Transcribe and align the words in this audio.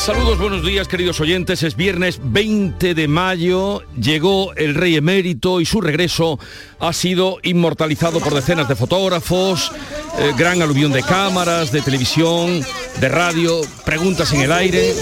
Saludos, 0.00 0.38
buenos 0.38 0.64
días 0.64 0.88
queridos 0.88 1.20
oyentes. 1.20 1.62
Es 1.62 1.76
viernes 1.76 2.20
20 2.24 2.94
de 2.94 3.06
mayo. 3.06 3.82
Llegó 4.00 4.54
el 4.54 4.74
rey 4.74 4.96
emérito 4.96 5.60
y 5.60 5.66
su 5.66 5.82
regreso 5.82 6.38
ha 6.78 6.94
sido 6.94 7.36
inmortalizado 7.42 8.18
por 8.18 8.32
decenas 8.34 8.66
de 8.66 8.76
fotógrafos, 8.76 9.70
eh, 10.18 10.32
gran 10.38 10.62
aluvión 10.62 10.90
de 10.90 11.02
cámaras, 11.02 11.70
de 11.70 11.82
televisión, 11.82 12.64
de 12.98 13.08
radio, 13.10 13.60
preguntas 13.84 14.32
en 14.32 14.40
el 14.40 14.52
aire. 14.52 14.94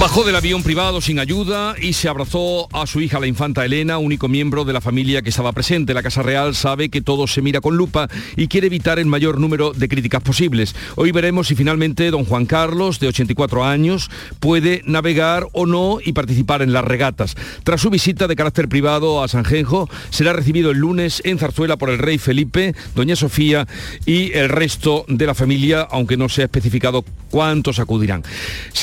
Bajó 0.00 0.22
del 0.22 0.36
avión 0.36 0.62
privado 0.62 1.00
sin 1.00 1.18
ayuda 1.18 1.74
y 1.80 1.92
se 1.92 2.08
abrazó 2.08 2.68
a 2.72 2.86
su 2.86 3.00
hija, 3.00 3.18
la 3.18 3.26
infanta 3.26 3.64
Elena, 3.64 3.98
único 3.98 4.28
miembro 4.28 4.64
de 4.64 4.72
la 4.72 4.80
familia 4.80 5.22
que 5.22 5.30
estaba 5.30 5.50
presente. 5.50 5.92
La 5.92 6.04
Casa 6.04 6.22
Real 6.22 6.54
sabe 6.54 6.88
que 6.88 7.00
todo 7.00 7.26
se 7.26 7.42
mira 7.42 7.60
con 7.60 7.76
lupa 7.76 8.08
y 8.36 8.46
quiere 8.46 8.68
evitar 8.68 9.00
el 9.00 9.06
mayor 9.06 9.40
número 9.40 9.72
de 9.72 9.88
críticas 9.88 10.22
posibles. 10.22 10.76
Hoy 10.94 11.10
veremos 11.10 11.48
si 11.48 11.56
finalmente 11.56 12.12
don 12.12 12.24
Juan 12.24 12.46
Carlos, 12.46 13.00
de 13.00 13.08
84 13.08 13.64
años, 13.64 14.08
puede 14.38 14.82
navegar 14.84 15.48
o 15.52 15.66
no 15.66 15.98
y 16.04 16.12
participar 16.12 16.62
en 16.62 16.72
las 16.72 16.84
regatas. 16.84 17.34
Tras 17.64 17.80
su 17.80 17.90
visita 17.90 18.28
de 18.28 18.36
carácter 18.36 18.68
privado 18.68 19.22
a 19.22 19.26
Sanjenjo, 19.26 19.90
será 20.10 20.32
recibido 20.32 20.70
el 20.70 20.78
lunes 20.78 21.20
en 21.24 21.38
Zarzuela 21.38 21.76
por 21.76 21.90
el 21.90 21.98
rey 21.98 22.18
Felipe, 22.18 22.72
doña 22.94 23.16
Sofía 23.16 23.66
y 24.06 24.32
el 24.32 24.48
resto 24.48 25.04
de 25.08 25.26
la 25.26 25.34
familia, 25.34 25.88
aunque 25.90 26.16
no 26.16 26.28
se 26.28 26.42
ha 26.42 26.44
especificado 26.44 27.04
cuántos 27.30 27.80
acudirán. 27.80 28.22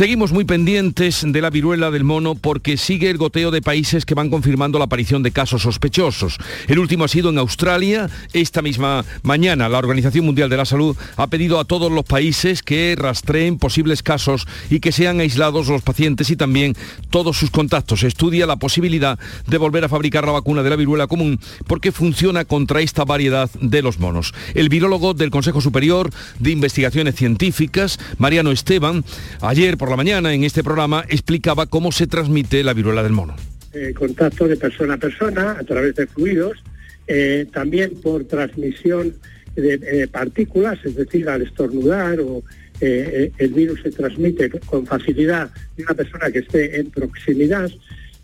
Seguimos 0.05 0.31
muy 0.31 0.45
pendientes 0.45 1.23
de 1.25 1.41
la 1.41 1.49
viruela 1.49 1.89
del 1.89 2.03
mono 2.03 2.35
porque 2.35 2.77
sigue 2.77 3.09
el 3.09 3.17
goteo 3.17 3.49
de 3.49 3.63
países 3.63 4.05
que 4.05 4.13
van 4.13 4.29
confirmando 4.29 4.77
la 4.77 4.85
aparición 4.85 5.23
de 5.23 5.31
casos 5.31 5.63
sospechosos. 5.63 6.37
El 6.67 6.77
último 6.77 7.05
ha 7.05 7.07
sido 7.07 7.31
en 7.31 7.39
Australia. 7.39 8.07
Esta 8.31 8.61
misma 8.61 9.03
mañana 9.23 9.67
la 9.67 9.79
Organización 9.79 10.25
Mundial 10.25 10.47
de 10.47 10.57
la 10.57 10.65
Salud 10.65 10.95
ha 11.17 11.25
pedido 11.25 11.59
a 11.59 11.65
todos 11.65 11.91
los 11.91 12.05
países 12.05 12.61
que 12.61 12.95
rastreen 12.95 13.57
posibles 13.57 14.03
casos 14.03 14.45
y 14.69 14.79
que 14.79 14.91
sean 14.91 15.21
aislados 15.21 15.69
los 15.69 15.81
pacientes 15.81 16.29
y 16.29 16.35
también 16.35 16.75
todos 17.09 17.39
sus 17.39 17.49
contactos. 17.49 18.03
Estudia 18.03 18.45
la 18.45 18.57
posibilidad 18.57 19.17
de 19.47 19.57
volver 19.57 19.85
a 19.85 19.89
fabricar 19.89 20.27
la 20.27 20.33
vacuna 20.33 20.61
de 20.61 20.69
la 20.69 20.75
viruela 20.75 21.07
común 21.07 21.39
porque 21.65 21.91
funciona 21.91 22.45
contra 22.45 22.81
esta 22.81 23.05
variedad 23.05 23.49
de 23.59 23.81
los 23.81 23.99
monos. 23.99 24.35
El 24.53 24.69
virólogo 24.69 25.15
del 25.15 25.31
Consejo 25.31 25.61
Superior 25.61 26.11
de 26.37 26.51
Investigaciones 26.51 27.15
Científicas, 27.15 27.97
Mariano 28.19 28.51
Esteban, 28.51 29.03
ayer 29.41 29.79
por 29.79 29.89
la 29.89 29.94
mañana 29.95 30.33
en 30.33 30.43
este 30.43 30.63
programa 30.63 31.05
explicaba 31.09 31.65
cómo 31.65 31.91
se 31.91 32.07
transmite 32.07 32.63
la 32.63 32.73
viruela 32.73 33.03
del 33.03 33.13
mono. 33.13 33.35
Eh, 33.73 33.93
contacto 33.93 34.47
de 34.47 34.55
persona 34.55 34.93
a 34.93 34.97
persona 34.97 35.51
a 35.59 35.63
través 35.63 35.95
de 35.95 36.07
fluidos, 36.07 36.63
eh, 37.07 37.45
también 37.51 37.91
por 38.01 38.23
transmisión 38.23 39.13
de 39.55 39.73
eh, 39.73 40.07
partículas, 40.07 40.79
es 40.85 40.95
decir, 40.95 41.27
al 41.29 41.41
estornudar 41.41 42.19
o 42.19 42.43
el 42.81 43.53
virus 43.53 43.81
se 43.83 43.91
transmite 43.91 44.49
con 44.65 44.85
facilidad 44.85 45.49
de 45.77 45.83
una 45.83 45.93
persona 45.93 46.29
que 46.29 46.39
esté 46.39 46.77
en 46.77 46.91
proximidad, 46.91 47.71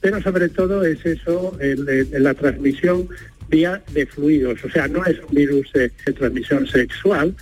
pero 0.02 0.22
sobre 0.22 0.50
todo 0.50 0.84
es 0.84 1.06
eso, 1.06 1.58
la 2.12 2.34
transmisión 2.34 3.08
vía 3.50 3.82
de 3.94 4.06
fluidos, 4.06 4.62
o 4.66 4.70
sea, 4.70 4.90
no 4.90 5.06
es 5.06 5.18
un 5.20 5.34
virus 5.34 5.72
de 5.72 5.90
transmisión 6.14 6.68
sexual, 6.68 7.34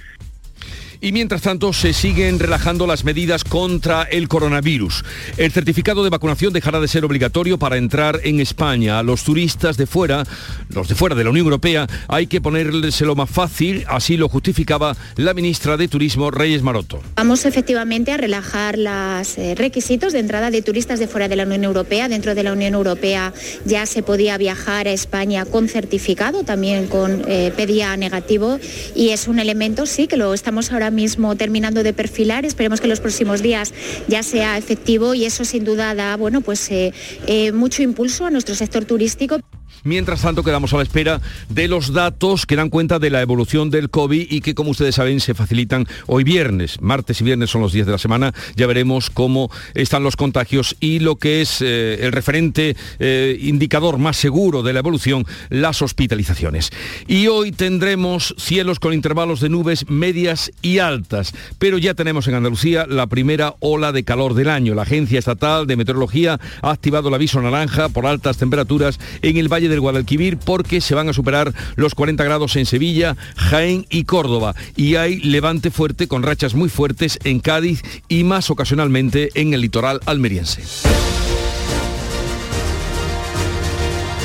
y 1.02 1.12
mientras 1.12 1.42
tanto 1.42 1.72
se 1.74 1.94
siguen 1.94 2.40
relajando 2.40 2.86
las 2.86 3.04
medidas 3.04 3.44
contra 3.44 4.04
el 4.04 4.28
coronavirus. 4.28 5.04
El 5.38 5.52
certificado 5.52 6.04
de 6.04 6.10
vacunación 6.10 6.52
dejará 6.52 6.80
de 6.80 6.88
ser 6.88 7.06
obligatorio 7.06 7.58
para 7.58 7.78
entrar 7.78 8.20
en 8.24 8.40
España. 8.40 9.00
A 9.00 9.04
los 9.04 9.24
turistas 9.24 9.78
de 9.78 9.88
fuera, 9.88 10.24
los 10.70 10.88
de 10.88 10.96
fuera 10.96 11.16
de 11.16 11.24
la 11.24 11.30
Unión 11.30 11.46
Europea, 11.46 11.88
hay 12.08 12.28
que 12.28 12.42
ponérselo 12.42 13.16
más 13.16 13.30
fácil, 13.30 13.86
así 13.88 14.18
lo 14.18 14.28
justificaba 14.30 14.96
la 15.16 15.34
ministra 15.34 15.78
de 15.78 15.88
Turismo, 15.88 16.32
Reyes 16.32 16.64
Maroto. 16.64 17.02
Vamos 17.16 17.46
efectivamente 17.46 18.12
a 18.12 18.18
relajar 18.18 18.78
los 18.78 19.38
eh, 19.38 19.56
requisitos 19.56 20.14
de 20.14 20.20
entrada 20.20 20.52
de 20.52 20.62
turistas 20.62 21.00
de 21.00 21.08
fuera 21.08 21.28
de 21.28 21.36
la 21.36 21.44
Unión 21.44 21.64
Europea. 21.64 22.10
Dentro 22.10 22.36
de 22.36 22.44
la 22.44 22.54
Unión 22.54 22.74
Europea 22.74 23.34
ya 23.66 23.86
se 23.86 24.04
podía 24.04 24.38
viajar 24.38 24.88
a 24.88 24.92
España 24.92 25.46
con 25.46 25.70
certificado, 25.70 26.44
también 26.44 26.88
con 26.88 27.24
eh, 27.28 27.54
pedía 27.56 27.96
negativo, 27.96 28.60
y 28.96 29.10
es 29.10 29.28
un 29.28 29.40
elemento, 29.40 29.86
sí, 29.86 30.08
que 30.08 30.18
lo 30.18 30.34
estamos 30.34 30.72
ahora 30.72 30.89
mismo 30.92 31.36
terminando 31.36 31.84
de 31.84 31.94
perfilar. 31.94 32.46
Esperemos 32.46 32.80
que 32.80 32.88
en 32.88 32.92
los 32.92 33.00
próximos 33.00 33.42
días 33.42 33.74
ya 34.08 34.24
sea 34.24 34.58
efectivo 34.58 35.14
y 35.14 35.26
eso 35.26 35.46
sin 35.46 35.64
duda 35.64 35.96
da 35.96 36.16
bueno, 36.18 36.42
pues, 36.42 36.70
eh, 36.72 36.94
eh, 37.28 37.52
mucho 37.52 37.84
impulso 37.84 38.26
a 38.26 38.32
nuestro 38.32 38.56
sector 38.56 38.86
turístico. 38.86 39.40
Mientras 39.84 40.22
tanto, 40.22 40.44
quedamos 40.44 40.74
a 40.74 40.78
la 40.78 40.84
espera 40.84 41.22
de 41.50 41.68
los 41.68 41.94
datos 41.94 42.46
que 42.46 42.56
dan 42.56 42.70
cuenta 42.70 43.00
de 43.00 43.10
la 43.10 43.22
evolución 43.22 43.70
del 43.70 43.90
COVID 43.90 44.28
y 44.30 44.42
que, 44.42 44.56
como 44.56 44.72
ustedes 44.72 44.96
saben, 44.96 45.20
se 45.20 45.34
facilitan 45.34 45.88
hoy 46.08 46.24
viernes. 46.24 46.82
Martes 46.82 47.22
y 47.22 47.24
viernes 47.24 47.50
son 47.50 47.62
los 47.62 47.74
días 47.74 47.86
de 47.86 47.94
la 47.94 47.98
semana. 47.98 48.34
Ya 48.56 48.68
veremos 48.68 49.10
cómo 49.10 49.50
están 49.74 50.04
los 50.04 50.16
contagios 50.16 50.76
y 50.80 51.00
lo 51.00 51.16
que 51.16 51.42
es 51.42 51.62
eh, 51.62 52.00
el 52.02 52.12
referente 52.12 52.76
eh, 53.00 53.38
indicador 53.42 53.98
más 53.98 54.18
seguro 54.18 54.64
de 54.64 54.74
la 54.74 54.80
evolución, 54.80 55.26
las 55.50 55.82
hospitalizaciones. 55.82 56.72
Y 57.08 57.28
hoy 57.28 57.52
tendremos 57.52 58.36
cielos 58.38 58.80
con 58.80 58.94
intervalos 58.94 59.40
de 59.40 59.50
nubes 59.50 59.90
medias 59.90 60.52
y 60.62 60.80
altas, 60.80 61.34
pero 61.58 61.78
ya 61.78 61.94
tenemos 61.94 62.28
en 62.28 62.36
Andalucía 62.36 62.86
la 62.88 63.08
primera 63.08 63.56
ola 63.60 63.92
de 63.92 64.04
calor 64.04 64.34
del 64.34 64.50
año. 64.50 64.76
La 64.76 64.82
Agencia 64.82 65.20
Estatal 65.20 65.68
de 65.68 65.78
Meteorología 65.78 66.40
ha 66.62 66.72
activado 66.72 67.10
el 67.10 67.16
aviso 67.16 67.42
naranja 67.42 67.90
por 67.90 68.06
altas 68.06 68.38
temperaturas 68.38 69.00
en 69.22 69.38
el 69.38 69.48
Valle 69.48 69.69
del 69.70 69.80
Guadalquivir 69.80 70.38
porque 70.38 70.82
se 70.82 70.96
van 70.96 71.10
a 71.10 71.14
superar 71.14 71.54
los 71.76 71.96
40 71.96 72.24
grados 72.24 72.56
en 72.56 72.66
Sevilla, 72.66 73.16
Jaén 73.36 73.86
y 73.90 74.04
Córdoba. 74.04 74.56
Y 74.76 74.96
hay 74.96 75.20
levante 75.20 75.72
fuerte 75.72 76.08
con 76.08 76.24
rachas 76.24 76.56
muy 76.56 76.70
fuertes 76.70 77.20
en 77.24 77.40
Cádiz 77.40 77.82
y 78.08 78.24
más 78.24 78.50
ocasionalmente 78.50 79.30
en 79.36 79.54
el 79.54 79.62
litoral 79.62 80.00
almeriense. 80.06 80.64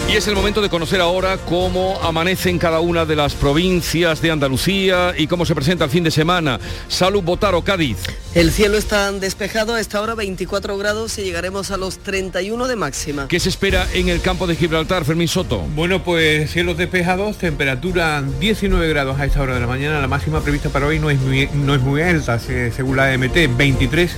Y 0.07 0.17
es 0.17 0.29
el 0.29 0.35
momento 0.35 0.61
de 0.61 0.69
conocer 0.69 1.01
ahora 1.01 1.39
cómo 1.39 1.99
amanece 2.03 2.51
en 2.51 2.59
cada 2.59 2.81
una 2.81 3.05
de 3.05 3.17
las 3.17 3.35
provincias 3.35 4.21
de 4.21 4.31
Andalucía 4.31 5.15
y 5.17 5.27
cómo 5.27 5.47
se 5.47 5.55
presenta 5.55 5.85
el 5.85 5.91
fin 5.91 6.05
de 6.05 6.11
semana. 6.11 6.61
Salud 6.89 7.23
Botaro, 7.23 7.63
Cádiz. 7.63 7.97
El 8.35 8.53
cielo 8.53 8.77
está 8.77 9.11
despejado, 9.13 9.75
a 9.75 9.81
esta 9.81 10.01
hora 10.01 10.15
24 10.15 10.77
grados 10.77 11.19
y 11.19 11.23
llegaremos 11.23 11.71
a 11.71 11.79
los 11.79 11.99
31 11.99 12.69
de 12.69 12.77
máxima. 12.77 13.29
¿Qué 13.29 13.41
se 13.41 13.49
espera 13.49 13.89
en 13.95 14.09
el 14.09 14.21
campo 14.21 14.47
de 14.47 14.57
Gibraltar, 14.57 15.05
Fermín 15.05 15.27
Soto? 15.27 15.61
Bueno, 15.75 16.05
pues 16.05 16.51
cielos 16.53 16.77
despejados, 16.77 17.39
temperatura 17.39 18.23
19 18.41 18.89
grados 18.89 19.19
a 19.19 19.25
esta 19.25 19.41
hora 19.41 19.55
de 19.55 19.61
la 19.61 19.67
mañana. 19.67 20.01
La 20.01 20.09
máxima 20.09 20.43
prevista 20.43 20.69
para 20.69 20.87
hoy 20.87 20.99
no 20.99 21.11
es 21.11 21.19
muy, 21.19 21.49
no 21.55 21.75
es 21.75 21.81
muy 21.81 22.03
alta, 22.03 22.39
según 22.39 22.97
la 22.97 23.13
EMT, 23.13 23.57
23 23.57 24.17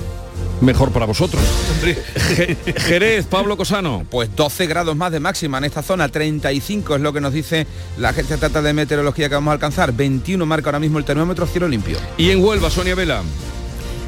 mejor 0.61 0.91
para 0.91 1.05
vosotros. 1.05 1.41
Jerez, 2.77 3.25
Pablo 3.25 3.57
Cosano. 3.57 4.05
Pues 4.09 4.35
12 4.35 4.67
grados 4.67 4.95
más 4.95 5.11
de 5.11 5.19
máxima 5.19 5.57
en 5.57 5.65
esta 5.65 5.81
zona, 5.81 6.09
35 6.09 6.95
es 6.95 7.01
lo 7.01 7.13
que 7.13 7.21
nos 7.21 7.33
dice 7.33 7.67
la 7.97 8.09
Agencia 8.09 8.35
Estatal 8.35 8.63
de 8.63 8.73
Meteorología 8.73 9.29
que 9.29 9.35
vamos 9.35 9.51
a 9.51 9.53
alcanzar, 9.53 9.93
21 9.93 10.45
marca 10.45 10.69
ahora 10.69 10.79
mismo 10.79 10.99
el 10.99 11.05
termómetro, 11.05 11.45
cielo 11.47 11.67
limpio. 11.67 11.97
Y 12.17 12.31
en 12.31 12.43
Huelva, 12.43 12.69
Sonia 12.69 12.95
Vela. 12.95 13.23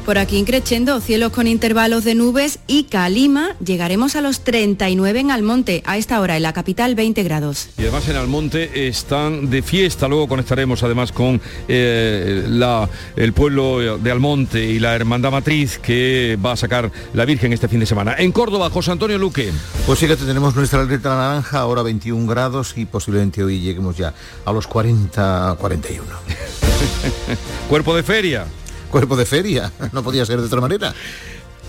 Por 0.04 0.18
aquí 0.18 0.38
increciendo, 0.38 1.00
cielos 1.00 1.30
con 1.30 1.46
intervalos 1.46 2.04
de 2.04 2.14
nubes 2.14 2.58
y 2.66 2.84
Calima 2.84 3.54
llegaremos 3.64 4.16
a 4.16 4.22
los 4.22 4.40
39 4.40 5.20
en 5.20 5.30
Almonte, 5.30 5.82
a 5.86 5.98
esta 5.98 6.20
hora 6.20 6.36
en 6.36 6.42
la 6.42 6.52
capital 6.52 6.94
20 6.94 7.22
grados. 7.22 7.68
Y 7.78 7.82
además 7.82 8.08
en 8.08 8.16
Almonte 8.16 8.88
están 8.88 9.50
de 9.50 9.62
fiesta, 9.62 10.08
luego 10.08 10.26
conectaremos 10.26 10.82
además 10.82 11.12
con 11.12 11.40
eh, 11.68 12.44
la, 12.48 12.88
el 13.14 13.32
pueblo 13.32 13.98
de 13.98 14.10
Almonte 14.10 14.64
y 14.64 14.78
la 14.78 14.94
Hermandad 14.94 15.30
Matriz 15.30 15.78
que 15.78 16.38
va 16.44 16.52
a 16.52 16.56
sacar 16.56 16.90
la 17.14 17.24
Virgen 17.24 17.52
este 17.52 17.68
fin 17.68 17.80
de 17.80 17.86
semana. 17.86 18.14
En 18.18 18.32
Córdoba, 18.32 18.70
José 18.70 18.92
Antonio 18.92 19.18
Luque. 19.18 19.52
Pues 19.86 19.98
sí 19.98 20.06
que 20.06 20.16
tenemos 20.16 20.56
nuestra 20.56 20.82
letra 20.84 21.14
naranja, 21.14 21.60
ahora 21.60 21.82
21 21.82 22.26
grados 22.26 22.74
y 22.76 22.86
posiblemente 22.86 23.44
hoy 23.44 23.60
lleguemos 23.60 23.96
ya 23.96 24.14
a 24.44 24.52
los 24.52 24.66
40, 24.66 25.56
41. 25.60 26.04
Cuerpo 27.68 27.94
de 27.94 28.02
feria 28.02 28.46
cuerpo 28.90 29.16
de 29.16 29.24
feria, 29.24 29.72
no 29.92 30.02
podía 30.02 30.26
ser 30.26 30.40
de 30.40 30.46
otra 30.46 30.60
manera. 30.60 30.94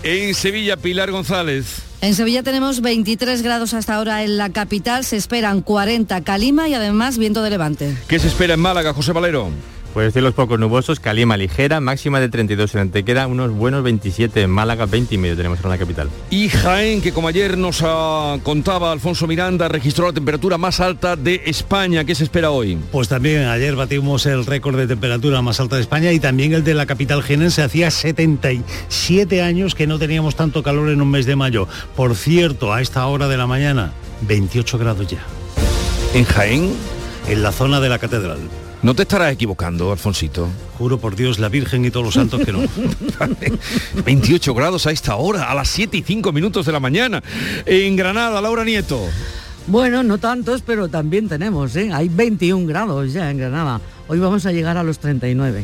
En 0.02 0.34
Sevilla, 0.34 0.76
Pilar 0.76 1.12
González. 1.12 1.82
En 2.00 2.16
Sevilla 2.16 2.42
tenemos 2.42 2.80
23 2.80 3.42
grados 3.42 3.72
hasta 3.72 3.94
ahora 3.94 4.24
en 4.24 4.36
la 4.36 4.50
capital, 4.50 5.04
se 5.04 5.16
esperan 5.16 5.62
40 5.62 6.22
Calima 6.22 6.68
y 6.68 6.74
además 6.74 7.18
viento 7.18 7.42
de 7.42 7.50
levante. 7.50 7.96
¿Qué 8.08 8.18
se 8.18 8.26
espera 8.26 8.54
en 8.54 8.60
Málaga, 8.60 8.92
José 8.92 9.12
Valero? 9.12 9.50
Pues 9.92 10.14
cielos 10.14 10.32
poco 10.32 10.56
nubosos, 10.56 11.00
calima 11.00 11.36
ligera, 11.36 11.78
máxima 11.80 12.18
de 12.18 12.30
32 12.30 12.74
en 12.74 12.80
Antequera, 12.80 13.26
unos 13.26 13.50
buenos 13.50 13.82
27 13.82 14.40
en 14.40 14.50
Málaga, 14.50 14.86
20 14.86 15.14
y 15.14 15.18
medio 15.18 15.36
tenemos 15.36 15.62
en 15.62 15.68
la 15.68 15.76
capital. 15.76 16.08
Y 16.30 16.48
Jaén, 16.48 17.02
que 17.02 17.12
como 17.12 17.28
ayer 17.28 17.58
nos 17.58 17.82
ah, 17.84 18.38
contaba 18.42 18.90
Alfonso 18.90 19.26
Miranda, 19.26 19.68
registró 19.68 20.06
la 20.06 20.14
temperatura 20.14 20.56
más 20.56 20.80
alta 20.80 21.14
de 21.14 21.42
España. 21.44 22.04
¿Qué 22.04 22.14
se 22.14 22.24
espera 22.24 22.50
hoy? 22.50 22.78
Pues 22.90 23.08
también 23.08 23.44
ayer 23.44 23.76
batimos 23.76 24.24
el 24.24 24.46
récord 24.46 24.78
de 24.78 24.86
temperatura 24.86 25.42
más 25.42 25.60
alta 25.60 25.76
de 25.76 25.82
España 25.82 26.10
y 26.12 26.20
también 26.20 26.54
el 26.54 26.64
de 26.64 26.72
la 26.72 26.86
capital 26.86 27.22
genense. 27.22 27.62
Hacía 27.62 27.90
77 27.90 29.42
años 29.42 29.74
que 29.74 29.86
no 29.86 29.98
teníamos 29.98 30.36
tanto 30.36 30.62
calor 30.62 30.88
en 30.88 31.02
un 31.02 31.10
mes 31.10 31.26
de 31.26 31.36
mayo. 31.36 31.68
Por 31.96 32.16
cierto, 32.16 32.72
a 32.72 32.80
esta 32.80 33.06
hora 33.06 33.28
de 33.28 33.36
la 33.36 33.46
mañana, 33.46 33.92
28 34.22 34.78
grados 34.78 35.06
ya. 35.06 35.22
¿En 36.14 36.24
Jaén? 36.24 36.72
En 37.28 37.42
la 37.42 37.52
zona 37.52 37.78
de 37.80 37.90
la 37.90 37.98
catedral. 37.98 38.38
No 38.82 38.94
te 38.94 39.02
estarás 39.02 39.32
equivocando, 39.32 39.92
Alfonsito. 39.92 40.48
Juro 40.76 40.98
por 40.98 41.14
Dios, 41.14 41.38
la 41.38 41.48
Virgen 41.48 41.84
y 41.84 41.92
todos 41.92 42.04
los 42.04 42.14
santos 42.14 42.40
que 42.44 42.52
no. 42.52 42.60
28 44.04 44.54
grados 44.54 44.86
a 44.88 44.90
esta 44.90 45.14
hora, 45.14 45.50
a 45.50 45.54
las 45.54 45.68
7 45.68 45.98
y 45.98 46.02
5 46.02 46.32
minutos 46.32 46.66
de 46.66 46.72
la 46.72 46.80
mañana. 46.80 47.22
En 47.64 47.94
Granada, 47.94 48.40
Laura 48.40 48.64
Nieto. 48.64 49.00
Bueno, 49.68 50.02
no 50.02 50.18
tantos, 50.18 50.62
pero 50.62 50.88
también 50.88 51.28
tenemos, 51.28 51.76
¿eh? 51.76 51.90
Hay 51.92 52.08
21 52.08 52.66
grados 52.66 53.12
ya 53.12 53.30
en 53.30 53.38
Granada. 53.38 53.80
Hoy 54.08 54.18
vamos 54.18 54.46
a 54.46 54.52
llegar 54.52 54.76
a 54.76 54.82
los 54.82 54.98
39. 54.98 55.62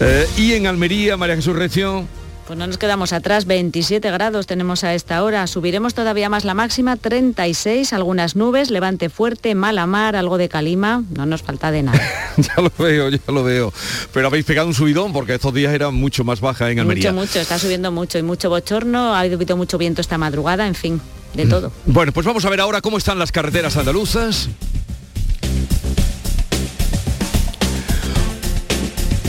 Eh, 0.00 0.26
y 0.38 0.52
en 0.54 0.66
Almería, 0.66 1.18
María 1.18 1.36
Jesús 1.36 1.54
Recio. 1.54 2.06
Pues 2.50 2.58
no 2.58 2.66
nos 2.66 2.78
quedamos 2.78 3.12
atrás, 3.12 3.46
27 3.46 4.10
grados 4.10 4.48
tenemos 4.48 4.82
a 4.82 4.92
esta 4.92 5.22
hora. 5.22 5.46
Subiremos 5.46 5.94
todavía 5.94 6.28
más 6.28 6.44
la 6.44 6.52
máxima, 6.52 6.96
36, 6.96 7.92
algunas 7.92 8.34
nubes, 8.34 8.72
levante 8.72 9.08
fuerte, 9.08 9.54
mala 9.54 9.86
mar, 9.86 10.16
algo 10.16 10.36
de 10.36 10.48
calima, 10.48 11.04
no 11.16 11.26
nos 11.26 11.42
falta 11.42 11.70
de 11.70 11.84
nada. 11.84 12.00
ya 12.38 12.60
lo 12.60 12.72
veo, 12.76 13.08
ya 13.08 13.20
lo 13.28 13.44
veo. 13.44 13.72
Pero 14.12 14.26
habéis 14.26 14.44
pegado 14.46 14.66
un 14.66 14.74
subidón 14.74 15.12
porque 15.12 15.34
estos 15.34 15.54
días 15.54 15.72
era 15.72 15.90
mucho 15.90 16.24
más 16.24 16.40
baja 16.40 16.68
en 16.72 16.80
Almería. 16.80 17.12
Mucho, 17.12 17.20
mucho, 17.20 17.38
está 17.38 17.56
subiendo 17.56 17.92
mucho 17.92 18.18
y 18.18 18.24
mucho 18.24 18.50
bochorno, 18.50 19.14
ha 19.14 19.20
habido 19.20 19.56
mucho 19.56 19.78
viento 19.78 20.00
esta 20.00 20.18
madrugada, 20.18 20.66
en 20.66 20.74
fin, 20.74 21.00
de 21.34 21.46
todo. 21.46 21.70
Bueno, 21.86 22.10
pues 22.10 22.26
vamos 22.26 22.44
a 22.44 22.50
ver 22.50 22.60
ahora 22.60 22.80
cómo 22.80 22.98
están 22.98 23.20
las 23.20 23.30
carreteras 23.30 23.76
andaluzas. 23.76 24.48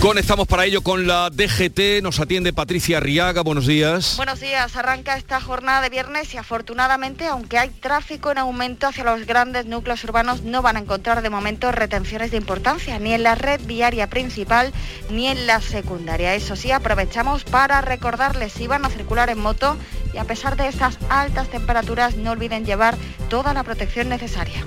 Conectamos 0.01 0.47
para 0.47 0.65
ello 0.65 0.81
con 0.81 1.05
la 1.05 1.29
DGT, 1.29 2.01
nos 2.01 2.19
atiende 2.19 2.53
Patricia 2.53 2.97
Arriaga, 2.97 3.43
buenos 3.43 3.67
días. 3.67 4.15
Buenos 4.17 4.39
días, 4.39 4.75
arranca 4.75 5.15
esta 5.15 5.39
jornada 5.39 5.79
de 5.81 5.89
viernes 5.89 6.33
y 6.33 6.37
afortunadamente, 6.37 7.27
aunque 7.27 7.59
hay 7.59 7.69
tráfico 7.69 8.31
en 8.31 8.39
aumento 8.39 8.87
hacia 8.87 9.03
los 9.03 9.27
grandes 9.27 9.67
núcleos 9.67 10.03
urbanos, 10.03 10.41
no 10.41 10.63
van 10.63 10.77
a 10.77 10.79
encontrar 10.79 11.21
de 11.21 11.29
momento 11.29 11.71
retenciones 11.71 12.31
de 12.31 12.37
importancia, 12.37 12.97
ni 12.97 13.13
en 13.13 13.21
la 13.21 13.35
red 13.35 13.61
viaria 13.63 14.09
principal 14.09 14.73
ni 15.11 15.27
en 15.27 15.45
la 15.45 15.61
secundaria. 15.61 16.33
Eso 16.33 16.55
sí, 16.55 16.71
aprovechamos 16.71 17.43
para 17.43 17.79
recordarles 17.81 18.53
si 18.53 18.65
van 18.65 18.83
a 18.85 18.89
circular 18.89 19.29
en 19.29 19.37
moto 19.37 19.77
y 20.15 20.17
a 20.17 20.23
pesar 20.23 20.57
de 20.57 20.67
estas 20.67 20.97
altas 21.09 21.47
temperaturas, 21.49 22.15
no 22.15 22.31
olviden 22.31 22.65
llevar 22.65 22.97
toda 23.29 23.53
la 23.53 23.61
protección 23.61 24.09
necesaria. 24.09 24.65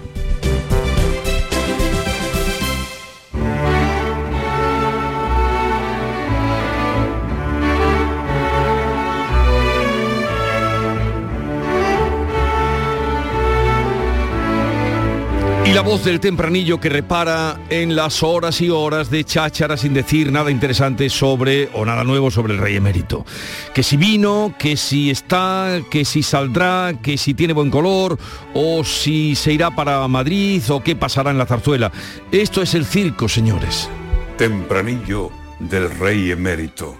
La 15.75 15.81
voz 15.81 16.05
del 16.05 16.21
tempranillo 16.21 16.79
que 16.79 16.89
repara 16.89 17.59
en 17.69 17.97
las 17.97 18.23
horas 18.23 18.61
y 18.61 18.71
horas 18.71 19.11
de 19.11 19.25
cháchara 19.25 19.77
sin 19.77 19.93
decir 19.93 20.31
nada 20.31 20.53
interesante 20.53 21.11
sobre 21.11 21.69
o 21.75 21.85
nada 21.85 22.05
nuevo 22.05 22.31
sobre 22.31 22.55
el 22.55 22.61
rey 22.61 22.77
emérito. 22.77 23.27
Que 23.75 23.83
si 23.83 23.97
vino, 23.97 24.55
que 24.57 24.77
si 24.77 25.11
está, 25.11 25.81
que 25.91 26.05
si 26.05 26.23
saldrá, 26.23 27.01
que 27.03 27.19
si 27.19 27.35
tiene 27.35 27.55
buen 27.55 27.73
color 27.73 28.17
o 28.55 28.85
si 28.85 29.35
se 29.35 29.53
irá 29.53 29.73
para 29.73 30.07
Madrid 30.07 30.63
o 30.71 30.81
qué 30.81 30.95
pasará 30.95 31.33
en 31.33 31.39
la 31.39 31.47
zarzuela. 31.47 31.91
Esto 32.31 32.63
es 32.63 32.75
el 32.75 32.85
circo, 32.85 33.29
señores. 33.29 33.91
Tempranillo 34.39 35.33
del 35.59 35.91
rey 35.99 36.31
emérito. 36.31 36.97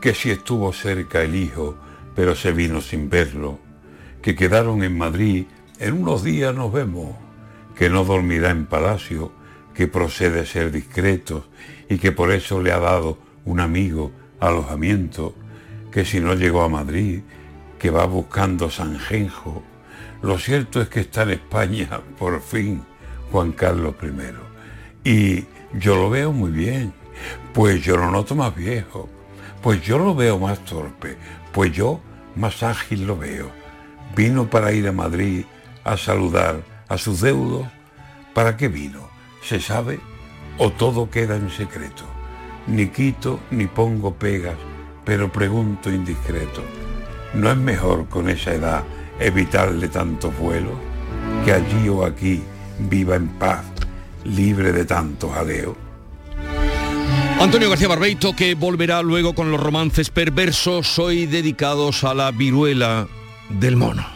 Que 0.00 0.14
si 0.14 0.32
estuvo 0.32 0.72
cerca 0.72 1.22
el 1.22 1.36
hijo, 1.36 1.76
pero 2.16 2.34
se 2.34 2.50
vino 2.50 2.80
sin 2.80 3.08
verlo. 3.08 3.60
Que 4.20 4.34
quedaron 4.34 4.82
en 4.82 4.98
Madrid, 4.98 5.44
en 5.78 6.02
unos 6.02 6.24
días 6.24 6.52
nos 6.52 6.72
vemos 6.72 7.25
que 7.76 7.90
no 7.90 8.04
dormirá 8.04 8.50
en 8.50 8.66
palacio, 8.66 9.32
que 9.74 9.86
procede 9.86 10.46
ser 10.46 10.72
discreto 10.72 11.44
y 11.88 11.98
que 11.98 12.10
por 12.10 12.32
eso 12.32 12.62
le 12.62 12.72
ha 12.72 12.78
dado 12.78 13.18
un 13.44 13.60
amigo 13.60 14.12
alojamiento, 14.40 15.34
que 15.92 16.04
si 16.04 16.20
no 16.20 16.34
llegó 16.34 16.62
a 16.62 16.68
Madrid, 16.68 17.20
que 17.78 17.90
va 17.90 18.06
buscando 18.06 18.70
Sanjenjo. 18.70 19.62
Lo 20.22 20.38
cierto 20.38 20.80
es 20.80 20.88
que 20.88 21.00
está 21.00 21.22
en 21.22 21.30
España, 21.30 22.00
por 22.18 22.40
fin, 22.40 22.82
Juan 23.30 23.52
Carlos 23.52 23.94
I. 24.02 25.08
Y 25.08 25.44
yo 25.78 25.96
lo 25.96 26.10
veo 26.10 26.32
muy 26.32 26.50
bien, 26.50 26.92
pues 27.52 27.82
yo 27.82 27.96
lo 27.96 28.10
noto 28.10 28.34
más 28.34 28.54
viejo, 28.56 29.08
pues 29.62 29.82
yo 29.82 29.98
lo 29.98 30.14
veo 30.14 30.38
más 30.38 30.64
torpe, 30.64 31.16
pues 31.52 31.72
yo 31.72 32.00
más 32.34 32.62
ágil 32.62 33.06
lo 33.06 33.18
veo. 33.18 33.50
Vino 34.16 34.48
para 34.48 34.72
ir 34.72 34.88
a 34.88 34.92
Madrid 34.92 35.44
a 35.84 35.96
saludar 35.96 36.75
a 36.88 36.98
sus 36.98 37.20
deudos? 37.20 37.66
¿Para 38.34 38.56
qué 38.56 38.68
vino? 38.68 39.08
¿Se 39.42 39.60
sabe 39.60 40.00
o 40.58 40.70
todo 40.70 41.10
queda 41.10 41.36
en 41.36 41.50
secreto? 41.50 42.04
Ni 42.66 42.88
quito 42.88 43.40
ni 43.50 43.66
pongo 43.66 44.14
pegas, 44.14 44.56
pero 45.04 45.30
pregunto 45.30 45.90
indiscreto. 45.90 46.62
¿No 47.34 47.50
es 47.50 47.56
mejor 47.56 48.08
con 48.08 48.28
esa 48.28 48.54
edad 48.54 48.84
evitarle 49.20 49.88
tantos 49.88 50.36
vuelos? 50.38 50.74
Que 51.44 51.52
allí 51.52 51.88
o 51.88 52.04
aquí 52.04 52.42
viva 52.78 53.16
en 53.16 53.28
paz, 53.28 53.64
libre 54.24 54.72
de 54.72 54.84
tantos 54.84 55.32
jaleos. 55.32 55.76
Antonio 57.38 57.68
García 57.68 57.88
Barbeito, 57.88 58.34
que 58.34 58.54
volverá 58.54 59.02
luego 59.02 59.34
con 59.34 59.50
los 59.50 59.60
romances 59.60 60.10
perversos 60.10 60.98
hoy 60.98 61.26
dedicados 61.26 62.02
a 62.02 62.14
la 62.14 62.30
viruela 62.30 63.06
del 63.50 63.76
mono. 63.76 64.15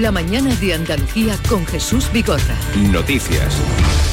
La 0.00 0.10
mañana 0.10 0.54
de 0.54 0.72
Andalucía 0.72 1.36
con 1.50 1.66
Jesús 1.66 2.10
Bigorra. 2.14 2.56
Noticias. 2.90 3.60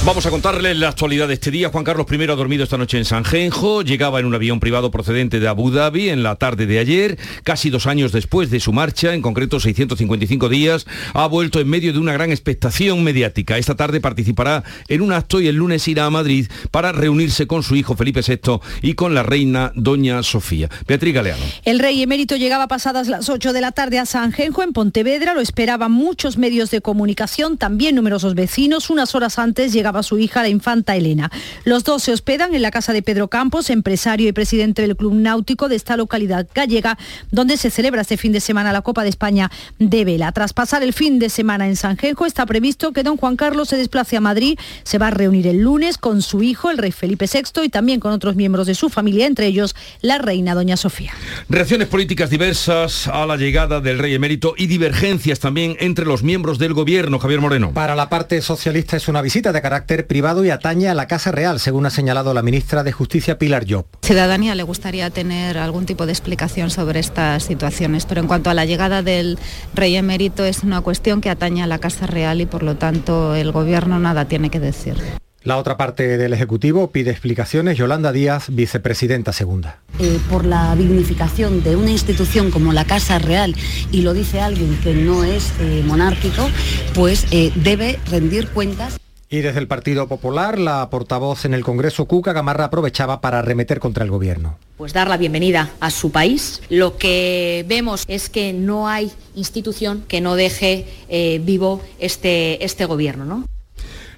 Vamos 0.06 0.26
a 0.26 0.30
contarles 0.30 0.78
la 0.78 0.90
actualidad 0.90 1.28
de 1.28 1.34
este 1.34 1.52
día. 1.52 1.70
Juan 1.70 1.84
Carlos 1.84 2.08
I 2.10 2.24
ha 2.24 2.36
dormido 2.36 2.64
esta 2.64 2.78
noche 2.78 2.98
en 2.98 3.04
Sanjenjo, 3.04 3.82
llegaba 3.82 4.20
en 4.20 4.26
un 4.26 4.34
avión 4.34 4.62
privado 4.62 4.92
procedente 4.92 5.42
de 5.42 5.48
Abu 5.48 5.72
Dhabi 5.72 6.10
en 6.10 6.24
la 6.24 6.38
tarde 6.38 6.66
de 6.66 6.80
ayer, 6.80 7.18
casi 7.44 7.70
dos 7.70 7.86
años 7.86 8.14
después 8.14 8.50
de 8.50 8.62
su 8.62 8.72
marcha, 8.72 9.14
en 9.14 9.22
concreto 9.22 9.60
655 9.60 10.48
días, 10.48 10.88
ha 11.14 11.28
vuelto 11.28 11.60
en 11.60 11.70
medio 11.70 11.92
de 11.92 12.00
una 12.00 12.14
gran 12.14 12.32
expectación 12.32 13.04
mediática. 13.04 13.58
Esta 13.58 13.76
tarde 13.76 14.00
participará 14.00 14.64
en 14.88 15.02
un 15.02 15.12
acto 15.12 15.42
y 15.42 15.48
el 15.48 15.58
lunes 15.58 15.86
irá 15.88 16.06
a 16.06 16.10
Madrid 16.10 16.48
para 16.72 16.94
reunirse 16.94 17.46
con 17.46 17.62
su 17.62 17.76
hijo 17.76 17.96
Felipe 17.96 18.22
VI 18.26 18.60
y 18.82 18.94
con 18.94 19.14
la 19.14 19.24
reina 19.24 19.74
Doña 19.76 20.24
Sofía. 20.24 20.70
Beatriz 20.88 21.14
Galeano. 21.14 21.44
El 21.66 21.80
rey 21.80 22.02
emérito 22.02 22.38
llegaba 22.38 22.68
pasadas 22.70 23.10
las 23.10 23.30
8 23.30 23.52
de 23.52 23.62
la 23.62 23.74
tarde 23.74 24.00
a 24.00 24.06
Sanjenjo, 24.06 24.64
en 24.64 24.72
Pontevedra, 24.72 25.34
lo 25.34 25.42
muchos 25.78 26.38
medios 26.38 26.72
de 26.72 26.82
comunicación, 26.82 27.58
también 27.58 27.96
numerosos 27.96 28.34
vecinos. 28.34 28.90
Unas 28.90 29.14
horas 29.14 29.38
antes 29.38 29.72
llegaba 29.72 30.02
su 30.02 30.18
hija, 30.18 30.42
la 30.42 30.50
infanta 30.50 30.96
Elena. 30.96 31.30
Los 31.64 31.84
dos 31.84 32.04
se 32.04 32.12
hospedan 32.12 32.56
en 32.56 32.62
la 32.62 32.72
casa 32.72 32.92
de 32.92 33.04
Pedro 33.04 33.28
Campos, 33.28 33.70
empresario 33.70 34.28
y 34.28 34.32
presidente 34.32 34.82
del 34.82 34.96
Club 34.96 35.14
Náutico 35.14 35.70
de 35.70 35.76
esta 35.76 35.96
localidad 35.96 36.48
gallega, 36.56 36.98
donde 37.30 37.58
se 37.58 37.70
celebra 37.70 38.02
este 38.02 38.18
fin 38.18 38.32
de 38.32 38.40
semana 38.40 38.74
la 38.74 38.82
Copa 38.82 39.04
de 39.04 39.10
España 39.10 39.52
de 39.78 40.06
Vela. 40.06 40.32
Tras 40.32 40.54
pasar 40.54 40.82
el 40.82 40.94
fin 40.94 41.20
de 41.20 41.30
semana 41.30 41.68
en 41.68 41.76
Sanjenjo, 41.76 42.26
está 42.26 42.46
previsto 42.46 42.92
que 42.92 43.04
don 43.04 43.18
Juan 43.18 43.36
Carlos 43.36 43.70
se 43.70 43.78
desplace 43.78 44.18
a 44.18 44.22
Madrid. 44.22 44.58
Se 44.84 44.98
va 44.98 45.08
a 45.08 45.12
reunir 45.12 45.46
el 45.46 45.60
lunes 45.60 45.98
con 45.98 46.22
su 46.22 46.42
hijo, 46.42 46.72
el 46.72 46.80
rey 46.80 46.92
Felipe 46.92 47.28
VI, 47.32 47.66
y 47.66 47.70
también 47.70 48.00
con 48.00 48.12
otros 48.12 48.36
miembros 48.36 48.66
de 48.66 48.76
su 48.76 48.90
familia, 48.90 49.28
entre 49.28 49.46
ellos 49.46 49.76
la 50.02 50.18
reina 50.18 50.56
doña 50.56 50.78
Sofía. 50.78 51.14
Reacciones 51.48 51.88
políticas 51.88 52.30
diversas 52.30 53.08
a 53.08 53.26
la 53.26 53.38
llegada 53.38 53.82
del 53.82 54.00
rey 54.00 54.16
emérito 54.16 54.56
y 54.58 54.68
divergencias 54.68 55.40
también 55.40 55.49
entre 55.58 56.06
los 56.06 56.24
miembros 56.24 56.60
del 56.60 56.74
gobierno. 56.74 57.20
Javier 57.20 57.42
Moreno. 57.42 57.74
Para 57.74 57.96
la 57.96 58.10
parte 58.10 58.42
socialista 58.42 58.98
es 58.98 59.08
una 59.08 59.22
visita 59.22 59.52
de 59.52 59.62
carácter 59.62 60.08
privado 60.08 60.46
y 60.46 60.50
atañe 60.50 60.88
a 60.88 60.94
la 60.94 61.08
Casa 61.08 61.32
Real, 61.32 61.60
según 61.60 61.86
ha 61.86 61.90
señalado 61.90 62.34
la 62.34 62.42
ministra 62.42 62.84
de 62.84 62.92
Justicia 62.92 63.38
Pilar 63.38 63.66
Job. 63.68 63.86
Ciudadanía 64.02 64.56
le 64.56 64.64
gustaría 64.64 65.10
tener 65.10 65.58
algún 65.58 65.86
tipo 65.86 66.06
de 66.06 66.12
explicación 66.12 66.70
sobre 66.70 67.00
estas 67.00 67.44
situaciones, 67.44 68.06
pero 68.06 68.22
en 68.22 68.28
cuanto 68.28 68.50
a 68.50 68.54
la 68.54 68.66
llegada 68.66 69.04
del 69.04 69.38
rey 69.74 69.96
emérito 69.96 70.46
es 70.46 70.64
una 70.64 70.82
cuestión 70.82 71.22
que 71.22 71.30
atañe 71.30 71.64
a 71.64 71.68
la 71.68 71.80
Casa 71.80 72.08
Real 72.08 72.42
y 72.42 72.46
por 72.46 72.64
lo 72.64 72.76
tanto 72.76 73.36
el 73.36 73.52
gobierno 73.52 74.00
nada 74.00 74.26
tiene 74.26 74.50
que 74.50 74.60
decir. 74.60 74.96
La 75.44 75.58
otra 75.58 75.78
parte 75.78 76.18
del 76.18 76.34
Ejecutivo 76.34 76.92
pide 76.92 77.12
explicaciones 77.12 77.78
Yolanda 77.78 78.12
Díaz, 78.12 78.48
vicepresidenta 78.50 79.32
segunda. 79.32 79.80
Eh, 80.00 80.20
por 80.30 80.46
la 80.46 80.76
dignificación 80.76 81.64
de 81.64 81.78
una 81.78 81.92
institución 81.92 82.52
como 82.52 82.74
la 82.74 82.84
Casa 82.84 83.20
Real, 83.20 83.56
y 83.90 84.02
lo 84.02 84.14
dice 84.14 84.42
alguien 84.42 84.78
que 84.84 84.94
no 84.94 85.24
es 85.24 85.54
eh, 85.62 85.82
monárquico, 85.86 86.50
pues 86.94 87.26
eh, 87.32 87.54
debe 87.56 88.00
rendir 88.10 88.50
cuentas. 88.50 88.98
Y 89.30 89.40
desde 89.40 89.60
el 89.60 89.68
Partido 89.68 90.08
Popular, 90.08 90.60
la 90.60 90.90
portavoz 90.90 91.46
en 91.46 91.54
el 91.54 91.64
Congreso, 91.64 92.06
Cuca 92.06 92.34
Gamarra, 92.34 92.66
aprovechaba 92.66 93.22
para 93.22 93.40
arremeter 93.40 93.80
contra 93.80 94.04
el 94.04 94.10
Gobierno. 94.10 94.58
Pues 94.76 94.92
dar 94.92 95.08
la 95.08 95.18
bienvenida 95.18 95.70
a 95.80 95.92
su 95.92 96.12
país. 96.12 96.62
Lo 96.70 96.98
que 96.98 97.64
vemos 97.68 98.04
es 98.08 98.30
que 98.30 98.52
no 98.52 98.90
hay 98.90 99.12
institución 99.36 100.04
que 100.08 100.20
no 100.20 100.36
deje 100.36 100.88
eh, 101.08 101.40
vivo 101.44 101.82
este, 102.00 102.66
este 102.66 102.86
Gobierno. 102.86 103.24
¿no? 103.24 103.46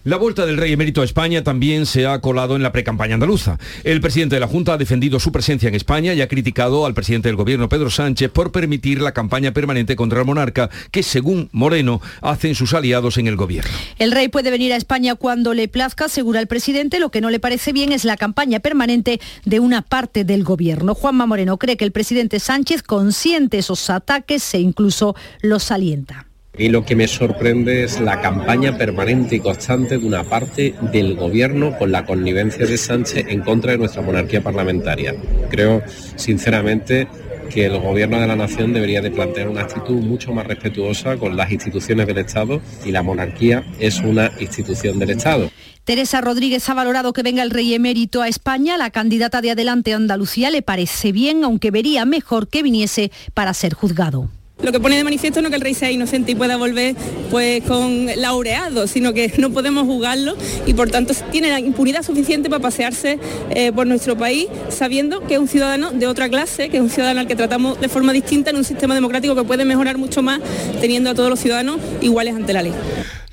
La 0.03 0.17
vuelta 0.17 0.47
del 0.47 0.57
rey 0.57 0.73
emérito 0.73 1.01
a 1.01 1.05
España 1.05 1.43
también 1.43 1.85
se 1.85 2.07
ha 2.07 2.19
colado 2.21 2.55
en 2.55 2.63
la 2.63 2.71
precampaña 2.71 3.13
andaluza. 3.13 3.59
El 3.83 4.01
presidente 4.01 4.35
de 4.35 4.39
la 4.39 4.47
Junta 4.47 4.73
ha 4.73 4.77
defendido 4.79 5.19
su 5.19 5.31
presencia 5.31 5.69
en 5.69 5.75
España 5.75 6.15
y 6.15 6.21
ha 6.21 6.27
criticado 6.27 6.87
al 6.87 6.95
presidente 6.95 7.29
del 7.29 7.35
gobierno 7.35 7.69
Pedro 7.69 7.91
Sánchez 7.91 8.31
por 8.31 8.51
permitir 8.51 8.99
la 8.99 9.11
campaña 9.11 9.51
permanente 9.51 9.95
contra 9.95 10.21
el 10.21 10.25
monarca 10.25 10.71
que, 10.89 11.03
según 11.03 11.49
Moreno, 11.51 12.01
hacen 12.21 12.55
sus 12.55 12.73
aliados 12.73 13.19
en 13.19 13.27
el 13.27 13.35
gobierno. 13.35 13.69
El 13.99 14.11
rey 14.11 14.27
puede 14.27 14.49
venir 14.49 14.73
a 14.73 14.77
España 14.77 15.13
cuando 15.13 15.53
le 15.53 15.67
plazca, 15.67 16.05
asegura 16.05 16.39
el 16.39 16.47
presidente. 16.47 16.99
Lo 16.99 17.11
que 17.11 17.21
no 17.21 17.29
le 17.29 17.39
parece 17.39 17.71
bien 17.71 17.91
es 17.91 18.03
la 18.03 18.17
campaña 18.17 18.59
permanente 18.59 19.21
de 19.45 19.59
una 19.59 19.83
parte 19.83 20.23
del 20.23 20.43
gobierno. 20.43 20.95
Juanma 20.95 21.27
Moreno 21.27 21.57
cree 21.57 21.77
que 21.77 21.85
el 21.85 21.91
presidente 21.91 22.39
Sánchez 22.39 22.81
consiente 22.81 23.59
esos 23.59 23.87
ataques 23.91 24.51
e 24.55 24.61
incluso 24.61 25.15
los 25.43 25.69
alienta. 25.69 26.30
Y 26.57 26.67
lo 26.67 26.85
que 26.85 26.97
me 26.97 27.07
sorprende 27.07 27.83
es 27.83 28.01
la 28.01 28.19
campaña 28.21 28.77
permanente 28.77 29.37
y 29.37 29.39
constante 29.39 29.97
de 29.97 30.05
una 30.05 30.25
parte 30.25 30.75
del 30.91 31.15
gobierno 31.15 31.77
con 31.77 31.91
la 31.91 32.05
connivencia 32.05 32.65
de 32.65 32.77
Sánchez 32.77 33.25
en 33.29 33.41
contra 33.41 33.71
de 33.71 33.77
nuestra 33.77 34.01
monarquía 34.01 34.41
parlamentaria. 34.41 35.15
Creo, 35.49 35.81
sinceramente, 36.17 37.07
que 37.49 37.65
el 37.65 37.79
gobierno 37.79 38.19
de 38.19 38.27
la 38.27 38.35
nación 38.35 38.73
debería 38.73 39.01
de 39.01 39.11
plantear 39.11 39.47
una 39.47 39.61
actitud 39.61 40.01
mucho 40.01 40.33
más 40.33 40.45
respetuosa 40.45 41.17
con 41.17 41.35
las 41.37 41.51
instituciones 41.51 42.07
del 42.07 42.17
Estado 42.17 42.61
y 42.85 42.91
la 42.91 43.01
monarquía 43.01 43.63
es 43.79 43.99
una 43.99 44.31
institución 44.39 44.99
del 44.99 45.11
Estado. 45.11 45.49
Teresa 45.83 46.21
Rodríguez 46.21 46.67
ha 46.69 46.73
valorado 46.73 47.11
que 47.11 47.23
venga 47.23 47.43
el 47.43 47.49
rey 47.49 47.73
emérito 47.73 48.21
a 48.21 48.27
España. 48.27 48.77
La 48.77 48.91
candidata 48.91 49.41
de 49.41 49.51
Adelante 49.51 49.93
Andalucía 49.93 50.49
le 50.49 50.61
parece 50.61 51.11
bien, 51.11 51.43
aunque 51.43 51.71
vería 51.71 52.05
mejor 52.05 52.49
que 52.49 52.61
viniese 52.61 53.11
para 53.33 53.53
ser 53.53 53.73
juzgado. 53.73 54.29
Lo 54.63 54.71
que 54.71 54.79
pone 54.79 54.95
de 54.95 55.03
manifiesto 55.03 55.41
no 55.41 55.49
que 55.49 55.55
el 55.55 55.61
rey 55.61 55.73
sea 55.73 55.91
inocente 55.91 56.31
y 56.31 56.35
pueda 56.35 56.57
volver 56.57 56.95
pues 57.29 57.63
con 57.63 58.07
laureado, 58.17 58.87
sino 58.87 59.13
que 59.13 59.31
no 59.37 59.49
podemos 59.49 59.85
juzgarlo 59.85 60.35
y 60.65 60.73
por 60.73 60.89
tanto 60.89 61.13
tiene 61.31 61.49
la 61.49 61.59
impunidad 61.59 62.03
suficiente 62.03 62.49
para 62.49 62.61
pasearse 62.61 63.19
eh, 63.49 63.71
por 63.71 63.87
nuestro 63.87 64.17
país 64.17 64.47
sabiendo 64.69 65.21
que 65.21 65.35
es 65.35 65.39
un 65.39 65.47
ciudadano 65.47 65.91
de 65.91 66.07
otra 66.07 66.29
clase, 66.29 66.69
que 66.69 66.77
es 66.77 66.83
un 66.83 66.89
ciudadano 66.89 67.21
al 67.21 67.27
que 67.27 67.35
tratamos 67.35 67.79
de 67.79 67.89
forma 67.89 68.13
distinta 68.13 68.49
en 68.49 68.57
un 68.57 68.63
sistema 68.63 68.93
democrático 68.93 69.35
que 69.35 69.43
puede 69.43 69.65
mejorar 69.65 69.97
mucho 69.97 70.21
más 70.21 70.39
teniendo 70.79 71.09
a 71.09 71.15
todos 71.15 71.29
los 71.29 71.39
ciudadanos 71.39 71.77
iguales 72.01 72.35
ante 72.35 72.53
la 72.53 72.63
ley. 72.63 72.73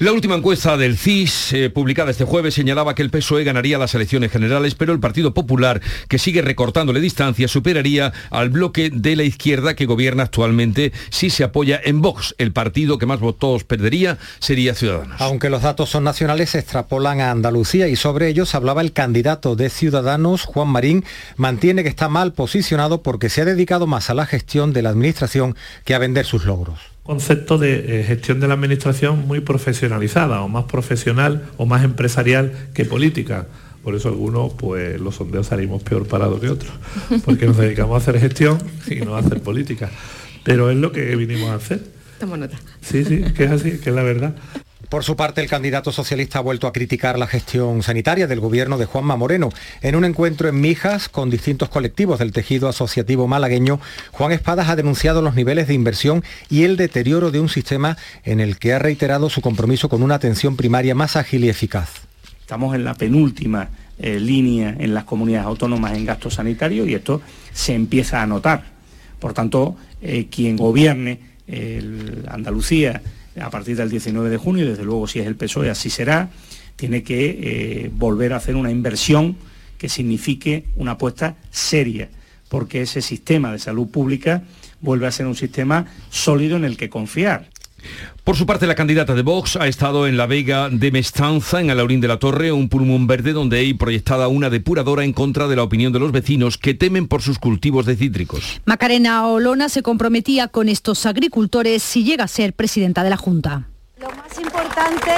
La 0.01 0.13
última 0.13 0.37
encuesta 0.37 0.77
del 0.77 0.97
CIS, 0.97 1.53
eh, 1.55 1.71
publicada 1.71 2.13
este 2.13 2.23
jueves, 2.23 2.55
señalaba 2.55 2.95
que 2.95 3.03
el 3.03 3.11
PSOE 3.11 3.43
ganaría 3.43 3.79
las 3.79 3.97
elecciones 3.97 4.31
generales, 4.31 4.77
pero 4.77 4.93
el 4.93 5.01
Partido 5.01 5.35
Popular, 5.35 5.81
que 6.07 6.21
sigue 6.21 6.41
recortándole 6.41 7.01
distancia, 7.01 7.49
superaría 7.49 8.13
al 8.31 8.51
bloque 8.51 8.91
de 8.95 9.17
la 9.17 9.25
izquierda 9.25 9.75
que 9.75 9.87
gobierna 9.87 10.23
actualmente 10.23 10.93
si 11.11 11.31
se 11.31 11.43
apoya 11.43 11.81
en 11.83 12.01
Vox. 12.01 12.37
El 12.39 12.53
partido 12.53 12.97
que 12.97 13.07
más 13.07 13.19
votos 13.19 13.65
perdería 13.65 14.19
sería 14.39 14.77
Ciudadanos. 14.77 15.21
Aunque 15.21 15.51
los 15.51 15.63
datos 15.63 15.91
son 15.91 16.05
nacionales, 16.05 16.51
se 16.51 16.61
extrapolan 16.61 17.21
a 17.21 17.33
Andalucía 17.33 17.89
y 17.89 17.97
sobre 17.97 18.29
ellos 18.29 18.55
hablaba 18.55 18.83
el 18.83 18.93
candidato 18.93 19.57
de 19.57 19.69
Ciudadanos, 19.69 20.45
Juan 20.45 20.69
Marín, 20.69 21.05
mantiene 21.37 21.83
que 21.83 21.89
está 21.89 22.09
mal 22.09 22.35
posicionado 22.35 23.03
porque 23.03 23.31
se 23.31 23.41
ha 23.41 23.47
dedicado 23.47 23.89
más 23.89 24.11
a 24.11 24.15
la 24.15 24.27
gestión 24.27 24.73
de 24.73 24.83
la 24.83 24.91
administración 24.91 25.57
que 25.85 25.97
a 25.97 25.99
vender 25.99 26.25
sus 26.25 26.45
logros 26.45 26.98
concepto 27.09 27.57
de 27.57 28.01
eh, 28.01 28.05
gestión 28.05 28.39
de 28.39 28.47
la 28.49 28.53
administración 28.53 29.27
muy 29.27 29.41
profesionalizada 29.41 30.43
o 30.43 30.49
más 30.49 30.65
profesional 30.65 31.49
o 31.57 31.65
más 31.65 31.83
empresarial 31.83 32.53
que 32.75 32.85
política. 32.85 33.47
Por 33.83 33.95
eso 33.95 34.11
algunos, 34.11 34.53
pues 34.53 35.01
los 35.01 35.15
sondeos 35.15 35.47
salimos 35.47 35.83
peor 35.83 36.07
parados 36.07 36.39
que 36.39 36.51
otros, 36.51 36.71
porque 37.25 37.47
nos 37.47 37.57
dedicamos 37.57 37.95
a 37.95 37.97
hacer 37.97 38.21
gestión 38.21 38.59
y 38.91 38.97
no 38.97 39.17
a 39.17 39.21
hacer 39.21 39.41
política. 39.41 39.89
Pero 40.45 40.71
es 40.71 40.77
lo 40.77 40.93
que 40.93 41.17
vinimos 41.17 41.49
a 41.49 41.55
hacer. 41.55 41.81
Nota. 42.21 42.59
Sí, 42.83 43.03
sí, 43.07 43.25
que 43.35 43.45
es 43.45 43.53
así, 43.53 43.79
que 43.79 43.89
es 43.89 43.97
la 43.97 44.03
verdad. 44.03 44.35
Por 44.89 45.05
su 45.05 45.17
parte, 45.17 45.43
el 45.43 45.51
candidato 45.51 45.93
socialista 45.93 46.39
ha 46.39 46.43
vuelto 46.43 46.67
a 46.67 46.73
criticar 46.73 47.19
la 47.19 47.27
gestión 47.27 47.83
sanitaria 47.83 48.27
del 48.29 48.41
gobierno 48.41 48.79
de 48.79 48.87
Juanma 48.87 49.17
Moreno. 49.17 49.51
En 49.83 49.97
un 49.97 50.05
encuentro 50.05 50.49
en 50.49 50.61
Mijas 50.61 51.09
con 51.09 51.31
distintos 51.31 51.69
colectivos 51.69 52.21
del 52.21 52.33
tejido 52.33 52.69
asociativo 52.69 53.27
malagueño, 53.27 53.81
Juan 54.13 54.33
Espadas 54.33 54.69
ha 54.69 54.77
denunciado 54.77 55.21
los 55.21 55.35
niveles 55.35 55.67
de 55.67 55.75
inversión 55.75 56.23
y 56.49 56.63
el 56.63 56.77
deterioro 56.77 57.31
de 57.33 57.41
un 57.41 57.49
sistema 57.49 57.99
en 58.25 58.39
el 58.39 58.59
que 58.59 58.73
ha 58.73 58.79
reiterado 58.79 59.29
su 59.29 59.43
compromiso 59.43 59.89
con 59.89 60.03
una 60.03 60.15
atención 60.15 60.57
primaria 60.57 60.95
más 60.95 61.17
ágil 61.17 61.45
y 61.45 61.49
eficaz. 61.49 61.91
Estamos 62.41 62.75
en 62.75 62.85
la 62.85 62.95
penúltima 62.95 63.69
eh, 63.99 64.21
línea 64.21 64.75
en 64.79 64.95
las 64.95 65.05
comunidades 65.05 65.49
autónomas 65.49 65.97
en 65.99 66.07
gasto 66.07 66.31
sanitario 66.31 66.87
y 66.87 66.95
esto 66.95 67.21
se 67.53 67.75
empieza 67.75 68.23
a 68.23 68.27
notar. 68.27 68.65
Por 69.19 69.35
tanto, 69.35 69.77
eh, 70.01 70.29
quien 70.31 70.57
gobierne 70.57 71.27
Andalucía 72.29 73.01
a 73.41 73.51
partir 73.51 73.77
del 73.77 73.91
19 73.91 74.31
de 74.31 74.37
junio, 74.37 74.65
y 74.65 74.69
desde 74.69 74.85
luego 74.85 75.07
si 75.07 75.21
es 75.21 75.27
el 75.27 75.37
PSOE 75.37 75.71
así 75.71 75.91
será, 75.91 76.31
tiene 76.77 77.03
que 77.03 77.39
eh, 77.43 77.91
volver 77.93 78.33
a 78.33 78.37
hacer 78.37 78.57
una 78.57 78.71
inversión 78.71 79.37
que 79.79 79.89
signifique 79.89 80.65
una 80.77 80.93
apuesta 80.93 81.37
seria, 81.51 82.09
porque 82.49 82.83
ese 82.83 83.03
sistema 83.03 83.53
de 83.53 83.59
salud 83.59 83.89
pública 83.89 84.43
vuelve 84.81 85.07
a 85.07 85.13
ser 85.13 85.27
un 85.27 85.35
sistema 85.35 85.87
sólido 86.11 86.57
en 86.57 86.65
el 86.65 86.77
que 86.77 86.89
confiar. 86.89 87.49
Por 88.25 88.37
su 88.37 88.45
parte, 88.45 88.67
la 88.67 88.75
candidata 88.75 89.15
de 89.15 89.23
Vox 89.23 89.57
ha 89.57 89.67
estado 89.67 90.07
en 90.07 90.17
la 90.17 90.27
Vega 90.27 90.69
de 90.69 90.91
Mestanza, 90.91 91.61
en 91.61 91.71
Alaurín 91.71 92.01
de 92.01 92.09
la 92.09 92.19
Torre, 92.19 92.53
un 92.53 92.69
pulmón 92.69 93.07
verde 93.07 93.33
donde 93.33 93.59
hay 93.59 93.75
proyectada 93.75 94.29
una 94.29 94.51
depuradora 94.51 95.05
en 95.05 95.13
contra 95.13 95.49
de 95.49 95.57
la 95.57 95.63
opinión 95.63 95.93
de 95.93 95.99
los 95.99 96.13
vecinos 96.13 96.59
que 96.59 96.75
temen 96.75 97.09
por 97.09 97.23
sus 97.23 97.39
cultivos 97.39 97.87
de 97.87 97.97
cítricos. 97.97 98.61
Macarena 98.67 99.27
Olona 99.27 99.69
se 99.69 99.83
comprometía 99.83 100.49
con 100.49 100.69
estos 100.69 101.07
agricultores 101.07 101.83
si 101.83 102.05
llega 102.05 102.25
a 102.25 102.29
ser 102.29 102.53
presidenta 102.53 103.03
de 103.03 103.11
la 103.11 103.17
Junta. 103.17 103.69
Lo 103.99 104.11
más 104.11 104.39
importante 104.39 105.13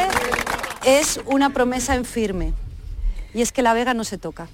es 0.87 1.21
una 1.26 1.50
promesa 1.50 1.97
en 1.97 2.05
firme, 2.05 2.52
y 3.35 3.43
es 3.43 3.52
que 3.52 3.62
la 3.62 3.75
Vega 3.75 3.93
no 3.93 4.05
se 4.05 4.19
toca. 4.19 4.49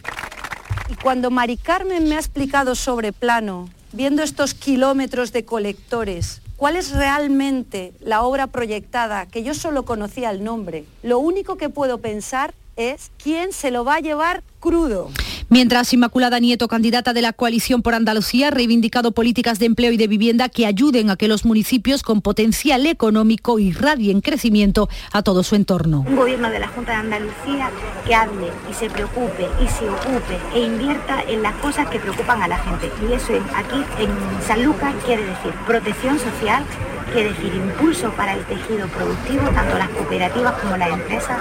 Y 0.88 0.94
cuando 0.94 1.30
Mari 1.30 1.56
Carmen 1.56 2.08
me 2.08 2.16
ha 2.16 2.20
explicado 2.20 2.74
sobre 2.74 3.12
plano, 3.12 3.68
viendo 3.92 4.22
estos 4.22 4.54
kilómetros 4.54 5.32
de 5.32 5.44
colectores, 5.44 6.42
cuál 6.56 6.76
es 6.76 6.92
realmente 6.92 7.92
la 8.00 8.22
obra 8.22 8.46
proyectada, 8.46 9.26
que 9.26 9.42
yo 9.42 9.54
solo 9.54 9.84
conocía 9.84 10.30
el 10.30 10.42
nombre, 10.42 10.84
lo 11.02 11.18
único 11.18 11.56
que 11.56 11.68
puedo 11.68 11.98
pensar 11.98 12.54
es 12.76 13.10
quién 13.22 13.52
se 13.52 13.70
lo 13.70 13.84
va 13.84 13.96
a 13.96 14.00
llevar 14.00 14.42
crudo. 14.60 15.10
Mientras 15.48 15.92
Inmaculada 15.92 16.40
Nieto, 16.40 16.66
candidata 16.66 17.12
de 17.12 17.22
la 17.22 17.32
coalición 17.32 17.80
por 17.80 17.94
Andalucía, 17.94 18.48
ha 18.48 18.50
reivindicado 18.50 19.12
políticas 19.12 19.60
de 19.60 19.66
empleo 19.66 19.92
y 19.92 19.96
de 19.96 20.08
vivienda 20.08 20.48
que 20.48 20.66
ayuden 20.66 21.08
a 21.08 21.16
que 21.16 21.28
los 21.28 21.44
municipios 21.44 22.02
con 22.02 22.20
potencial 22.20 22.84
económico 22.84 23.60
irradien 23.60 24.20
crecimiento 24.20 24.88
a 25.12 25.22
todo 25.22 25.44
su 25.44 25.54
entorno. 25.54 26.04
Un 26.06 26.16
gobierno 26.16 26.50
de 26.50 26.58
la 26.58 26.66
Junta 26.66 26.92
de 26.92 26.98
Andalucía 26.98 27.70
que 28.04 28.14
hable 28.14 28.48
y 28.68 28.74
se 28.74 28.90
preocupe 28.90 29.46
y 29.64 29.68
se 29.68 29.88
ocupe 29.88 30.36
e 30.52 30.62
invierta 30.62 31.22
en 31.28 31.42
las 31.42 31.54
cosas 31.56 31.88
que 31.90 32.00
preocupan 32.00 32.42
a 32.42 32.48
la 32.48 32.58
gente. 32.58 32.90
Y 33.08 33.12
eso 33.12 33.32
aquí 33.54 33.84
en 34.00 34.10
San 34.46 34.64
Lucas 34.64 34.94
quiere 35.04 35.22
decir 35.22 35.52
protección 35.64 36.18
social, 36.18 36.64
quiere 37.12 37.30
decir 37.30 37.54
impulso 37.54 38.10
para 38.12 38.34
el 38.34 38.44
tejido 38.44 38.88
productivo, 38.88 39.48
tanto 39.50 39.78
las 39.78 39.88
cooperativas 39.90 40.52
como 40.60 40.76
las 40.76 40.90
empresas, 40.90 41.38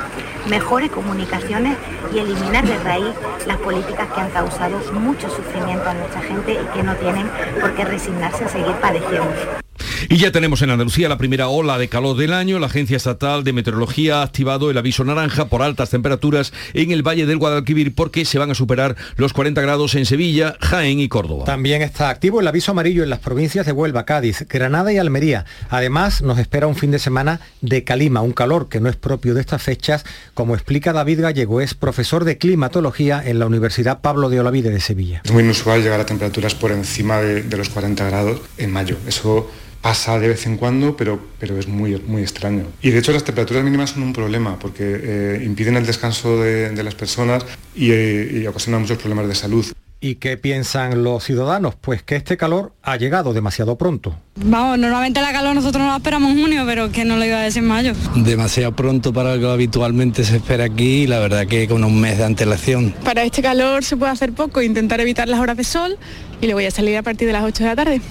mejores 0.49 0.91
comunicaciones 0.91 1.77
y 2.13 2.19
eliminar 2.19 2.65
de 2.65 2.77
raíz 2.79 3.13
las 3.45 3.57
políticas 3.57 4.07
que 4.13 4.21
han 4.21 4.31
causado 4.31 4.79
mucho 4.93 5.29
sufrimiento 5.29 5.89
a 5.89 5.93
nuestra 5.93 6.21
gente 6.21 6.53
y 6.53 6.65
que 6.73 6.83
no 6.83 6.95
tienen 6.95 7.29
por 7.59 7.73
qué 7.73 7.85
resignarse 7.85 8.45
a 8.45 8.49
seguir 8.49 8.75
padeciendo. 8.75 9.64
Y 10.09 10.17
ya 10.17 10.31
tenemos 10.31 10.61
en 10.61 10.69
Andalucía 10.69 11.09
la 11.09 11.17
primera 11.17 11.47
ola 11.47 11.77
de 11.77 11.87
calor 11.87 12.17
del 12.17 12.33
año. 12.33 12.59
La 12.59 12.67
Agencia 12.67 12.97
Estatal 12.97 13.43
de 13.43 13.53
Meteorología 13.53 14.19
ha 14.19 14.23
activado 14.23 14.69
el 14.69 14.77
aviso 14.77 15.03
naranja 15.03 15.45
por 15.45 15.61
altas 15.61 15.89
temperaturas 15.89 16.53
en 16.73 16.91
el 16.91 17.03
Valle 17.03 17.25
del 17.25 17.37
Guadalquivir 17.37 17.95
porque 17.95 18.25
se 18.25 18.37
van 18.37 18.51
a 18.51 18.55
superar 18.55 18.95
los 19.17 19.33
40 19.33 19.61
grados 19.61 19.95
en 19.95 20.05
Sevilla, 20.05 20.55
Jaén 20.61 20.99
y 20.99 21.07
Córdoba. 21.07 21.45
También 21.45 21.81
está 21.81 22.09
activo 22.09 22.39
el 22.39 22.47
aviso 22.47 22.71
amarillo 22.71 23.03
en 23.03 23.09
las 23.09 23.19
provincias 23.19 23.65
de 23.65 23.71
Huelva, 23.71 24.05
Cádiz, 24.05 24.45
Granada 24.49 24.91
y 24.91 24.97
Almería. 24.97 25.45
Además, 25.69 26.21
nos 26.21 26.39
espera 26.39 26.67
un 26.67 26.75
fin 26.75 26.91
de 26.91 26.99
semana 26.99 27.41
de 27.61 27.83
calima, 27.83 28.21
un 28.21 28.33
calor 28.33 28.69
que 28.69 28.79
no 28.79 28.89
es 28.89 28.95
propio 28.95 29.33
de 29.33 29.41
estas 29.41 29.61
fechas, 29.61 30.05
como 30.33 30.55
explica 30.55 30.93
David 30.93 31.21
Gallego, 31.21 31.61
es 31.61 31.73
profesor 31.73 32.25
de 32.25 32.37
climatología 32.37 33.21
en 33.25 33.39
la 33.39 33.45
Universidad 33.45 34.01
Pablo 34.01 34.29
de 34.29 34.39
Olavide 34.39 34.69
de 34.69 34.81
Sevilla. 34.81 35.21
Es 35.23 35.31
muy 35.31 35.43
inusual 35.43 35.81
llegar 35.81 35.99
a 35.99 36.05
temperaturas 36.05 36.55
por 36.55 36.71
encima 36.71 37.17
de, 37.17 37.43
de 37.43 37.57
los 37.57 37.69
40 37.69 38.05
grados 38.05 38.41
en 38.57 38.71
mayo. 38.71 38.97
Eso 39.07 39.49
pasa 39.85 40.17
de 40.17 40.29
vez 40.29 40.47
en 40.47 40.57
cuando, 40.57 40.97
pero, 40.97 41.19
pero 41.37 41.59
es 41.59 41.67
muy, 41.67 42.01
muy 42.07 42.23
extraño. 42.23 42.63
Y 42.81 42.89
de 42.89 42.97
hecho 42.97 43.11
las 43.11 43.23
temperaturas 43.23 43.63
mínimas 43.63 43.91
son 43.91 44.01
un 44.01 44.13
problema 44.13 44.57
porque 44.57 44.81
eh, 44.83 45.43
impiden 45.45 45.77
el 45.77 45.85
descanso 45.85 46.41
de, 46.41 46.71
de 46.71 46.83
las 46.83 46.95
personas 46.95 47.45
y, 47.75 47.91
eh, 47.91 48.41
y 48.41 48.47
ocasionan 48.47 48.81
muchos 48.81 48.97
problemas 48.97 49.27
de 49.27 49.35
salud. 49.35 49.63
¿Y 50.01 50.15
qué 50.15 50.37
piensan 50.37 51.03
los 51.03 51.23
ciudadanos? 51.23 51.75
Pues 51.79 52.01
que 52.01 52.15
este 52.15 52.35
calor 52.35 52.73
ha 52.81 52.97
llegado 52.97 53.31
demasiado 53.31 53.77
pronto. 53.77 54.17
Vamos, 54.37 54.79
normalmente 54.79 55.21
la 55.21 55.31
calor 55.31 55.53
nosotros 55.53 55.83
no 55.83 55.91
la 55.91 55.97
esperamos 55.97 56.31
en 56.31 56.41
junio, 56.41 56.63
pero 56.65 56.91
que 56.91 57.05
no 57.05 57.17
lo 57.17 57.23
iba 57.23 57.37
a 57.37 57.43
decir 57.43 57.61
en 57.61 57.69
mayo. 57.69 57.93
Demasiado 58.15 58.75
pronto 58.75 59.13
para 59.13 59.35
lo 59.35 59.39
que 59.39 59.53
habitualmente 59.53 60.23
se 60.23 60.37
espera 60.37 60.63
aquí 60.63 61.03
y 61.03 61.07
la 61.07 61.19
verdad 61.19 61.45
que 61.45 61.67
con 61.67 61.83
un 61.83 62.01
mes 62.01 62.17
de 62.17 62.23
antelación. 62.23 62.91
Para 63.03 63.23
este 63.23 63.43
calor 63.43 63.83
se 63.83 63.97
puede 63.97 64.11
hacer 64.11 64.33
poco, 64.33 64.63
intentar 64.63 64.99
evitar 64.99 65.27
las 65.27 65.39
horas 65.39 65.57
de 65.57 65.63
sol 65.63 65.99
y 66.41 66.47
le 66.47 66.55
voy 66.55 66.65
a 66.65 66.71
salir 66.71 66.97
a 66.97 67.03
partir 67.03 67.27
de 67.27 67.33
las 67.33 67.43
8 67.43 67.63
de 67.63 67.69
la 67.69 67.75
tarde. 67.75 68.01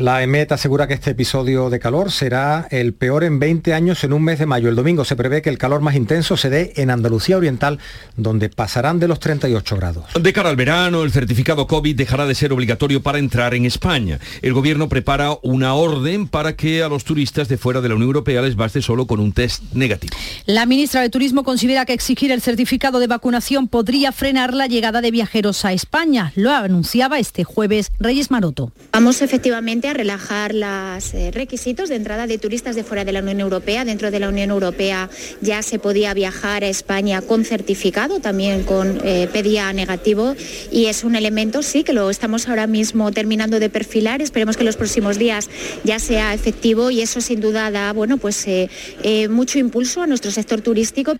La 0.00 0.22
EMET 0.22 0.50
asegura 0.50 0.88
que 0.88 0.94
este 0.94 1.10
episodio 1.10 1.68
de 1.68 1.78
calor 1.78 2.10
será 2.10 2.66
el 2.70 2.94
peor 2.94 3.22
en 3.22 3.38
20 3.38 3.74
años 3.74 4.02
en 4.02 4.14
un 4.14 4.22
mes 4.22 4.38
de 4.38 4.46
mayo. 4.46 4.70
El 4.70 4.74
domingo 4.74 5.04
se 5.04 5.14
prevé 5.14 5.42
que 5.42 5.50
el 5.50 5.58
calor 5.58 5.82
más 5.82 5.94
intenso 5.94 6.38
se 6.38 6.48
dé 6.48 6.72
en 6.76 6.88
Andalucía 6.88 7.36
Oriental, 7.36 7.78
donde 8.16 8.48
pasarán 8.48 8.98
de 8.98 9.08
los 9.08 9.20
38 9.20 9.76
grados. 9.76 10.04
De 10.18 10.32
cara 10.32 10.48
al 10.48 10.56
verano, 10.56 11.02
el 11.02 11.12
certificado 11.12 11.66
COVID 11.66 11.94
dejará 11.94 12.24
de 12.24 12.34
ser 12.34 12.50
obligatorio 12.54 13.02
para 13.02 13.18
entrar 13.18 13.52
en 13.52 13.66
España. 13.66 14.18
El 14.40 14.54
gobierno 14.54 14.88
prepara 14.88 15.36
una 15.42 15.74
orden 15.74 16.28
para 16.28 16.56
que 16.56 16.82
a 16.82 16.88
los 16.88 17.04
turistas 17.04 17.48
de 17.48 17.58
fuera 17.58 17.82
de 17.82 17.90
la 17.90 17.94
Unión 17.94 18.08
Europea 18.08 18.40
les 18.40 18.56
baste 18.56 18.80
solo 18.80 19.06
con 19.06 19.20
un 19.20 19.34
test 19.34 19.64
negativo. 19.74 20.16
La 20.46 20.64
ministra 20.64 21.02
de 21.02 21.10
Turismo 21.10 21.44
considera 21.44 21.84
que 21.84 21.92
exigir 21.92 22.32
el 22.32 22.40
certificado 22.40 23.00
de 23.00 23.06
vacunación 23.06 23.68
podría 23.68 24.12
frenar 24.12 24.54
la 24.54 24.66
llegada 24.66 25.02
de 25.02 25.10
viajeros 25.10 25.66
a 25.66 25.74
España. 25.74 26.32
Lo 26.36 26.52
anunciaba 26.52 27.18
este 27.18 27.44
jueves 27.44 27.92
Reyes 27.98 28.30
Maroto. 28.30 28.72
Vamos 28.92 29.20
efectivamente 29.20 29.89
relajar 29.92 30.54
los 30.54 31.14
eh, 31.14 31.30
requisitos 31.32 31.88
de 31.88 31.96
entrada 31.96 32.26
de 32.26 32.38
turistas 32.38 32.76
de 32.76 32.84
fuera 32.84 33.04
de 33.04 33.12
la 33.12 33.20
Unión 33.20 33.40
Europea. 33.40 33.84
Dentro 33.84 34.10
de 34.10 34.20
la 34.20 34.28
Unión 34.28 34.50
Europea 34.50 35.10
ya 35.40 35.62
se 35.62 35.78
podía 35.78 36.14
viajar 36.14 36.64
a 36.64 36.68
España 36.68 37.22
con 37.22 37.44
certificado, 37.44 38.20
también 38.20 38.62
con 38.64 39.00
eh, 39.04 39.28
pedía 39.32 39.72
negativo 39.72 40.34
y 40.70 40.86
es 40.86 41.04
un 41.04 41.16
elemento, 41.16 41.62
sí, 41.62 41.84
que 41.84 41.92
lo 41.92 42.10
estamos 42.10 42.48
ahora 42.48 42.66
mismo 42.66 43.10
terminando 43.12 43.60
de 43.60 43.70
perfilar. 43.70 44.22
Esperemos 44.22 44.56
que 44.56 44.62
en 44.62 44.66
los 44.66 44.76
próximos 44.76 45.18
días 45.18 45.48
ya 45.84 45.98
sea 45.98 46.34
efectivo 46.34 46.90
y 46.90 47.00
eso 47.00 47.20
sin 47.20 47.40
duda 47.40 47.70
da, 47.70 47.92
bueno, 47.92 48.18
pues 48.18 48.46
eh, 48.46 48.68
eh, 49.02 49.28
mucho 49.28 49.58
impulso 49.58 50.02
a 50.02 50.06
nuestro 50.06 50.30
sector 50.30 50.60
turístico. 50.60 51.16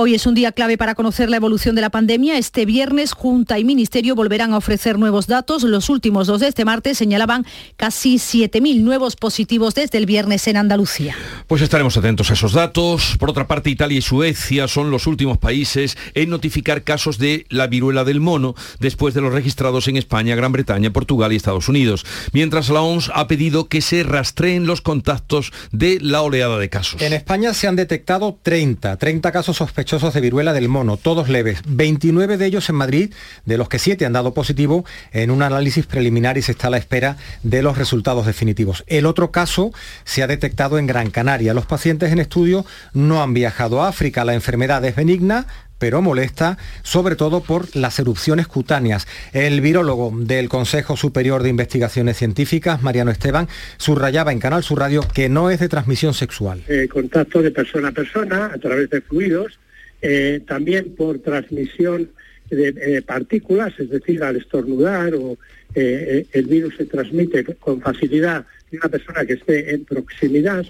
Hoy 0.00 0.14
es 0.14 0.26
un 0.26 0.34
día 0.36 0.52
clave 0.52 0.78
para 0.78 0.94
conocer 0.94 1.28
la 1.28 1.38
evolución 1.38 1.74
de 1.74 1.80
la 1.80 1.90
pandemia. 1.90 2.38
Este 2.38 2.64
viernes, 2.64 3.14
Junta 3.14 3.58
y 3.58 3.64
Ministerio 3.64 4.14
volverán 4.14 4.52
a 4.52 4.58
ofrecer 4.58 4.96
nuevos 4.96 5.26
datos. 5.26 5.64
Los 5.64 5.88
últimos 5.88 6.28
dos 6.28 6.38
de 6.38 6.46
este 6.46 6.64
martes 6.64 6.96
señalaban 6.98 7.44
casi 7.76 8.14
7.000 8.14 8.80
nuevos 8.82 9.16
positivos 9.16 9.74
desde 9.74 9.98
el 9.98 10.06
viernes 10.06 10.46
en 10.46 10.56
Andalucía. 10.56 11.16
Pues 11.48 11.62
estaremos 11.62 11.96
atentos 11.96 12.30
a 12.30 12.34
esos 12.34 12.52
datos. 12.52 13.16
Por 13.18 13.28
otra 13.28 13.48
parte, 13.48 13.70
Italia 13.70 13.98
y 13.98 14.00
Suecia 14.00 14.68
son 14.68 14.92
los 14.92 15.08
últimos 15.08 15.36
países 15.36 15.98
en 16.14 16.30
notificar 16.30 16.84
casos 16.84 17.18
de 17.18 17.44
la 17.48 17.66
viruela 17.66 18.04
del 18.04 18.20
mono 18.20 18.54
después 18.78 19.14
de 19.14 19.20
los 19.20 19.32
registrados 19.32 19.88
en 19.88 19.96
España, 19.96 20.36
Gran 20.36 20.52
Bretaña, 20.52 20.92
Portugal 20.92 21.32
y 21.32 21.36
Estados 21.36 21.68
Unidos. 21.68 22.06
Mientras 22.32 22.68
la 22.68 22.82
OMS 22.82 23.10
ha 23.12 23.26
pedido 23.26 23.68
que 23.68 23.80
se 23.80 24.04
rastreen 24.04 24.64
los 24.64 24.80
contactos 24.80 25.52
de 25.72 25.98
la 26.00 26.22
oleada 26.22 26.56
de 26.56 26.68
casos. 26.68 27.02
En 27.02 27.14
España 27.14 27.52
se 27.52 27.66
han 27.66 27.74
detectado 27.74 28.38
30, 28.44 28.96
30 28.96 29.32
casos 29.32 29.56
sospechosos 29.56 29.87
de 29.88 30.20
viruela 30.20 30.52
del 30.52 30.68
mono, 30.68 30.98
todos 30.98 31.30
leves, 31.30 31.62
29 31.66 32.36
de 32.36 32.44
ellos 32.44 32.68
en 32.68 32.74
Madrid, 32.74 33.14
de 33.46 33.56
los 33.56 33.70
que 33.70 33.78
7 33.78 34.04
han 34.04 34.12
dado 34.12 34.34
positivo 34.34 34.84
en 35.12 35.30
un 35.30 35.42
análisis 35.42 35.86
preliminar 35.86 36.36
y 36.36 36.42
se 36.42 36.52
está 36.52 36.66
a 36.66 36.70
la 36.70 36.76
espera 36.76 37.16
de 37.42 37.62
los 37.62 37.78
resultados 37.78 38.26
definitivos. 38.26 38.84
El 38.86 39.06
otro 39.06 39.30
caso 39.30 39.72
se 40.04 40.22
ha 40.22 40.26
detectado 40.26 40.78
en 40.78 40.86
Gran 40.86 41.10
Canaria. 41.10 41.54
Los 41.54 41.64
pacientes 41.64 42.12
en 42.12 42.18
estudio 42.18 42.66
no 42.92 43.22
han 43.22 43.32
viajado 43.32 43.82
a 43.82 43.88
África. 43.88 44.26
La 44.26 44.34
enfermedad 44.34 44.84
es 44.84 44.94
benigna, 44.94 45.46
pero 45.78 46.02
molesta, 46.02 46.58
sobre 46.82 47.16
todo 47.16 47.40
por 47.40 47.74
las 47.74 47.98
erupciones 47.98 48.46
cutáneas. 48.46 49.08
El 49.32 49.62
virólogo 49.62 50.12
del 50.14 50.50
Consejo 50.50 50.98
Superior 50.98 51.42
de 51.42 51.48
Investigaciones 51.48 52.18
Científicas, 52.18 52.82
Mariano 52.82 53.10
Esteban, 53.10 53.48
subrayaba 53.78 54.32
en 54.32 54.38
Canal 54.38 54.62
Sur 54.62 54.80
Radio 54.80 55.00
que 55.14 55.30
no 55.30 55.48
es 55.48 55.60
de 55.60 55.68
transmisión 55.70 56.12
sexual. 56.12 56.62
Eh, 56.68 56.88
contacto 56.88 57.40
de 57.40 57.50
persona 57.50 57.88
a 57.88 57.92
persona 57.92 58.50
a 58.54 58.58
través 58.58 58.90
de 58.90 59.00
fluidos 59.00 59.58
eh, 60.00 60.40
también 60.46 60.94
por 60.94 61.18
transmisión 61.18 62.10
de 62.50 62.68
eh, 62.68 63.02
partículas, 63.02 63.72
es 63.78 63.90
decir, 63.90 64.22
al 64.22 64.36
estornudar 64.36 65.14
o 65.14 65.36
eh, 65.74 66.26
el 66.32 66.46
virus 66.46 66.76
se 66.76 66.86
transmite 66.86 67.44
con 67.56 67.80
facilidad 67.80 68.46
de 68.70 68.78
una 68.78 68.88
persona 68.88 69.26
que 69.26 69.34
esté 69.34 69.74
en 69.74 69.84
proximidad, 69.84 70.64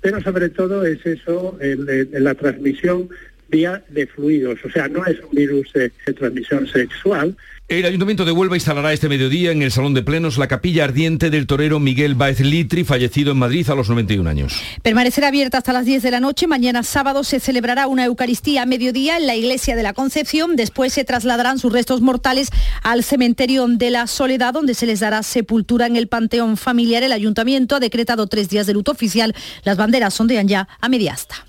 pero 0.00 0.20
sobre 0.22 0.48
todo 0.48 0.84
es 0.84 1.04
eso, 1.04 1.58
la 1.60 2.34
transmisión 2.34 3.08
vía 3.48 3.82
de 3.90 4.06
fluidos, 4.06 4.58
o 4.64 4.70
sea, 4.70 4.88
no 4.88 5.04
es 5.04 5.20
un 5.20 5.30
virus 5.32 5.72
de 5.74 5.90
transmisión 6.14 6.66
sexual, 6.66 7.36
el 7.70 7.86
Ayuntamiento 7.86 8.24
de 8.24 8.32
Huelva 8.32 8.56
instalará 8.56 8.92
este 8.92 9.08
mediodía 9.08 9.52
en 9.52 9.62
el 9.62 9.70
Salón 9.70 9.94
de 9.94 10.02
Plenos 10.02 10.38
la 10.38 10.48
capilla 10.48 10.82
ardiente 10.82 11.30
del 11.30 11.46
torero 11.46 11.78
Miguel 11.78 12.16
Baez 12.16 12.40
Litri, 12.40 12.82
fallecido 12.82 13.30
en 13.30 13.38
Madrid 13.38 13.70
a 13.70 13.76
los 13.76 13.88
91 13.88 14.28
años. 14.28 14.60
Permanecerá 14.82 15.28
abierta 15.28 15.58
hasta 15.58 15.72
las 15.72 15.84
10 15.84 16.02
de 16.02 16.10
la 16.10 16.18
noche. 16.18 16.48
Mañana 16.48 16.82
sábado 16.82 17.22
se 17.22 17.38
celebrará 17.38 17.86
una 17.86 18.04
Eucaristía 18.06 18.62
a 18.62 18.66
mediodía 18.66 19.18
en 19.18 19.28
la 19.28 19.36
Iglesia 19.36 19.76
de 19.76 19.84
la 19.84 19.92
Concepción. 19.92 20.56
Después 20.56 20.92
se 20.92 21.04
trasladarán 21.04 21.60
sus 21.60 21.72
restos 21.72 22.00
mortales 22.00 22.50
al 22.82 23.04
cementerio 23.04 23.68
de 23.68 23.90
la 23.92 24.08
Soledad, 24.08 24.52
donde 24.52 24.74
se 24.74 24.86
les 24.86 24.98
dará 24.98 25.22
sepultura 25.22 25.86
en 25.86 25.94
el 25.94 26.08
Panteón 26.08 26.56
Familiar. 26.56 27.04
El 27.04 27.12
Ayuntamiento 27.12 27.76
ha 27.76 27.80
decretado 27.80 28.26
tres 28.26 28.48
días 28.48 28.66
de 28.66 28.74
luto 28.74 28.90
oficial. 28.90 29.32
Las 29.62 29.76
banderas 29.76 30.12
sondean 30.12 30.48
ya 30.48 30.66
a 30.80 30.88
media 30.88 31.12
asta. 31.12 31.44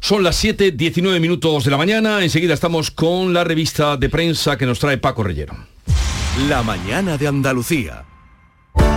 Son 0.00 0.22
las 0.22 0.36
7, 0.36 0.72
19 0.72 1.20
minutos 1.20 1.64
de 1.64 1.70
la 1.70 1.76
mañana. 1.76 2.22
Enseguida 2.22 2.54
estamos 2.54 2.90
con 2.90 3.32
la 3.32 3.44
revista 3.44 3.96
de 3.96 4.08
prensa 4.08 4.56
que 4.56 4.66
nos 4.66 4.78
trae 4.78 4.98
Paco 4.98 5.22
Rellero. 5.22 5.56
La 6.48 6.62
mañana 6.62 7.16
de 7.16 7.26
Andalucía. 7.26 8.07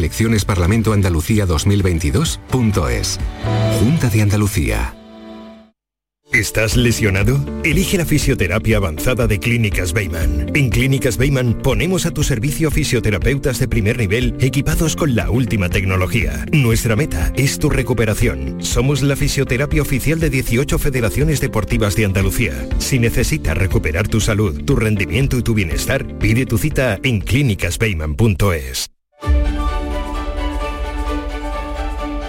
eleccionesparlamentoandalucía 0.00 1.46
2022.es. 1.46 3.18
Junta 3.78 4.08
de 4.08 4.22
Andalucía. 4.22 4.96
¿Estás 6.32 6.76
lesionado? 6.76 7.44
Elige 7.64 7.98
la 7.98 8.06
fisioterapia 8.06 8.76
avanzada 8.76 9.26
de 9.26 9.40
Clínicas 9.40 9.92
Beyman. 9.92 10.52
En 10.54 10.70
Clínicas 10.70 11.16
Beyman 11.16 11.54
ponemos 11.54 12.06
a 12.06 12.12
tu 12.12 12.22
servicio 12.22 12.70
fisioterapeutas 12.70 13.58
de 13.58 13.66
primer 13.66 13.98
nivel 13.98 14.36
equipados 14.40 14.94
con 14.94 15.16
la 15.16 15.28
última 15.28 15.68
tecnología. 15.68 16.46
Nuestra 16.52 16.94
meta 16.94 17.32
es 17.36 17.58
tu 17.58 17.68
recuperación. 17.68 18.62
Somos 18.62 19.02
la 19.02 19.16
fisioterapia 19.16 19.82
oficial 19.82 20.20
de 20.20 20.30
18 20.30 20.78
federaciones 20.78 21.40
deportivas 21.40 21.96
de 21.96 22.04
Andalucía. 22.04 22.68
Si 22.78 23.00
necesitas 23.00 23.58
recuperar 23.58 24.06
tu 24.06 24.20
salud, 24.20 24.62
tu 24.64 24.76
rendimiento 24.76 25.36
y 25.36 25.42
tu 25.42 25.52
bienestar, 25.52 26.06
pide 26.18 26.46
tu 26.46 26.58
cita 26.58 27.00
en 27.02 27.20
clínicasbeyman.es. 27.20 28.90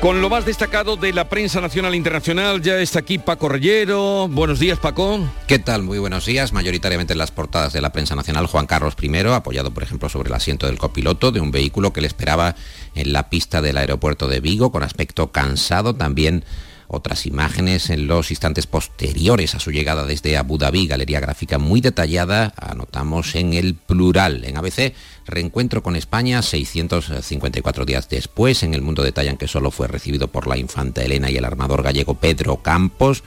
Con 0.01 0.19
lo 0.19 0.31
más 0.31 0.47
destacado 0.47 0.95
de 0.97 1.13
la 1.13 1.29
prensa 1.29 1.61
nacional 1.61 1.93
e 1.93 1.97
internacional, 1.97 2.59
ya 2.63 2.79
está 2.79 2.97
aquí 2.97 3.19
Paco 3.19 3.47
Reyero. 3.47 4.27
Buenos 4.27 4.59
días, 4.59 4.79
Paco. 4.79 5.19
¿Qué 5.45 5.59
tal? 5.59 5.83
Muy 5.83 5.99
buenos 5.99 6.25
días. 6.25 6.53
Mayoritariamente 6.53 7.13
en 7.13 7.19
las 7.19 7.29
portadas 7.29 7.71
de 7.71 7.81
la 7.81 7.91
prensa 7.91 8.15
nacional, 8.15 8.47
Juan 8.47 8.65
Carlos 8.65 8.95
I, 8.99 9.15
apoyado 9.27 9.69
por 9.69 9.83
ejemplo 9.83 10.09
sobre 10.09 10.29
el 10.29 10.33
asiento 10.33 10.65
del 10.65 10.79
copiloto 10.79 11.31
de 11.31 11.39
un 11.39 11.51
vehículo 11.51 11.93
que 11.93 12.01
le 12.01 12.07
esperaba 12.07 12.55
en 12.95 13.13
la 13.13 13.29
pista 13.29 13.61
del 13.61 13.77
aeropuerto 13.77 14.27
de 14.27 14.39
Vigo, 14.39 14.71
con 14.71 14.81
aspecto 14.81 15.31
cansado. 15.31 15.93
También 15.93 16.45
otras 16.87 17.25
imágenes 17.27 17.89
en 17.89 18.07
los 18.07 18.31
instantes 18.31 18.65
posteriores 18.67 19.53
a 19.55 19.59
su 19.59 19.71
llegada 19.71 20.03
desde 20.05 20.35
Abu 20.35 20.57
Dhabi, 20.57 20.87
galería 20.87 21.19
gráfica 21.19 21.57
muy 21.57 21.79
detallada, 21.79 22.53
anotamos 22.57 23.35
en 23.35 23.53
el 23.53 23.75
plural. 23.75 24.43
En 24.45 24.57
ABC, 24.57 24.93
reencuentro 25.25 25.83
con 25.83 25.95
España 25.95 26.41
654 26.41 27.85
días 27.85 28.09
después. 28.09 28.63
En 28.63 28.73
el 28.73 28.81
mundo 28.81 29.03
detallan 29.03 29.37
que 29.37 29.47
solo 29.47 29.71
fue 29.71 29.87
recibido 29.87 30.27
por 30.27 30.47
la 30.47 30.57
infanta 30.57 31.03
Elena 31.03 31.29
y 31.29 31.37
el 31.37 31.45
armador 31.45 31.83
gallego 31.83 32.15
Pedro 32.15 32.57
Campos 32.57 33.23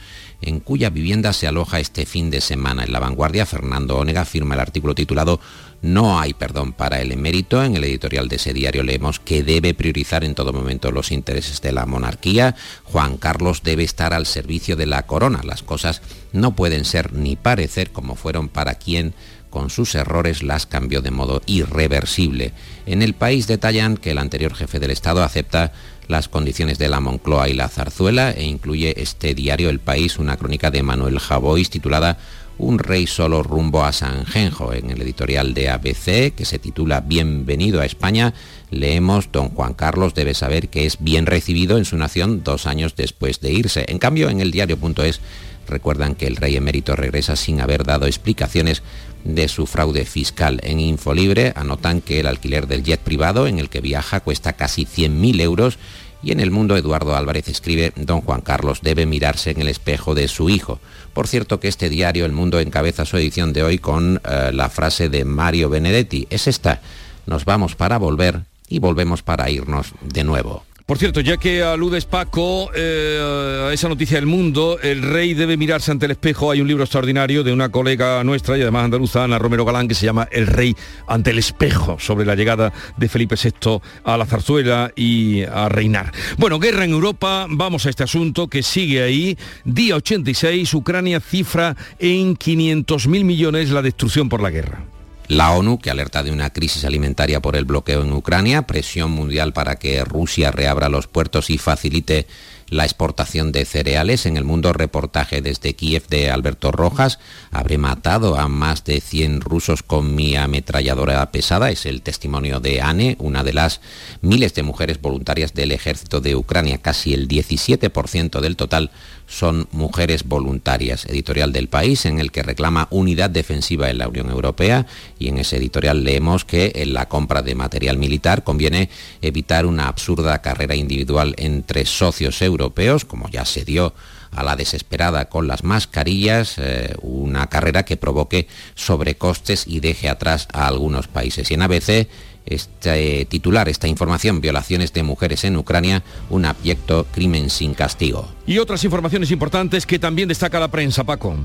en 0.47 0.61
cuya 0.61 0.91
vivienda 0.91 1.33
se 1.33 1.47
aloja 1.47 1.81
este 1.81 2.07
fin 2.07 2.31
de 2.31 2.41
semana. 2.41 2.85
En 2.85 2.93
la 2.93 3.01
vanguardia, 3.01 3.47
Fernando 3.47 3.97
Onega 3.97 4.25
firma 4.25 4.55
el 4.55 4.61
artículo 4.61 4.95
titulado 4.95 5.41
No 5.83 6.21
hay 6.21 6.35
perdón 6.35 6.73
para 6.73 7.01
el 7.01 7.13
emérito. 7.13 7.63
En 7.63 7.77
el 7.77 7.85
editorial 7.85 8.29
de 8.29 8.37
ese 8.37 8.53
diario 8.53 8.83
leemos 8.83 9.21
que 9.21 9.43
debe 9.43 9.75
priorizar 9.75 10.25
en 10.25 10.35
todo 10.35 10.53
momento 10.53 10.91
los 10.91 11.13
intereses 11.13 11.61
de 11.63 11.73
la 11.73 11.87
monarquía. 11.87 12.57
Juan 12.85 13.17
Carlos 13.17 13.63
debe 13.63 13.85
estar 13.85 14.13
al 14.13 14.27
servicio 14.27 14.77
de 14.77 14.87
la 14.87 15.07
corona. 15.07 15.41
Las 15.45 15.63
cosas 15.63 16.03
no 16.33 16.55
pueden 16.55 16.85
ser 16.85 17.13
ni 17.15 17.37
parecer 17.37 17.91
como 17.91 18.15
fueron 18.15 18.49
para 18.49 18.75
quien 18.75 19.15
con 19.55 19.71
sus 19.71 19.95
errores 19.95 20.43
las 20.43 20.67
cambió 20.67 21.01
de 21.01 21.13
modo 21.13 21.41
irreversible. 21.47 22.53
En 22.87 23.03
el 23.03 23.15
país 23.15 23.47
detallan 23.47 23.97
que 23.97 24.11
el 24.11 24.19
anterior 24.19 24.53
jefe 24.53 24.81
del 24.81 24.91
Estado 24.91 25.23
acepta 25.23 25.73
las 26.09 26.29
condiciones 26.29 26.77
de 26.79 26.89
la 26.89 26.99
Moncloa 26.99 27.49
y 27.49 27.55
la 27.55 27.69
Zarzuela 27.69 28.33
e 28.33 28.43
incluye 28.43 29.01
este 29.01 29.33
diario 29.33 29.71
El 29.71 29.79
País 29.79 30.19
una 30.19 30.37
crónica 30.37 30.73
de 30.73 30.83
Manuel 30.83 31.21
Javois 31.21 31.71
titulada 31.71 32.19
Un 32.59 32.81
rey 32.81 33.07
solo 33.07 33.45
rumbo 33.45 33.85
a 33.85 33.93
San 33.93 34.27
Genjo. 34.27 34.73
En 34.73 34.91
el 34.91 35.01
editorial 35.01 35.55
de 35.55 35.71
ABC, 35.71 36.35
que 36.35 36.45
se 36.45 36.59
titula 36.59 37.01
Bienvenido 37.01 37.81
a 37.81 37.87
España, 37.87 38.35
leemos 38.71 39.31
Don 39.31 39.51
Juan 39.51 39.75
Carlos 39.75 40.15
debe 40.15 40.35
saber 40.35 40.69
que 40.69 40.85
es 40.85 40.99
bien 40.99 41.27
recibido 41.27 41.79
en 41.79 41.85
su 41.85 41.97
nación 41.97 42.43
dos 42.43 42.67
años 42.67 42.97
después 42.97 43.41
de 43.41 43.53
irse. 43.53 43.85
En 43.89 43.99
cambio, 43.99 44.29
en 44.31 44.41
el 44.41 44.51
diario.es 44.51 45.21
recuerdan 45.67 46.15
que 46.15 46.27
el 46.27 46.37
rey 46.37 46.57
emérito 46.57 46.97
regresa 46.97 47.37
sin 47.37 47.61
haber 47.61 47.85
dado 47.85 48.07
explicaciones 48.07 48.83
de 49.25 49.49
su 49.49 49.67
fraude 49.67 50.05
fiscal. 50.05 50.61
En 50.63 50.81
Infolibre 50.81 51.53
anotan 51.57 52.01
que 52.01 52.21
el 52.21 52.27
alquiler 52.27 52.67
del 52.67 52.85
jet 52.85 53.01
privado 53.01 53.47
en 53.47 53.59
el 53.59 53.69
que 53.69 53.81
viaja 53.81 54.21
cuesta 54.21 54.53
casi 54.53 54.85
100.000 54.85 55.41
euros 55.41 55.79
y 56.23 56.33
en 56.33 56.41
el 56.41 56.51
mundo 56.51 56.77
Eduardo 56.77 57.15
Álvarez 57.17 57.49
escribe, 57.49 57.93
don 57.97 58.23
Juan 58.23 58.41
Carlos 58.41 58.81
debe 58.83 59.05
mirarse 59.05 59.51
en 59.51 59.61
el 59.61 59.69
espejo 59.69 60.15
de 60.15 60.27
su 60.29 60.49
hijo. 60.49 60.81
Por 61.13 61.29
cierto 61.29 61.61
que 61.61 61.69
este 61.69 61.91
diario 61.91 62.25
El 62.25 62.33
Mundo 62.33 62.61
encabeza 62.61 63.05
su 63.05 63.19
edición 63.19 63.53
de 63.53 63.63
hoy 63.63 63.79
con 63.79 64.23
eh, 64.25 64.51
la 64.53 64.71
frase 64.71 65.11
de 65.11 65.25
Mario 65.27 65.69
Benedetti. 65.69 66.27
Es 66.31 66.47
esta, 66.47 66.81
nos 67.27 67.45
vamos 67.45 67.77
para 67.77 67.99
volver 67.99 68.41
y 68.69 68.79
volvemos 68.79 69.23
para 69.23 69.51
irnos 69.51 69.93
de 70.01 70.25
nuevo. 70.25 70.65
Por 70.87 70.99
cierto, 70.99 71.23
ya 71.23 71.39
que 71.39 71.63
aludes 71.63 72.05
Paco 72.05 72.71
eh, 72.77 73.69
a 73.71 73.73
esa 73.73 73.89
noticia 73.89 74.19
del 74.19 74.27
mundo, 74.27 74.79
el 74.83 75.01
rey 75.01 75.33
debe 75.33 75.57
mirarse 75.57 75.91
ante 75.91 76.05
el 76.05 76.13
espejo. 76.13 76.51
Hay 76.51 76.61
un 76.61 76.69
libro 76.69 76.85
extraordinario 76.85 77.43
de 77.43 77.55
una 77.55 77.71
colega 77.71 78.23
nuestra 78.23 78.59
y 78.59 78.61
además 78.61 78.85
andaluza, 78.85 79.25
Ana 79.25 79.39
Romero 79.39 79.65
Galán, 79.65 79.89
que 79.89 79.95
se 79.95 80.05
llama 80.05 80.29
El 80.31 80.47
rey 80.47 80.77
ante 81.07 81.31
el 81.31 81.39
espejo, 81.39 81.97
sobre 81.99 82.27
la 82.27 82.35
llegada 82.35 82.71
de 82.99 83.09
Felipe 83.09 83.35
VI 83.43 83.81
a 84.05 84.19
la 84.19 84.27
zarzuela 84.27 84.93
y 84.95 85.45
a 85.45 85.71
reinar. 85.71 86.13
Bueno, 86.37 86.59
guerra 86.59 86.85
en 86.85 86.91
Europa, 86.91 87.47
vamos 87.49 87.87
a 87.87 87.89
este 87.89 88.03
asunto 88.03 88.49
que 88.49 88.63
sigue 88.63 89.03
ahí. 89.03 89.39
Día 89.65 89.97
86, 89.97 90.75
Ucrania 90.75 91.21
cifra 91.21 91.75
en 91.99 92.37
500.000 92.37 93.25
millones 93.25 93.71
la 93.71 93.81
destrucción 93.81 94.29
por 94.29 94.43
la 94.43 94.51
guerra. 94.51 94.85
La 95.29 95.53
ONU, 95.53 95.79
que 95.79 95.91
alerta 95.91 96.23
de 96.23 96.31
una 96.31 96.51
crisis 96.51 96.85
alimentaria 96.85 97.41
por 97.41 97.57
el 97.57 97.65
bloqueo 97.65 98.03
en 98.03 98.13
Ucrania, 98.13 98.63
presión 98.63 99.11
mundial 99.11 99.53
para 99.53 99.77
que 99.77 100.05
Rusia 100.05 100.51
reabra 100.51 100.89
los 100.89 101.07
puertos 101.07 101.49
y 101.49 101.57
facilite 101.57 102.27
la 102.69 102.85
exportación 102.85 103.53
de 103.53 103.65
cereales. 103.65 104.27
En 104.27 104.37
el 104.37 104.45
mundo, 104.45 104.73
reportaje 104.73 105.41
desde 105.43 105.75
Kiev 105.75 106.07
de 106.09 106.31
Alberto 106.31 106.73
Rojas. 106.73 107.19
Habré 107.51 107.79
matado 107.79 108.37
a 108.39 108.49
más 108.49 108.85
de 108.85 109.01
100 109.01 109.41
rusos 109.41 109.83
con 109.83 110.15
mi 110.15 110.37
ametralladora 110.37 111.31
pesada. 111.31 111.71
Es 111.71 111.87
el 111.87 112.03
testimonio 112.03 112.61
de 112.61 112.81
Anne, 112.81 113.17
una 113.19 113.45
de 113.45 113.53
las 113.53 113.81
miles 114.21 114.55
de 114.55 114.63
mujeres 114.63 115.01
voluntarias 115.01 115.55
del 115.55 115.73
ejército 115.73 116.21
de 116.21 116.37
Ucrania. 116.37 116.79
Casi 116.79 117.15
el 117.15 117.29
17% 117.29 118.41
del 118.41 118.57
total 118.57 118.91
son 119.27 119.69
mujeres 119.73 120.25
voluntarias. 120.25 121.07
Editorial 121.07 121.53
del 121.53 121.69
país 121.69 122.05
en 122.07 122.21
el 122.21 122.31
que 122.31 122.43
reclama 122.43 122.89
unidad 122.91 123.31
defensiva 123.31 123.91
en 123.91 123.99
la 123.99 124.09
Unión 124.09 124.31
Europea 124.31 124.87
y 125.19 125.29
en 125.29 125.39
ese 125.39 125.57
editorial 125.57 126.05
leemos 126.05 126.45
que 126.45 126.73
en 126.77 126.93
la 126.93 127.09
compra 127.09 127.43
de 127.43 127.55
material 127.55 127.99
militar 127.99 128.45
conviene 128.45 128.91
evitar 129.23 129.67
una 129.67 129.89
absurda 129.89 130.43
carrera 130.43 130.75
individual 130.75 131.35
entre 131.39 131.87
socios 131.87 132.41
europeos, 132.43 132.64
como 133.07 133.29
ya 133.29 133.45
se 133.45 133.65
dio 133.65 133.95
a 134.31 134.43
la 134.43 134.57
desesperada 134.57 135.29
con 135.29 135.47
las 135.47 135.65
mascarillas, 135.65 136.55
eh, 136.59 136.95
una 137.03 137.49
carrera 137.49 137.85
que 137.85 137.97
provoque 137.97 138.49
sobrecostes 138.75 139.67
y 139.67 139.81
deje 139.81 140.09
atrás 140.09 140.49
a 140.53 140.67
algunos 140.67 141.09
países. 141.09 141.51
Y 141.51 141.55
en 141.55 141.63
ABC 141.63 142.09
este 142.47 143.25
titular, 143.25 143.69
esta 143.69 143.89
información, 143.89 144.41
violaciones 144.41 144.93
de 144.93 145.03
mujeres 145.03 145.45
en 145.45 145.57
Ucrania, 145.57 146.03
un 146.31 146.45
abyecto 146.45 147.07
crimen 147.11 147.51
sin 147.51 147.75
castigo. 147.75 148.29
Y 148.47 148.59
otras 148.59 148.85
informaciones 148.85 149.31
importantes 149.31 149.87
que 149.87 149.99
también 149.99 150.29
destaca 150.29 150.61
la 150.61 150.69
prensa, 150.69 151.05
Paco. 151.05 151.37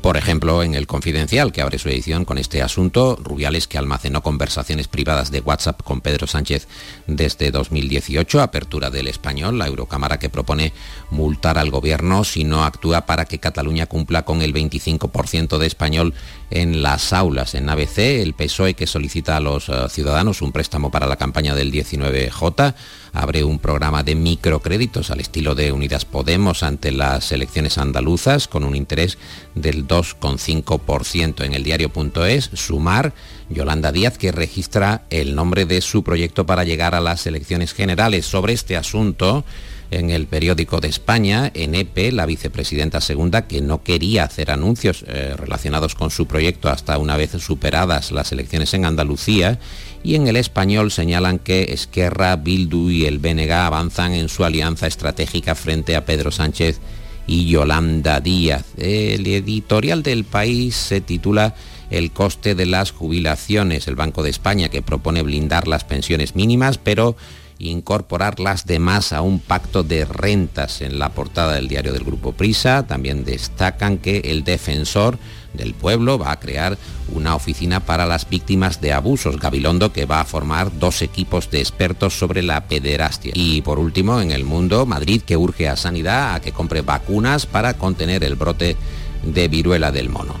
Por 0.00 0.16
ejemplo, 0.16 0.62
en 0.62 0.74
el 0.74 0.86
Confidencial, 0.86 1.52
que 1.52 1.62
abre 1.62 1.78
su 1.78 1.88
edición 1.88 2.24
con 2.24 2.38
este 2.38 2.62
asunto, 2.62 3.16
Rubiales 3.16 3.66
que 3.66 3.78
almacenó 3.78 4.22
conversaciones 4.22 4.88
privadas 4.88 5.30
de 5.30 5.40
WhatsApp 5.40 5.82
con 5.82 6.00
Pedro 6.00 6.26
Sánchez 6.26 6.68
desde 7.06 7.50
2018, 7.50 8.40
apertura 8.40 8.90
del 8.90 9.08
español, 9.08 9.58
la 9.58 9.66
Eurocámara 9.66 10.18
que 10.18 10.28
propone 10.28 10.72
multar 11.10 11.58
al 11.58 11.70
gobierno 11.70 12.24
si 12.24 12.44
no 12.44 12.64
actúa 12.64 13.06
para 13.06 13.24
que 13.24 13.38
Cataluña 13.38 13.86
cumpla 13.86 14.24
con 14.24 14.42
el 14.42 14.52
25% 14.52 15.58
de 15.58 15.66
español 15.66 16.14
en 16.50 16.82
las 16.82 17.12
aulas. 17.12 17.54
En 17.54 17.68
ABC, 17.68 17.98
el 17.98 18.34
PSOE 18.34 18.74
que 18.74 18.86
solicita 18.86 19.36
a 19.36 19.40
los 19.40 19.68
eh, 19.68 19.72
ciudadanos 19.88 20.42
un 20.42 20.52
préstamo 20.52 20.90
para 20.90 21.06
la 21.06 21.16
campaña 21.16 21.54
del 21.54 21.72
19J, 21.72 22.74
abre 23.16 23.44
un 23.44 23.58
programa 23.58 24.02
de 24.02 24.14
microcréditos 24.14 25.10
al 25.10 25.20
estilo 25.20 25.54
de 25.54 25.72
Unidas 25.72 26.04
Podemos 26.04 26.62
ante 26.62 26.92
las 26.92 27.32
elecciones 27.32 27.78
andaluzas 27.78 28.46
con 28.46 28.62
un 28.62 28.76
interés 28.76 29.18
del 29.54 29.88
2,5%. 29.88 31.44
En 31.44 31.54
el 31.54 31.64
diario.es, 31.64 32.50
Sumar, 32.52 33.14
Yolanda 33.48 33.92
Díaz 33.92 34.18
que 34.18 34.32
registra 34.32 35.04
el 35.10 35.34
nombre 35.34 35.64
de 35.64 35.80
su 35.80 36.04
proyecto 36.04 36.46
para 36.46 36.64
llegar 36.64 36.94
a 36.94 37.00
las 37.00 37.26
elecciones 37.26 37.72
generales. 37.72 38.26
Sobre 38.26 38.52
este 38.52 38.76
asunto, 38.76 39.44
en 39.90 40.10
el 40.10 40.26
periódico 40.26 40.80
de 40.80 40.88
España, 40.88 41.50
en 41.54 41.74
EP, 41.74 42.12
la 42.12 42.26
vicepresidenta 42.26 43.00
segunda, 43.00 43.46
que 43.46 43.60
no 43.60 43.82
quería 43.82 44.24
hacer 44.24 44.50
anuncios 44.50 45.04
eh, 45.06 45.34
relacionados 45.36 45.94
con 45.94 46.10
su 46.10 46.26
proyecto 46.26 46.68
hasta 46.68 46.98
una 46.98 47.16
vez 47.16 47.32
superadas 47.32 48.12
las 48.12 48.32
elecciones 48.32 48.74
en 48.74 48.84
Andalucía, 48.84 49.58
y 50.02 50.14
en 50.14 50.26
el 50.28 50.36
español 50.36 50.90
señalan 50.90 51.38
que 51.38 51.72
Esquerra, 51.72 52.36
Bildu 52.36 52.90
y 52.90 53.06
el 53.06 53.18
BNG 53.18 53.50
avanzan 53.52 54.12
en 54.12 54.28
su 54.28 54.44
alianza 54.44 54.86
estratégica 54.86 55.54
frente 55.54 55.96
a 55.96 56.04
Pedro 56.04 56.30
Sánchez 56.30 56.80
y 57.26 57.48
Yolanda 57.48 58.20
Díaz. 58.20 58.64
El 58.76 59.26
editorial 59.26 60.02
del 60.02 60.24
país 60.24 60.76
se 60.76 61.00
titula 61.00 61.54
el 61.90 62.12
coste 62.12 62.54
de 62.54 62.66
las 62.66 62.92
jubilaciones. 62.92 63.88
El 63.88 63.96
Banco 63.96 64.22
de 64.22 64.30
España 64.30 64.68
que 64.68 64.82
propone 64.82 65.22
blindar 65.22 65.68
las 65.68 65.84
pensiones 65.84 66.34
mínimas, 66.34 66.78
pero 66.78 67.16
incorporar 67.58 68.40
las 68.40 68.66
demás 68.66 69.12
a 69.12 69.22
un 69.22 69.40
pacto 69.40 69.82
de 69.82 70.04
rentas 70.04 70.82
en 70.82 70.98
la 70.98 71.10
portada 71.10 71.54
del 71.54 71.68
diario 71.68 71.92
del 71.92 72.04
Grupo 72.04 72.32
Prisa. 72.32 72.86
También 72.86 73.24
destacan 73.24 73.98
que 73.98 74.18
el 74.24 74.44
defensor 74.44 75.18
del 75.54 75.74
pueblo 75.74 76.18
va 76.18 76.32
a 76.32 76.40
crear 76.40 76.76
una 77.12 77.34
oficina 77.34 77.80
para 77.80 78.06
las 78.06 78.28
víctimas 78.28 78.80
de 78.80 78.92
abusos, 78.92 79.40
Gabilondo, 79.40 79.92
que 79.92 80.06
va 80.06 80.20
a 80.20 80.24
formar 80.24 80.78
dos 80.78 81.02
equipos 81.02 81.50
de 81.50 81.60
expertos 81.60 82.18
sobre 82.18 82.42
la 82.42 82.66
pederastia. 82.66 83.32
Y 83.34 83.62
por 83.62 83.78
último, 83.78 84.20
en 84.20 84.30
el 84.30 84.44
mundo, 84.44 84.86
Madrid 84.86 85.22
que 85.22 85.36
urge 85.36 85.68
a 85.68 85.76
Sanidad 85.76 86.34
a 86.34 86.40
que 86.40 86.52
compre 86.52 86.82
vacunas 86.82 87.46
para 87.46 87.74
contener 87.74 88.22
el 88.24 88.34
brote 88.34 88.76
de 89.24 89.48
viruela 89.48 89.90
del 89.92 90.08
mono. 90.08 90.34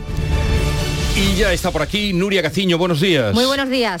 Y 1.16 1.34
ya 1.36 1.52
está 1.52 1.70
por 1.70 1.82
aquí 1.82 2.12
Nuria 2.12 2.42
Gaciño, 2.42 2.76
buenos 2.76 3.00
días. 3.00 3.34
Muy 3.34 3.46
buenos 3.46 3.70
días. 3.70 4.00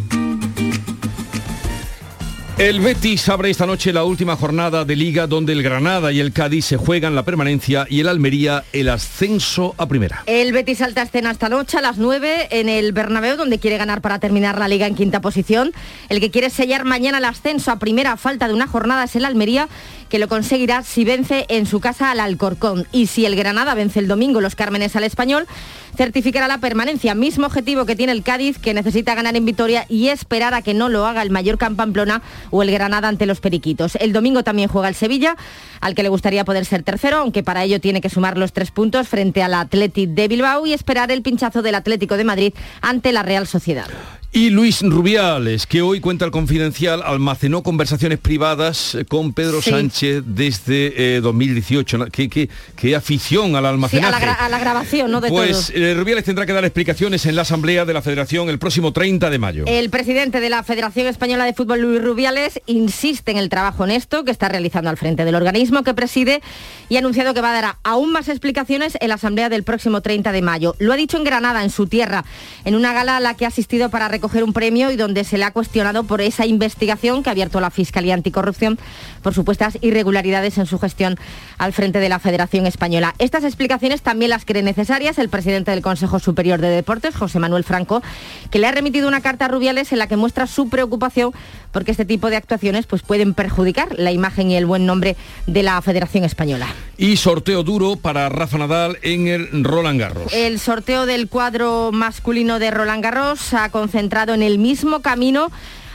El 2.61 2.79
Betis 2.79 3.27
abre 3.27 3.49
esta 3.49 3.65
noche 3.65 3.91
la 3.91 4.03
última 4.03 4.35
jornada 4.35 4.85
de 4.85 4.95
liga 4.95 5.25
donde 5.25 5.51
el 5.51 5.63
Granada 5.63 6.11
y 6.11 6.19
el 6.19 6.31
Cádiz 6.31 6.65
se 6.65 6.77
juegan 6.77 7.15
la 7.15 7.23
permanencia 7.23 7.87
y 7.89 8.01
el 8.01 8.07
Almería 8.07 8.65
el 8.71 8.89
ascenso 8.89 9.73
a 9.79 9.87
primera. 9.87 10.21
El 10.27 10.53
Betis 10.53 10.77
salta 10.77 11.01
escena 11.01 11.31
esta 11.31 11.49
noche 11.49 11.79
a 11.79 11.81
las 11.81 11.97
9 11.97 12.49
en 12.51 12.69
el 12.69 12.91
Bernabéu 12.91 13.35
donde 13.35 13.57
quiere 13.57 13.79
ganar 13.79 14.01
para 14.01 14.19
terminar 14.19 14.59
la 14.59 14.67
liga 14.67 14.85
en 14.85 14.93
quinta 14.93 15.21
posición. 15.21 15.73
El 16.07 16.19
que 16.19 16.29
quiere 16.29 16.51
sellar 16.51 16.85
mañana 16.85 17.17
el 17.17 17.25
ascenso 17.25 17.71
a 17.71 17.79
primera 17.79 18.15
falta 18.15 18.47
de 18.47 18.53
una 18.53 18.67
jornada 18.67 19.05
es 19.05 19.15
el 19.15 19.25
Almería 19.25 19.67
que 20.11 20.19
lo 20.19 20.27
conseguirá 20.27 20.83
si 20.83 21.05
vence 21.05 21.45
en 21.47 21.65
su 21.65 21.79
casa 21.79 22.11
al 22.11 22.19
Alcorcón. 22.19 22.85
Y 22.91 23.07
si 23.07 23.25
el 23.25 23.37
Granada 23.37 23.73
vence 23.73 23.97
el 23.97 24.09
domingo 24.09 24.41
los 24.41 24.55
Cármenes 24.55 24.95
al 24.97 25.05
Español, 25.05 25.47
certificará 25.95 26.49
la 26.49 26.57
permanencia. 26.57 27.15
Mismo 27.15 27.47
objetivo 27.47 27.85
que 27.85 27.95
tiene 27.95 28.11
el 28.11 28.21
Cádiz, 28.21 28.59
que 28.59 28.73
necesita 28.73 29.15
ganar 29.15 29.37
en 29.37 29.45
Vitoria 29.45 29.85
y 29.87 30.09
esperar 30.09 30.53
a 30.53 30.61
que 30.61 30.73
no 30.73 30.89
lo 30.89 31.05
haga 31.05 31.21
el 31.21 31.31
Mallorca 31.31 31.65
en 31.65 31.77
Pamplona 31.77 32.21
o 32.51 32.61
el 32.63 32.71
Granada 32.71 33.07
ante 33.07 33.25
los 33.25 33.39
Periquitos. 33.39 33.95
El 33.95 34.13
domingo 34.13 34.43
también 34.43 34.69
juega 34.69 34.87
el 34.87 34.95
Sevilla, 34.95 35.35
al 35.79 35.95
que 35.95 36.03
le 36.03 36.09
gustaría 36.09 36.45
poder 36.45 36.65
ser 36.65 36.83
tercero, 36.83 37.17
aunque 37.17 37.41
para 37.43 37.63
ello 37.63 37.79
tiene 37.81 38.01
que 38.01 38.09
sumar 38.09 38.37
los 38.37 38.53
tres 38.53 38.71
puntos 38.71 39.07
frente 39.07 39.41
al 39.41 39.53
Athletic 39.53 40.09
de 40.11 40.27
Bilbao 40.27 40.65
y 40.67 40.73
esperar 40.73 41.11
el 41.11 41.21
pinchazo 41.21 41.61
del 41.61 41.75
Atlético 41.75 42.17
de 42.17 42.23
Madrid 42.23 42.53
ante 42.81 43.11
la 43.11 43.23
Real 43.23 43.47
Sociedad. 43.47 43.87
Y 44.33 44.49
Luis 44.49 44.81
Rubiales, 44.81 45.65
que 45.67 45.81
hoy 45.81 45.99
cuenta 45.99 46.23
el 46.23 46.31
confidencial, 46.31 47.01
almacenó 47.05 47.63
conversaciones 47.63 48.17
privadas 48.17 48.97
con 49.09 49.33
Pedro 49.33 49.61
Sí. 49.61 49.71
Sánchez 49.71 50.23
desde 50.25 51.17
eh, 51.17 51.19
2018. 51.21 52.05
¿Qué, 52.13 52.29
qué, 52.29 52.49
qué 52.77 52.95
afición 52.95 53.57
al 53.57 53.63
Sí, 53.63 53.65
a, 53.65 53.69
almacenaje. 53.69 54.11
la 54.11 54.19
gra- 54.21 54.37
a 54.39 54.47
la 54.47 54.57
grabación, 54.59 55.11
¿no? 55.11 55.19
De 55.19 55.27
pues 55.27 55.67
todo. 55.67 55.77
eh, 55.83 55.93
Rubiales 55.95 56.23
tendrá 56.23 56.45
que 56.45 56.53
dar 56.53 56.63
explicaciones 56.63 57.25
en 57.25 57.35
la 57.35 57.41
Asamblea 57.41 57.83
de 57.83 57.93
la 57.93 58.01
Federación 58.01 58.47
el 58.49 58.57
próximo 58.57 58.93
30 58.93 59.29
de 59.29 59.37
mayo. 59.37 59.63
El 59.67 59.89
presidente 59.89 60.39
de 60.39 60.49
la 60.49 60.63
Federación 60.63 61.07
Española 61.07 61.43
de 61.43 61.53
Fútbol, 61.53 61.81
Luis 61.81 62.01
Rubiales, 62.01 62.40
insiste 62.65 63.31
en 63.31 63.37
el 63.37 63.49
trabajo 63.49 63.83
honesto 63.83 64.23
que 64.23 64.31
está 64.31 64.49
realizando 64.49 64.89
al 64.89 64.97
frente 64.97 65.25
del 65.25 65.35
organismo 65.35 65.83
que 65.83 65.93
preside 65.93 66.41
y 66.89 66.95
ha 66.95 66.99
anunciado 66.99 67.33
que 67.33 67.41
va 67.41 67.51
a 67.51 67.61
dar 67.61 67.75
aún 67.83 68.11
más 68.11 68.27
explicaciones 68.27 68.97
en 68.99 69.09
la 69.09 69.15
asamblea 69.15 69.49
del 69.49 69.63
próximo 69.63 70.01
30 70.01 70.31
de 70.31 70.41
mayo. 70.41 70.75
Lo 70.79 70.93
ha 70.93 70.95
dicho 70.95 71.17
en 71.17 71.23
Granada, 71.23 71.63
en 71.63 71.69
su 71.69 71.87
tierra, 71.87 72.25
en 72.65 72.75
una 72.75 72.93
gala 72.93 73.17
a 73.17 73.19
la 73.19 73.35
que 73.35 73.45
ha 73.45 73.49
asistido 73.49 73.89
para 73.89 74.07
recoger 74.07 74.43
un 74.43 74.53
premio 74.53 74.91
y 74.91 74.95
donde 74.95 75.23
se 75.23 75.37
le 75.37 75.43
ha 75.43 75.51
cuestionado 75.51 76.03
por 76.03 76.21
esa 76.21 76.45
investigación 76.45 77.23
que 77.23 77.29
ha 77.29 77.31
abierto 77.31 77.59
la 77.59 77.71
Fiscalía 77.71 78.13
Anticorrupción 78.13 78.79
por 79.21 79.33
supuestas 79.33 79.77
irregularidades 79.81 80.57
en 80.57 80.65
su 80.65 80.79
gestión 80.79 81.17
al 81.57 81.73
frente 81.73 81.99
de 81.99 82.09
la 82.09 82.19
Federación 82.19 82.65
Española. 82.65 83.13
Estas 83.19 83.43
explicaciones 83.43 84.01
también 84.01 84.29
las 84.29 84.45
cree 84.45 84.63
necesarias 84.63 85.17
el 85.17 85.29
presidente 85.29 85.71
del 85.71 85.81
Consejo 85.81 86.19
Superior 86.19 86.59
de 86.59 86.69
Deportes, 86.69 87.15
José 87.15 87.39
Manuel 87.39 87.63
Franco, 87.63 88.01
que 88.49 88.59
le 88.59 88.67
ha 88.67 88.71
remitido 88.71 89.07
una 89.07 89.21
carta 89.21 89.45
a 89.45 89.47
Rubiales 89.47 89.91
en 89.91 89.99
la 89.99 90.07
que 90.07 90.17
muestra 90.17 90.47
su 90.47 90.69
preocupación 90.69 91.31
porque 91.71 91.91
este 91.91 92.05
tipo 92.05 92.29
de 92.29 92.30
actuaciones 92.35 92.85
pues, 92.85 93.01
pueden 93.01 93.33
perjudicar 93.33 93.89
la 93.97 94.11
imagen 94.11 94.51
y 94.51 94.55
el 94.55 94.65
buen 94.65 94.85
nombre 94.85 95.15
de 95.47 95.63
la 95.63 95.81
Federación 95.81 96.23
Española. 96.23 96.67
Y 96.97 97.17
sorteo 97.17 97.63
duro 97.63 97.95
para 97.95 98.29
Rafa 98.29 98.57
Nadal 98.57 98.97
en 99.01 99.27
el 99.27 99.63
Roland 99.63 99.99
Garros. 99.99 100.33
El 100.33 100.59
sorteo 100.59 101.05
del 101.05 101.27
cuadro 101.27 101.91
masculino 101.91 102.59
de 102.59 102.71
Roland 102.71 103.03
Garros 103.03 103.53
ha 103.53 103.69
concentrado 103.69 104.33
en 104.33 104.43
el 104.43 104.57
mismo 104.57 105.01
camino 105.01 105.51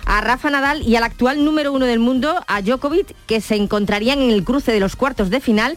a 0.07 0.21
Rafa 0.21 0.51
Nadal 0.51 0.83
y 0.83 0.97
al 0.97 1.03
actual 1.03 1.45
número 1.45 1.73
uno 1.73 1.85
del 1.85 1.99
mundo, 1.99 2.43
a 2.47 2.63
Djokovic, 2.63 3.15
que 3.27 3.41
se 3.41 3.57
encontrarían 3.57 4.21
en 4.21 4.31
el 4.31 4.45
cruce 4.45 4.73
de 4.73 4.81
los 4.81 4.97
cuartos 4.97 5.31
de 5.31 5.41
final 5.41 5.77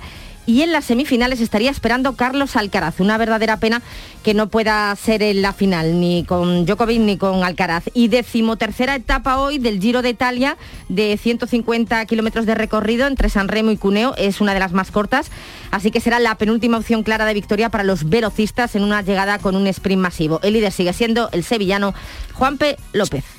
y 0.50 0.64
en 0.64 0.72
las 0.72 0.86
semifinales 0.86 1.42
estaría 1.42 1.70
esperando 1.70 2.16
Carlos 2.16 2.56
Alcaraz. 2.56 3.00
Una 3.00 3.20
verdadera 3.20 3.58
pena 3.58 3.84
que 4.24 4.34
no 4.34 4.50
pueda 4.50 4.96
ser 4.96 5.22
en 5.22 5.44
la 5.44 5.54
final, 5.54 6.00
ni 6.00 6.24
con 6.24 6.66
Djokovic 6.66 7.00
ni 7.02 7.18
con 7.18 7.44
Alcaraz. 7.44 7.84
Y 7.94 8.08
decimotercera 8.08 8.96
etapa 8.96 9.38
hoy 9.38 9.60
del 9.60 9.80
Giro 9.80 10.02
de 10.02 10.10
Italia 10.10 10.58
de 10.88 11.16
150 11.22 12.04
kilómetros 12.08 12.48
de 12.48 12.56
recorrido 12.56 13.06
entre 13.06 13.30
San 13.30 13.48
Remo 13.48 13.70
y 13.70 13.78
Cuneo. 13.78 14.16
Es 14.18 14.42
una 14.42 14.56
de 14.56 14.60
las 14.60 14.72
más 14.72 14.90
cortas, 14.90 15.30
así 15.70 15.92
que 15.92 16.02
será 16.02 16.18
la 16.18 16.34
penúltima 16.34 16.80
opción 16.80 17.04
clara 17.04 17.26
de 17.26 17.36
victoria 17.36 17.70
para 17.70 17.84
los 17.84 18.10
velocistas 18.10 18.74
en 18.74 18.82
una 18.82 19.04
llegada 19.04 19.38
con 19.38 19.56
un 19.56 19.68
sprint 19.68 20.02
masivo. 20.02 20.40
El 20.42 20.54
líder 20.54 20.72
sigue 20.72 20.94
siendo 20.94 21.30
el 21.32 21.44
sevillano 21.44 21.94
Juanpe 22.34 22.76
López. 22.92 23.39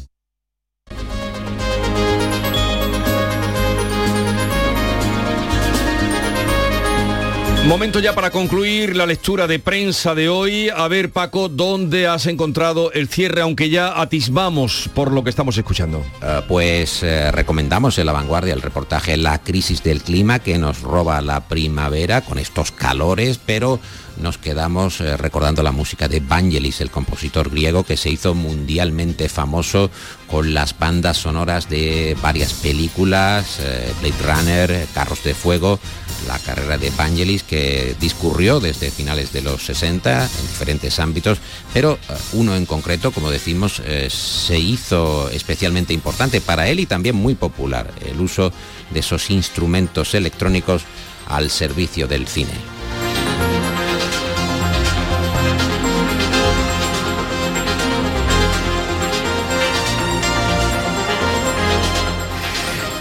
Momento 7.67 7.99
ya 7.99 8.15
para 8.15 8.31
concluir 8.31 8.95
la 8.95 9.05
lectura 9.05 9.47
de 9.47 9.59
prensa 9.59 10.15
de 10.15 10.27
hoy. 10.27 10.69
A 10.69 10.87
ver, 10.87 11.11
Paco, 11.11 11.47
¿dónde 11.47 12.07
has 12.07 12.25
encontrado 12.25 12.91
el 12.91 13.07
cierre, 13.07 13.41
aunque 13.41 13.69
ya 13.69 14.01
atisbamos 14.01 14.89
por 14.93 15.11
lo 15.11 15.23
que 15.23 15.29
estamos 15.29 15.57
escuchando? 15.57 16.03
Eh, 16.21 16.41
pues 16.47 17.03
eh, 17.03 17.31
recomendamos 17.31 17.97
en 17.97 18.07
la 18.07 18.21
el 18.45 18.61
reportaje 18.61 19.15
La 19.15 19.41
crisis 19.43 19.83
del 19.83 20.01
clima 20.01 20.39
que 20.39 20.57
nos 20.57 20.81
roba 20.81 21.21
la 21.21 21.47
primavera 21.47 22.21
con 22.21 22.39
estos 22.39 22.71
calores, 22.71 23.39
pero 23.45 23.79
nos 24.17 24.37
quedamos 24.37 25.01
eh, 25.01 25.17
recordando 25.17 25.63
la 25.63 25.71
música 25.71 26.07
de 26.07 26.19
Vangelis, 26.19 26.81
el 26.81 26.91
compositor 26.91 27.49
griego 27.49 27.83
que 27.83 27.97
se 27.97 28.09
hizo 28.09 28.35
mundialmente 28.35 29.29
famoso 29.29 29.89
con 30.27 30.53
las 30.53 30.77
bandas 30.77 31.17
sonoras 31.17 31.69
de 31.69 32.15
varias 32.21 32.53
películas, 32.53 33.59
eh, 33.59 33.91
Blade 34.01 34.23
Runner, 34.23 34.87
Carros 34.93 35.23
de 35.23 35.33
Fuego, 35.33 35.79
la 36.27 36.39
carrera 36.39 36.77
de 36.77 36.89
Vangelis 36.91 37.43
que 37.43 37.95
discurrió 37.99 38.59
desde 38.59 38.91
finales 38.91 39.31
de 39.31 39.41
los 39.41 39.65
60 39.65 40.25
en 40.25 40.47
diferentes 40.47 40.99
ámbitos, 40.99 41.39
pero 41.73 41.93
eh, 41.93 42.13
uno 42.33 42.55
en 42.55 42.65
concreto, 42.65 43.11
como 43.11 43.31
decimos, 43.31 43.81
eh, 43.85 44.09
se 44.09 44.59
hizo 44.59 45.29
especialmente 45.29 45.93
importante 45.93 46.41
para 46.41 46.67
él 46.67 46.79
y 46.79 46.85
también 46.85 47.15
muy 47.15 47.35
popular, 47.35 47.91
el 48.05 48.19
uso 48.19 48.51
de 48.89 48.99
esos 48.99 49.29
instrumentos 49.29 50.13
electrónicos 50.13 50.83
al 51.27 51.49
servicio 51.49 52.07
del 52.07 52.27
cine. 52.27 52.80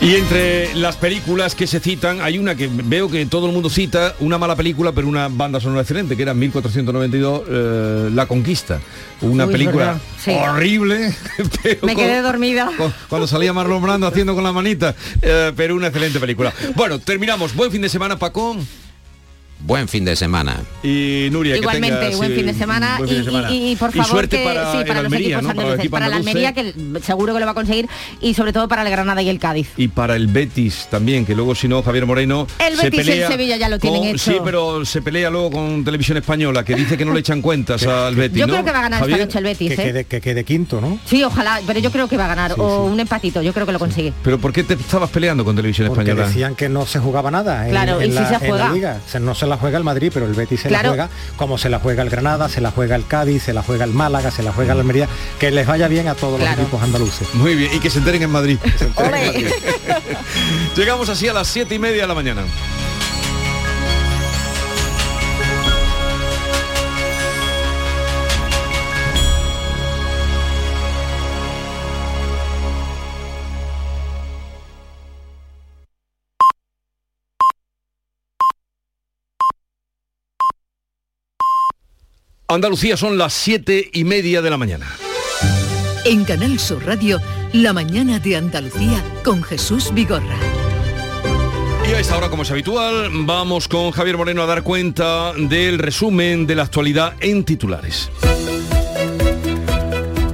Y 0.02 0.14
entre 0.14 0.74
las 0.76 0.96
películas 0.96 1.54
que 1.54 1.66
se 1.66 1.78
citan, 1.78 2.22
hay 2.22 2.38
una 2.38 2.54
que 2.54 2.70
veo 2.72 3.10
que 3.10 3.26
todo 3.26 3.46
el 3.46 3.52
mundo 3.52 3.68
cita, 3.68 4.14
una 4.20 4.38
mala 4.38 4.56
película, 4.56 4.92
pero 4.92 5.06
una 5.06 5.28
banda 5.28 5.60
sonora 5.60 5.82
excelente, 5.82 6.16
que 6.16 6.22
era 6.22 6.32
1492, 6.32 7.42
eh, 7.46 8.10
La 8.14 8.24
Conquista. 8.26 8.80
Una 9.20 9.44
Uy, 9.44 9.52
película 9.52 10.00
sí. 10.18 10.30
horrible, 10.30 11.14
pero 11.62 11.86
Me 11.86 11.92
con- 11.94 12.02
quedé 12.04 12.22
dormida. 12.22 12.70
con- 12.78 12.94
cuando 13.10 13.26
salía 13.26 13.52
Marlon 13.52 13.82
Brando 13.82 14.06
haciendo 14.06 14.34
con 14.34 14.42
la 14.42 14.52
manita, 14.52 14.94
eh, 15.20 15.52
pero 15.54 15.76
una 15.76 15.88
excelente 15.88 16.18
película. 16.18 16.50
Bueno, 16.76 16.98
terminamos. 16.98 17.54
Buen 17.54 17.70
fin 17.70 17.82
de 17.82 17.90
semana, 17.90 18.18
Paco. 18.18 18.56
Buen 19.66 19.88
fin 19.88 20.04
de 20.04 20.16
semana. 20.16 20.56
Y 20.82 21.28
Nuria, 21.32 21.56
Igualmente, 21.56 21.96
que 21.96 22.02
tengas, 22.02 22.16
buen 22.18 22.32
eh, 22.32 22.34
fin 22.36 22.46
de 22.46 22.54
semana, 22.54 22.94
buen 22.98 23.08
fin 23.08 23.18
de 23.18 23.22
y- 23.22 23.24
semana. 23.26 23.50
Y, 23.52 23.72
y 23.72 23.76
por 23.76 23.90
Y 23.90 23.92
favor 23.92 24.06
suerte 24.10 24.38
que 24.38 24.44
para 24.44 24.72
sí, 24.72 24.78
el 24.78 24.86
para 24.86 25.02
los 25.02 25.12
Almería, 25.12 25.26
equipos 25.38 25.42
¿no? 25.42 25.48
Para 25.48 25.52
el 25.52 25.58
andaluces, 25.60 25.78
equipo 25.80 25.92
para, 25.96 26.08
la. 26.08 26.16
Almería 26.16 26.52
que 26.52 26.74
seguro 27.02 27.34
que 27.34 27.40
lo 27.40 27.46
va 27.46 27.52
a 27.52 27.54
conseguir 27.54 27.88
y 28.20 28.34
sobre 28.34 28.52
todo 28.52 28.68
para 28.68 28.82
el 28.82 28.90
Granada 28.90 29.22
y 29.22 29.28
el 29.28 29.38
Cádiz. 29.38 29.68
Y 29.76 29.88
para 29.88 30.16
el 30.16 30.26
Betis 30.26 30.88
también, 30.90 31.24
que 31.26 31.34
luego 31.34 31.54
si 31.54 31.68
no, 31.68 31.82
Javier 31.82 32.06
Moreno... 32.06 32.46
El 32.58 32.76
se 32.76 32.84
Betis 32.84 32.98
y 32.98 33.00
el 33.00 33.06
pelea 33.06 33.28
Sevilla 33.28 33.56
ya 33.56 33.68
lo 33.68 33.78
tienen 33.78 34.00
con- 34.00 34.08
hecho. 34.08 34.18
Sí, 34.32 34.36
pero 34.44 34.84
se 34.84 35.02
pelea 35.02 35.30
luego 35.30 35.50
con 35.50 35.84
Televisión 35.84 36.16
Española, 36.18 36.64
que 36.64 36.74
dice 36.74 36.96
que 36.96 37.04
no 37.04 37.12
le 37.12 37.20
echan 37.20 37.42
cuentas 37.42 37.82
al 37.86 38.14
Betis, 38.16 38.38
Yo 38.38 38.46
¿no? 38.46 38.52
creo 38.54 38.64
que 38.64 38.72
va 38.72 38.78
a 38.78 38.82
ganar 38.82 39.00
Javier? 39.00 39.20
esta 39.20 39.26
noche 39.26 39.38
el 39.38 39.44
Betis, 39.44 39.68
Que 39.68 39.74
¿eh? 39.82 39.86
quede, 39.86 40.04
que 40.04 40.20
quede 40.20 40.44
quinto, 40.44 40.80
¿no? 40.80 40.98
Sí, 41.04 41.22
ojalá, 41.22 41.60
pero 41.66 41.78
yo 41.80 41.90
creo 41.90 42.08
que 42.08 42.16
va 42.16 42.24
a 42.24 42.28
ganar 42.28 42.54
o 42.58 42.84
un 42.84 42.98
empatito, 43.00 43.42
yo 43.42 43.52
creo 43.52 43.66
que 43.66 43.72
lo 43.72 43.78
consigue. 43.78 44.12
¿Pero 44.24 44.38
por 44.38 44.52
qué 44.52 44.64
te 44.64 44.74
estabas 44.74 45.10
peleando 45.10 45.44
con 45.44 45.54
Televisión 45.56 45.88
Porque 45.88 46.02
Española? 46.02 46.28
decían 46.28 46.54
que 46.54 46.68
no 46.68 46.86
se 46.86 46.98
jugaba 46.98 47.30
nada 47.30 47.64
en, 47.66 47.70
Claro, 47.70 48.00
en 48.00 48.10
y 48.10 48.14
la, 48.14 48.20
se 48.28 48.34
en 48.34 48.40
la 48.42 48.48
juega. 48.48 48.72
liga. 48.72 49.00
No 49.20 49.34
se 49.34 49.46
la 49.50 49.58
juega 49.58 49.76
el 49.76 49.84
Madrid, 49.84 50.10
pero 50.14 50.24
el 50.26 50.32
Betis 50.32 50.60
se 50.60 50.68
Claro. 50.68 50.84
la 50.84 50.88
juega 51.04 51.08
como 51.36 51.58
se 51.58 51.68
la 51.68 51.78
juega 51.78 52.02
el 52.02 52.08
Granada, 52.10 52.48
se 52.48 52.60
la 52.62 52.70
juega 52.70 52.96
el 52.96 53.06
Cádiz, 53.06 53.42
se 53.42 53.52
la 53.52 53.62
juega 53.62 53.84
el 53.84 53.92
Málaga, 53.92 54.30
se 54.30 54.42
la 54.42 54.52
juega 54.52 54.72
el 54.72 54.80
Almería. 54.80 55.08
Que 55.38 55.50
les 55.50 55.66
vaya 55.66 55.88
bien 55.88 56.08
a 56.08 56.14
todos 56.14 56.40
los 56.40 56.48
equipos 56.48 56.82
andaluces. 56.82 57.28
Muy 57.34 57.54
bien, 57.54 57.70
y 57.74 57.80
que 57.80 57.90
se 57.90 57.98
enteren 57.98 58.22
en 58.22 58.30
Madrid. 58.30 58.58
Llegamos 60.76 61.08
así 61.08 61.28
a 61.28 61.32
las 61.32 61.48
siete 61.48 61.74
y 61.74 61.78
media 61.78 62.02
de 62.02 62.08
la 62.08 62.14
mañana. 62.14 62.42
Andalucía 82.50 82.96
son 82.96 83.16
las 83.16 83.32
siete 83.32 83.90
y 83.92 84.02
media 84.02 84.42
de 84.42 84.50
la 84.50 84.56
mañana. 84.56 84.92
En 86.04 86.24
Canal 86.24 86.58
Sur 86.58 86.84
Radio, 86.84 87.20
La 87.52 87.72
mañana 87.72 88.18
de 88.18 88.34
Andalucía 88.34 89.04
con 89.24 89.44
Jesús 89.44 89.94
Vigorra. 89.94 90.36
Y 91.88 91.92
a 91.92 92.00
esta 92.00 92.18
hora, 92.18 92.28
como 92.28 92.42
es 92.42 92.50
habitual, 92.50 93.08
vamos 93.12 93.68
con 93.68 93.92
Javier 93.92 94.16
Moreno 94.16 94.42
a 94.42 94.46
dar 94.46 94.64
cuenta 94.64 95.32
del 95.32 95.78
resumen 95.78 96.48
de 96.48 96.56
la 96.56 96.64
actualidad 96.64 97.14
en 97.20 97.44
titulares. 97.44 98.10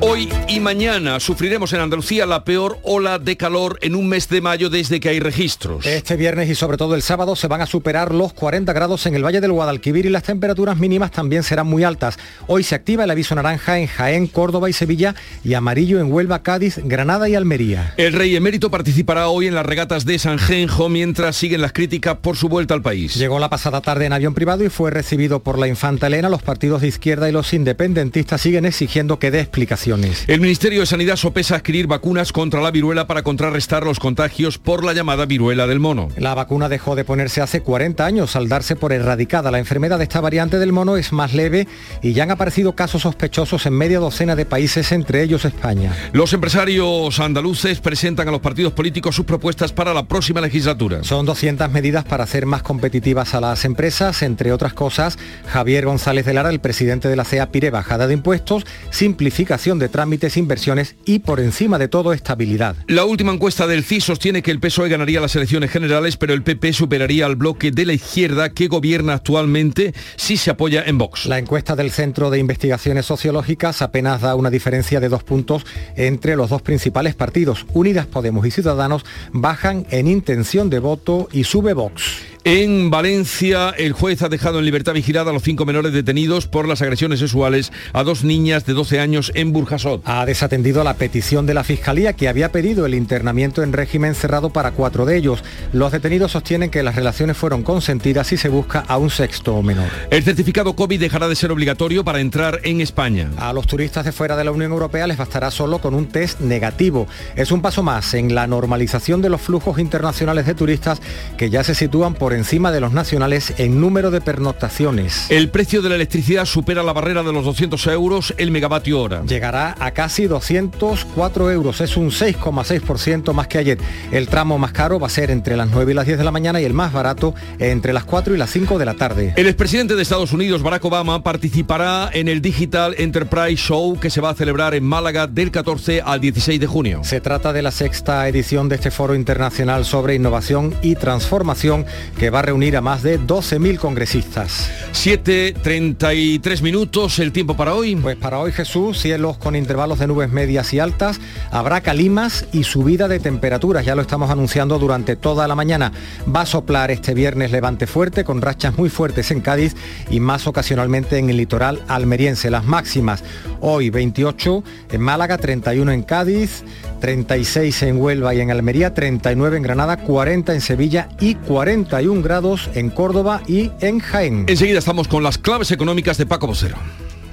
Hoy 0.00 0.30
y 0.48 0.60
mañana 0.60 1.18
sufriremos 1.18 1.72
en 1.72 1.80
Andalucía 1.80 2.24
la 2.24 2.44
peor 2.44 2.78
ola 2.82 3.18
de 3.18 3.36
calor 3.36 3.78
en 3.82 3.96
un 3.96 4.08
mes 4.08 4.28
de 4.28 4.40
mayo 4.40 4.70
desde 4.70 5.00
que 5.00 5.08
hay 5.08 5.18
registros. 5.18 5.84
Este 5.84 6.16
viernes 6.16 6.48
y 6.48 6.54
sobre 6.54 6.76
todo 6.76 6.94
el 6.94 7.02
sábado 7.02 7.34
se 7.34 7.48
van 7.48 7.62
a 7.62 7.66
superar 7.66 8.14
los 8.14 8.32
40 8.32 8.72
grados 8.72 9.06
en 9.06 9.16
el 9.16 9.24
Valle 9.24 9.40
del 9.40 9.50
Guadalquivir 9.50 10.06
y 10.06 10.10
las 10.10 10.22
temperaturas 10.22 10.76
mínimas 10.76 11.10
también 11.10 11.42
serán 11.42 11.66
muy 11.66 11.82
altas. 11.82 12.16
Hoy 12.46 12.62
se 12.62 12.76
activa 12.76 13.04
el 13.04 13.10
aviso 13.10 13.34
naranja 13.34 13.78
en 13.78 13.88
Jaén, 13.88 14.26
Córdoba 14.28 14.70
y 14.70 14.72
Sevilla 14.72 15.16
y 15.42 15.54
amarillo 15.54 15.98
en 15.98 16.12
Huelva, 16.12 16.42
Cádiz, 16.42 16.78
Granada 16.84 17.28
y 17.28 17.34
Almería. 17.34 17.94
El 17.96 18.12
rey 18.12 18.36
emérito 18.36 18.70
participará 18.70 19.28
hoy 19.28 19.48
en 19.48 19.54
las 19.54 19.66
regatas 19.66 20.04
de 20.04 20.18
San 20.18 20.38
Genjo 20.38 20.88
mientras 20.88 21.34
siguen 21.34 21.60
las 21.60 21.72
críticas 21.72 22.18
por 22.18 22.36
su 22.36 22.48
vuelta 22.48 22.74
al 22.74 22.82
país. 22.82 23.16
Llegó 23.16 23.40
la 23.40 23.50
pasada 23.50 23.80
tarde 23.80 24.06
en 24.06 24.12
avión 24.12 24.34
privado 24.34 24.64
y 24.64 24.68
fue 24.68 24.92
recibido 24.92 25.40
por 25.40 25.58
la 25.58 25.66
infanta 25.66 26.06
Elena. 26.06 26.28
Los 26.28 26.42
partidos 26.42 26.82
de 26.82 26.88
izquierda 26.88 27.28
y 27.28 27.32
los 27.32 27.52
independentistas 27.52 28.40
siguen 28.40 28.64
exigiendo 28.64 29.18
que 29.18 29.32
dé 29.32 29.40
explicaciones. 29.40 30.24
El 30.35 30.35
Ministerio 30.40 30.80
de 30.80 30.86
Sanidad 30.86 31.16
sopesa 31.16 31.56
adquirir 31.56 31.86
vacunas 31.86 32.32
contra 32.32 32.60
la 32.60 32.72
viruela 32.72 33.06
para 33.06 33.22
contrarrestar 33.22 33.84
los 33.84 34.00
contagios 34.00 34.58
por 34.58 34.84
la 34.84 34.92
llamada 34.92 35.24
viruela 35.24 35.68
del 35.68 35.78
mono. 35.78 36.08
La 36.16 36.34
vacuna 36.34 36.68
dejó 36.68 36.96
de 36.96 37.04
ponerse 37.04 37.40
hace 37.40 37.60
40 37.60 38.04
años 38.04 38.34
al 38.34 38.48
darse 38.48 38.74
por 38.74 38.92
erradicada. 38.92 39.50
La 39.50 39.60
enfermedad 39.60 39.98
de 39.98 40.04
esta 40.04 40.20
variante 40.20 40.58
del 40.58 40.72
mono 40.72 40.96
es 40.96 41.12
más 41.12 41.32
leve 41.32 41.68
y 42.02 42.12
ya 42.12 42.24
han 42.24 42.32
aparecido 42.32 42.74
casos 42.74 43.02
sospechosos 43.02 43.66
en 43.66 43.74
media 43.74 44.00
docena 44.00 44.34
de 44.34 44.46
países, 44.46 44.90
entre 44.90 45.22
ellos 45.22 45.44
España. 45.44 45.94
Los 46.12 46.32
empresarios 46.32 47.20
andaluces 47.20 47.80
presentan 47.80 48.26
a 48.26 48.32
los 48.32 48.40
partidos 48.40 48.72
políticos 48.72 49.14
sus 49.14 49.26
propuestas 49.26 49.72
para 49.72 49.94
la 49.94 50.08
próxima 50.08 50.40
legislatura. 50.40 51.04
Son 51.04 51.24
200 51.24 51.70
medidas 51.70 52.04
para 52.04 52.24
hacer 52.24 52.46
más 52.46 52.62
competitivas 52.62 53.34
a 53.34 53.40
las 53.40 53.64
empresas, 53.64 54.22
entre 54.22 54.52
otras 54.52 54.74
cosas, 54.74 55.18
Javier 55.46 55.86
González 55.86 56.26
de 56.26 56.34
Lara, 56.34 56.50
el 56.50 56.60
presidente 56.60 57.08
de 57.08 57.14
la 57.14 57.24
CEA, 57.24 57.52
pide 57.52 57.70
bajada 57.70 58.08
de 58.08 58.14
impuestos, 58.14 58.66
simplificación 58.90 59.78
de 59.78 59.88
trámites, 59.88 60.25
inversiones 60.34 60.96
y, 61.04 61.20
por 61.20 61.40
encima 61.40 61.78
de 61.78 61.88
todo, 61.88 62.12
estabilidad. 62.12 62.76
La 62.88 63.04
última 63.04 63.32
encuesta 63.32 63.66
del 63.66 63.84
CIS 63.84 64.04
sostiene 64.04 64.42
que 64.42 64.50
el 64.50 64.60
PSOE 64.60 64.88
ganaría 64.88 65.20
las 65.20 65.36
elecciones 65.36 65.70
generales, 65.70 66.16
pero 66.16 66.34
el 66.34 66.42
PP 66.42 66.72
superaría 66.72 67.26
al 67.26 67.36
bloque 67.36 67.70
de 67.70 67.86
la 67.86 67.92
izquierda 67.92 68.50
que 68.50 68.68
gobierna 68.68 69.14
actualmente 69.14 69.94
si 70.16 70.36
se 70.36 70.50
apoya 70.50 70.82
en 70.86 70.98
Vox. 70.98 71.26
La 71.26 71.38
encuesta 71.38 71.76
del 71.76 71.90
Centro 71.90 72.30
de 72.30 72.38
Investigaciones 72.38 73.06
Sociológicas 73.06 73.82
apenas 73.82 74.22
da 74.22 74.34
una 74.34 74.50
diferencia 74.50 75.00
de 75.00 75.08
dos 75.08 75.22
puntos 75.22 75.64
entre 75.96 76.36
los 76.36 76.50
dos 76.50 76.62
principales 76.62 77.14
partidos. 77.14 77.66
Unidas 77.74 78.06
Podemos 78.06 78.46
y 78.46 78.50
Ciudadanos 78.50 79.04
bajan 79.32 79.86
en 79.90 80.06
intención 80.08 80.70
de 80.70 80.78
voto 80.78 81.28
y 81.32 81.44
sube 81.44 81.74
Vox. 81.74 82.35
En 82.48 82.90
Valencia, 82.90 83.70
el 83.76 83.92
juez 83.92 84.22
ha 84.22 84.28
dejado 84.28 84.60
en 84.60 84.64
libertad 84.64 84.92
vigilada 84.92 85.30
a 85.30 85.34
los 85.34 85.42
cinco 85.42 85.66
menores 85.66 85.92
detenidos 85.92 86.46
por 86.46 86.68
las 86.68 86.80
agresiones 86.80 87.18
sexuales 87.18 87.72
a 87.92 88.04
dos 88.04 88.22
niñas 88.22 88.64
de 88.64 88.72
12 88.72 89.00
años 89.00 89.32
en 89.34 89.52
Burjasot. 89.52 90.02
Ha 90.04 90.24
desatendido 90.26 90.84
la 90.84 90.94
petición 90.94 91.44
de 91.46 91.54
la 91.54 91.64
Fiscalía 91.64 92.12
que 92.12 92.28
había 92.28 92.52
pedido 92.52 92.86
el 92.86 92.94
internamiento 92.94 93.64
en 93.64 93.72
régimen 93.72 94.14
cerrado 94.14 94.50
para 94.50 94.70
cuatro 94.70 95.04
de 95.04 95.16
ellos. 95.16 95.42
Los 95.72 95.90
detenidos 95.90 96.30
sostienen 96.30 96.70
que 96.70 96.84
las 96.84 96.94
relaciones 96.94 97.36
fueron 97.36 97.64
consentidas 97.64 98.30
y 98.30 98.36
se 98.36 98.48
busca 98.48 98.78
a 98.86 98.96
un 98.96 99.10
sexto 99.10 99.60
menor. 99.60 99.88
El 100.10 100.22
certificado 100.22 100.76
COVID 100.76 101.00
dejará 101.00 101.26
de 101.26 101.34
ser 101.34 101.50
obligatorio 101.50 102.04
para 102.04 102.20
entrar 102.20 102.60
en 102.62 102.80
España. 102.80 103.28
A 103.38 103.52
los 103.52 103.66
turistas 103.66 104.04
de 104.04 104.12
fuera 104.12 104.36
de 104.36 104.44
la 104.44 104.52
Unión 104.52 104.70
Europea 104.70 105.08
les 105.08 105.16
bastará 105.16 105.50
solo 105.50 105.80
con 105.80 105.94
un 105.94 106.06
test 106.06 106.38
negativo. 106.38 107.08
Es 107.34 107.50
un 107.50 107.60
paso 107.60 107.82
más 107.82 108.14
en 108.14 108.36
la 108.36 108.46
normalización 108.46 109.20
de 109.20 109.30
los 109.30 109.40
flujos 109.40 109.80
internacionales 109.80 110.46
de 110.46 110.54
turistas 110.54 111.02
que 111.36 111.50
ya 111.50 111.64
se 111.64 111.74
sitúan 111.74 112.14
por 112.14 112.35
encima 112.36 112.70
de 112.70 112.80
los 112.80 112.92
nacionales 112.92 113.54
en 113.58 113.80
número 113.80 114.10
de 114.10 114.20
pernoctaciones. 114.20 115.30
El 115.30 115.48
precio 115.48 115.82
de 115.82 115.88
la 115.88 115.96
electricidad 115.96 116.44
supera 116.44 116.82
la 116.82 116.92
barrera 116.92 117.22
de 117.22 117.32
los 117.32 117.44
200 117.44 117.84
euros 117.88 118.34
el 118.38 118.50
megavatio 118.50 119.00
hora. 119.00 119.22
Llegará 119.26 119.74
a 119.80 119.90
casi 119.90 120.26
204 120.26 121.50
euros, 121.50 121.80
es 121.80 121.96
un 121.96 122.10
6,6% 122.10 123.32
más 123.32 123.48
que 123.48 123.58
ayer. 123.58 123.78
El 124.12 124.28
tramo 124.28 124.58
más 124.58 124.72
caro 124.72 125.00
va 125.00 125.08
a 125.08 125.10
ser 125.10 125.30
entre 125.30 125.56
las 125.56 125.70
9 125.70 125.92
y 125.92 125.94
las 125.94 126.06
10 126.06 126.18
de 126.18 126.24
la 126.24 126.30
mañana 126.30 126.60
y 126.60 126.64
el 126.64 126.74
más 126.74 126.92
barato 126.92 127.34
entre 127.58 127.92
las 127.92 128.04
4 128.04 128.34
y 128.34 128.38
las 128.38 128.50
5 128.50 128.78
de 128.78 128.84
la 128.84 128.94
tarde. 128.94 129.34
El 129.36 129.46
expresidente 129.46 129.96
de 129.96 130.02
Estados 130.02 130.32
Unidos, 130.32 130.62
Barack 130.62 130.84
Obama, 130.84 131.22
participará 131.22 132.10
en 132.12 132.28
el 132.28 132.40
Digital 132.40 132.94
Enterprise 132.98 133.56
Show 133.56 133.98
que 133.98 134.10
se 134.10 134.20
va 134.20 134.30
a 134.30 134.34
celebrar 134.34 134.74
en 134.74 134.84
Málaga 134.84 135.26
del 135.26 135.50
14 135.50 136.02
al 136.02 136.20
16 136.20 136.60
de 136.60 136.66
junio. 136.66 137.00
Se 137.02 137.20
trata 137.20 137.52
de 137.52 137.62
la 137.62 137.70
sexta 137.70 138.28
edición 138.28 138.68
de 138.68 138.76
este 138.76 138.90
foro 138.90 139.14
internacional 139.14 139.84
sobre 139.84 140.14
innovación 140.14 140.74
y 140.82 140.94
transformación 140.94 141.86
que 142.18 142.30
va 142.30 142.38
a 142.38 142.42
reunir 142.42 142.76
a 142.76 142.80
más 142.80 143.02
de 143.02 143.20
12.000 143.20 143.78
congresistas. 143.78 144.70
7.33 144.92 146.62
minutos, 146.62 147.18
el 147.18 147.32
tiempo 147.32 147.56
para 147.56 147.74
hoy. 147.74 147.94
Pues 147.96 148.16
para 148.16 148.38
hoy 148.38 148.52
Jesús, 148.52 148.98
cielos 148.98 149.36
con 149.36 149.54
intervalos 149.54 149.98
de 149.98 150.06
nubes 150.06 150.30
medias 150.30 150.72
y 150.72 150.80
altas, 150.80 151.20
habrá 151.50 151.82
calimas 151.82 152.46
y 152.52 152.64
subida 152.64 153.06
de 153.06 153.20
temperaturas, 153.20 153.84
ya 153.84 153.94
lo 153.94 154.02
estamos 154.02 154.30
anunciando 154.30 154.78
durante 154.78 155.16
toda 155.16 155.46
la 155.46 155.54
mañana. 155.54 155.92
Va 156.34 156.42
a 156.42 156.46
soplar 156.46 156.90
este 156.90 157.12
viernes 157.12 157.50
levante 157.50 157.86
fuerte 157.86 158.24
con 158.24 158.40
rachas 158.40 158.78
muy 158.78 158.88
fuertes 158.88 159.30
en 159.30 159.40
Cádiz 159.40 159.74
y 160.10 160.20
más 160.20 160.46
ocasionalmente 160.46 161.18
en 161.18 161.28
el 161.28 161.36
litoral 161.36 161.82
almeriense. 161.88 162.50
Las 162.50 162.64
máximas 162.64 163.22
hoy 163.60 163.90
28 163.90 164.64
en 164.92 165.00
Málaga, 165.00 165.36
31 165.36 165.92
en 165.92 166.02
Cádiz, 166.02 166.64
36 167.00 167.82
en 167.82 168.00
Huelva 168.00 168.34
y 168.34 168.40
en 168.40 168.50
Almería, 168.50 168.94
39 168.94 169.58
en 169.58 169.62
Granada, 169.62 169.98
40 169.98 170.54
en 170.54 170.60
Sevilla 170.60 171.08
y 171.20 171.34
41 171.34 171.86
grados 172.14 172.70
en 172.74 172.90
Córdoba 172.90 173.42
y 173.46 173.70
en 173.80 173.98
Jaén. 173.98 174.44
Enseguida 174.48 174.78
estamos 174.78 175.08
con 175.08 175.22
las 175.22 175.38
claves 175.38 175.70
económicas 175.70 176.16
de 176.18 176.26
Paco 176.26 176.46
Vocero. 176.46 176.76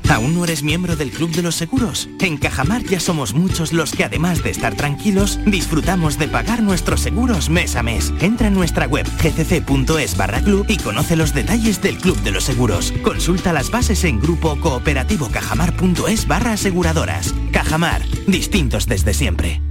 ¿Aún 0.10 0.36
no 0.36 0.44
eres 0.44 0.64
miembro 0.64 0.96
del 0.96 1.12
Club 1.12 1.32
de 1.32 1.42
los 1.42 1.56
Seguros? 1.56 2.10
En 2.20 2.38
Cajamar 2.38 2.84
ya 2.84 3.00
somos 3.00 3.34
muchos 3.34 3.74
los 3.74 3.94
que 3.94 4.04
además 4.04 4.44
de 4.44 4.52
estar 4.52 4.76
tranquilos, 4.76 5.40
disfrutamos 5.46 6.20
de 6.20 6.28
pagar 6.28 6.62
nuestros 6.62 7.02
seguros 7.02 7.50
mes 7.50 7.76
a 7.76 7.84
mes. 7.84 8.14
Entra 8.20 8.48
en 8.48 8.54
nuestra 8.54 8.86
web 8.86 9.08
gcc.es 9.22 10.18
barra 10.18 10.42
club 10.42 10.66
y 10.68 10.78
conoce 10.78 11.16
los 11.16 11.34
detalles 11.34 11.82
del 11.82 11.98
Club 11.98 12.18
de 12.22 12.32
los 12.32 12.44
Seguros. 12.44 12.94
Consulta 13.02 13.54
las 13.54 13.72
bases 13.72 14.04
en 14.04 14.20
grupo 14.20 14.60
cooperativo 14.60 15.30
cajamar.es 15.30 16.28
barra 16.28 16.54
aseguradoras. 16.54 17.34
Cajamar, 17.52 18.04
distintos 18.28 18.86
desde 18.86 19.14
siempre. 19.14 19.62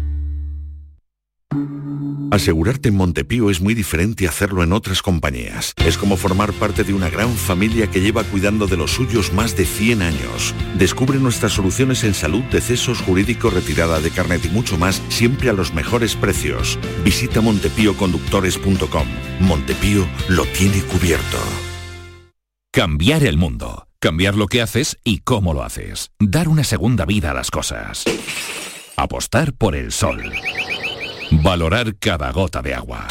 Asegurarte 2.32 2.88
en 2.88 2.96
Montepío 2.96 3.50
es 3.50 3.60
muy 3.60 3.74
diferente 3.74 4.26
a 4.26 4.30
hacerlo 4.30 4.62
en 4.62 4.72
otras 4.72 5.02
compañías. 5.02 5.74
Es 5.84 5.98
como 5.98 6.16
formar 6.16 6.52
parte 6.54 6.82
de 6.82 6.94
una 6.94 7.10
gran 7.10 7.28
familia 7.34 7.88
que 7.88 8.00
lleva 8.00 8.24
cuidando 8.24 8.66
de 8.66 8.78
los 8.78 8.92
suyos 8.92 9.34
más 9.34 9.54
de 9.54 9.66
100 9.66 10.00
años. 10.00 10.54
Descubre 10.78 11.18
nuestras 11.18 11.52
soluciones 11.52 12.04
en 12.04 12.14
salud, 12.14 12.42
decesos, 12.44 13.02
jurídico, 13.02 13.50
retirada 13.50 14.00
de 14.00 14.10
carnet 14.10 14.46
y 14.46 14.48
mucho 14.48 14.78
más, 14.78 15.02
siempre 15.10 15.50
a 15.50 15.52
los 15.52 15.74
mejores 15.74 16.16
precios. 16.16 16.78
Visita 17.04 17.42
montepíoconductores.com. 17.42 19.08
Montepío 19.40 20.06
lo 20.28 20.46
tiene 20.46 20.80
cubierto. 20.84 21.38
Cambiar 22.72 23.24
el 23.24 23.36
mundo. 23.36 23.88
Cambiar 24.00 24.36
lo 24.36 24.46
que 24.46 24.62
haces 24.62 24.96
y 25.04 25.18
cómo 25.18 25.52
lo 25.52 25.62
haces. 25.62 26.10
Dar 26.18 26.48
una 26.48 26.64
segunda 26.64 27.04
vida 27.04 27.32
a 27.32 27.34
las 27.34 27.50
cosas. 27.50 28.04
Apostar 28.96 29.52
por 29.52 29.76
el 29.76 29.92
sol. 29.92 30.32
Valorar 31.40 31.96
cada 31.96 32.30
gota 32.30 32.60
de 32.60 32.74
agua. 32.74 33.08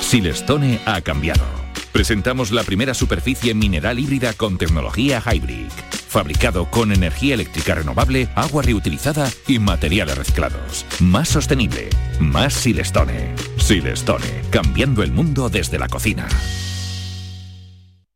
Silestone 0.00 0.78
ha 0.86 1.00
cambiado. 1.00 1.44
Presentamos 1.90 2.52
la 2.52 2.62
primera 2.62 2.94
superficie 2.94 3.54
mineral 3.54 3.98
híbrida 3.98 4.32
con 4.32 4.56
tecnología 4.56 5.20
Hybrid. 5.20 5.66
Fabricado 6.08 6.70
con 6.70 6.92
energía 6.92 7.34
eléctrica 7.34 7.74
renovable, 7.74 8.28
agua 8.36 8.62
reutilizada 8.62 9.28
y 9.48 9.58
materiales 9.58 10.16
reciclados. 10.16 10.86
Más 11.00 11.28
sostenible. 11.28 11.88
Más 12.20 12.54
Silestone. 12.54 13.34
Silestone. 13.56 14.42
Cambiando 14.50 15.02
el 15.02 15.10
mundo 15.10 15.48
desde 15.48 15.78
la 15.78 15.88
cocina. 15.88 16.28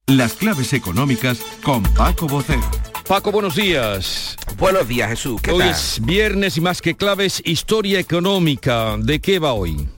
Las 0.07 0.34
claves 0.34 0.72
económicas 0.74 1.41
con 1.62 1.82
Paco 1.82 2.28
Bocero. 2.28 2.89
Paco, 3.11 3.32
buenos 3.32 3.56
días. 3.56 4.36
Buenos 4.56 4.86
días, 4.86 5.11
Jesús. 5.11 5.42
¿Qué 5.42 5.50
hoy 5.50 5.58
tal? 5.58 5.70
es 5.70 6.00
viernes 6.00 6.56
y 6.56 6.61
más 6.61 6.80
que 6.80 6.94
claves, 6.94 7.42
historia 7.44 7.98
económica. 7.98 8.96
¿De 8.98 9.18
qué 9.18 9.40
va 9.40 9.52
hoy? 9.52 9.88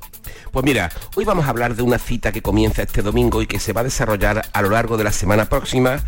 Pues 0.50 0.64
mira, 0.64 0.90
hoy 1.14 1.26
vamos 1.26 1.44
a 1.44 1.50
hablar 1.50 1.76
de 1.76 1.82
una 1.82 1.98
cita 1.98 2.32
que 2.32 2.40
comienza 2.40 2.80
este 2.80 3.02
domingo 3.02 3.42
y 3.42 3.46
que 3.46 3.58
se 3.58 3.74
va 3.74 3.82
a 3.82 3.84
desarrollar 3.84 4.48
a 4.50 4.62
lo 4.62 4.70
largo 4.70 4.96
de 4.96 5.04
la 5.04 5.12
semana 5.12 5.44
próxima 5.44 6.02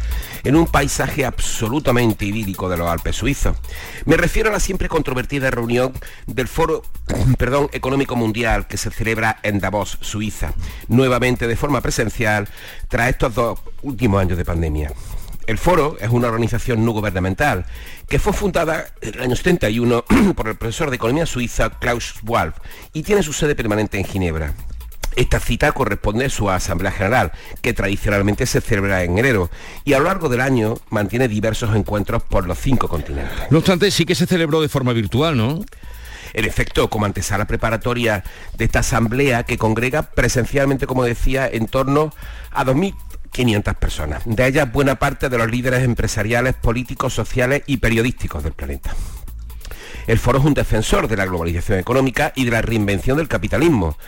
en 0.44 0.57
un 0.57 0.66
paisaje 0.66 1.26
absolutamente 1.26 2.24
idílico 2.24 2.70
de 2.70 2.78
los 2.78 2.88
Alpes 2.88 3.16
suizos. 3.16 3.55
Me 4.07 4.16
refiero 4.16 4.48
a 4.48 4.52
la 4.52 4.61
siempre 4.61 4.88
controvertida 4.88 5.50
reunión 5.50 5.92
del 6.26 6.48
Foro 6.48 6.84
perdón, 7.38 7.68
Económico 7.72 8.16
Mundial 8.16 8.66
que 8.66 8.78
se 8.78 8.90
celebra 8.90 9.40
en 9.42 9.61
Davos, 9.61 9.98
Suiza, 10.00 10.55
nuevamente 10.88 11.46
de 11.46 11.57
forma 11.57 11.82
presencial 11.82 12.48
tras 12.88 13.11
estos 13.11 13.34
dos 13.34 13.61
últimos 13.82 14.22
años 14.22 14.38
de 14.38 14.44
pandemia. 14.46 14.90
El 15.47 15.59
foro 15.59 15.97
es 16.01 16.09
una 16.09 16.28
organización 16.28 16.84
no 16.84 16.92
gubernamental 16.92 17.66
que 18.09 18.18
fue 18.18 18.32
fundada 18.32 18.86
en 19.03 19.14
el 19.14 19.20
año 19.20 19.36
71 19.36 20.05
por 20.36 20.49
el 20.49 20.57
profesor 20.57 20.90
de 20.90 20.97
economía 20.97 21.26
suiza 21.26 21.70
Klaus 21.70 22.14
Schwab 22.16 22.55
y 22.92 23.03
tiene 23.03 23.22
su 23.22 23.32
sede 23.32 23.55
permanente 23.55 23.99
en 23.99 24.05
Ginebra. 24.05 24.55
Esta 25.16 25.38
cita 25.38 25.70
corresponde 25.72 26.24
a 26.24 26.30
su 26.30 26.51
Asamblea 26.51 26.90
General, 26.90 27.30
que 27.62 27.72
tradicionalmente 27.72 28.47
se 28.47 28.61
celebra 28.61 29.05
en 29.05 29.16
enero, 29.16 29.49
y 29.84 29.92
a 29.92 29.99
lo 29.99 30.07
largo 30.07 30.28
del 30.28 30.40
año 30.40 30.74
mantiene 30.90 31.28
diversos 31.28 31.74
encuentros 31.76 32.24
por 32.24 32.49
los 32.49 32.59
cinco 32.59 32.88
continentes. 32.88 33.49
No 33.51 33.59
obstante, 33.59 33.92
sí 33.92 34.07
que 34.07 34.16
se 34.16 34.26
celebró 34.26 34.61
de 34.61 34.68
forma 34.68 34.92
virtual, 34.92 35.36
¿no? 35.36 35.64
En 36.32 36.45
efecto, 36.45 36.90
como 36.90 37.07
antesala 37.07 37.45
preparatoria 37.45 38.24
de 38.59 38.64
esta 38.64 38.80
asamblea 38.80 39.45
que 39.45 39.57
congrega 39.57 40.03
presencialmente, 40.03 40.88
como 40.88 41.05
decía, 41.05 41.49
en 41.49 41.68
torno 41.68 42.12
a 42.51 42.64
2.000 42.64 42.97
500 43.35 43.74
personas, 43.74 44.22
de 44.24 44.47
ellas 44.47 44.72
buena 44.72 44.95
parte 44.95 45.28
de 45.28 45.37
los 45.37 45.51
líderes 45.51 45.82
empresariales, 45.82 46.55
políticos, 46.55 47.12
sociales 47.12 47.64
y 47.66 47.78
periodísticos 47.78 48.45
del 48.45 48.53
planeta. 48.53 48.95
El 50.07 50.20
foro 50.20 50.39
es 50.39 50.45
un 50.45 50.55
defensor 50.55 51.09
de 51.09 51.16
la 51.16 51.26
globalización 51.26 51.80
económica 51.80 52.32
y 52.37 52.45
de 52.45 52.53
la 52.53 52.62
reinvención 52.62 53.16
del 53.16 53.26
capitalismo, 53.26 53.99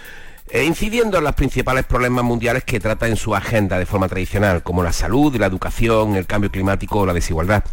eh, 0.48 0.62
incidiendo 0.62 1.18
en 1.18 1.24
los 1.24 1.34
principales 1.34 1.84
problemas 1.86 2.24
mundiales 2.24 2.62
que 2.62 2.78
trata 2.78 3.08
en 3.08 3.16
su 3.16 3.34
agenda 3.34 3.80
de 3.80 3.86
forma 3.86 4.08
tradicional, 4.08 4.62
como 4.62 4.84
la 4.84 4.92
salud, 4.92 5.34
la 5.34 5.46
educación, 5.46 6.14
el 6.14 6.26
cambio 6.26 6.52
climático 6.52 7.00
o 7.00 7.06
la 7.06 7.12
desigualdad. 7.12 7.64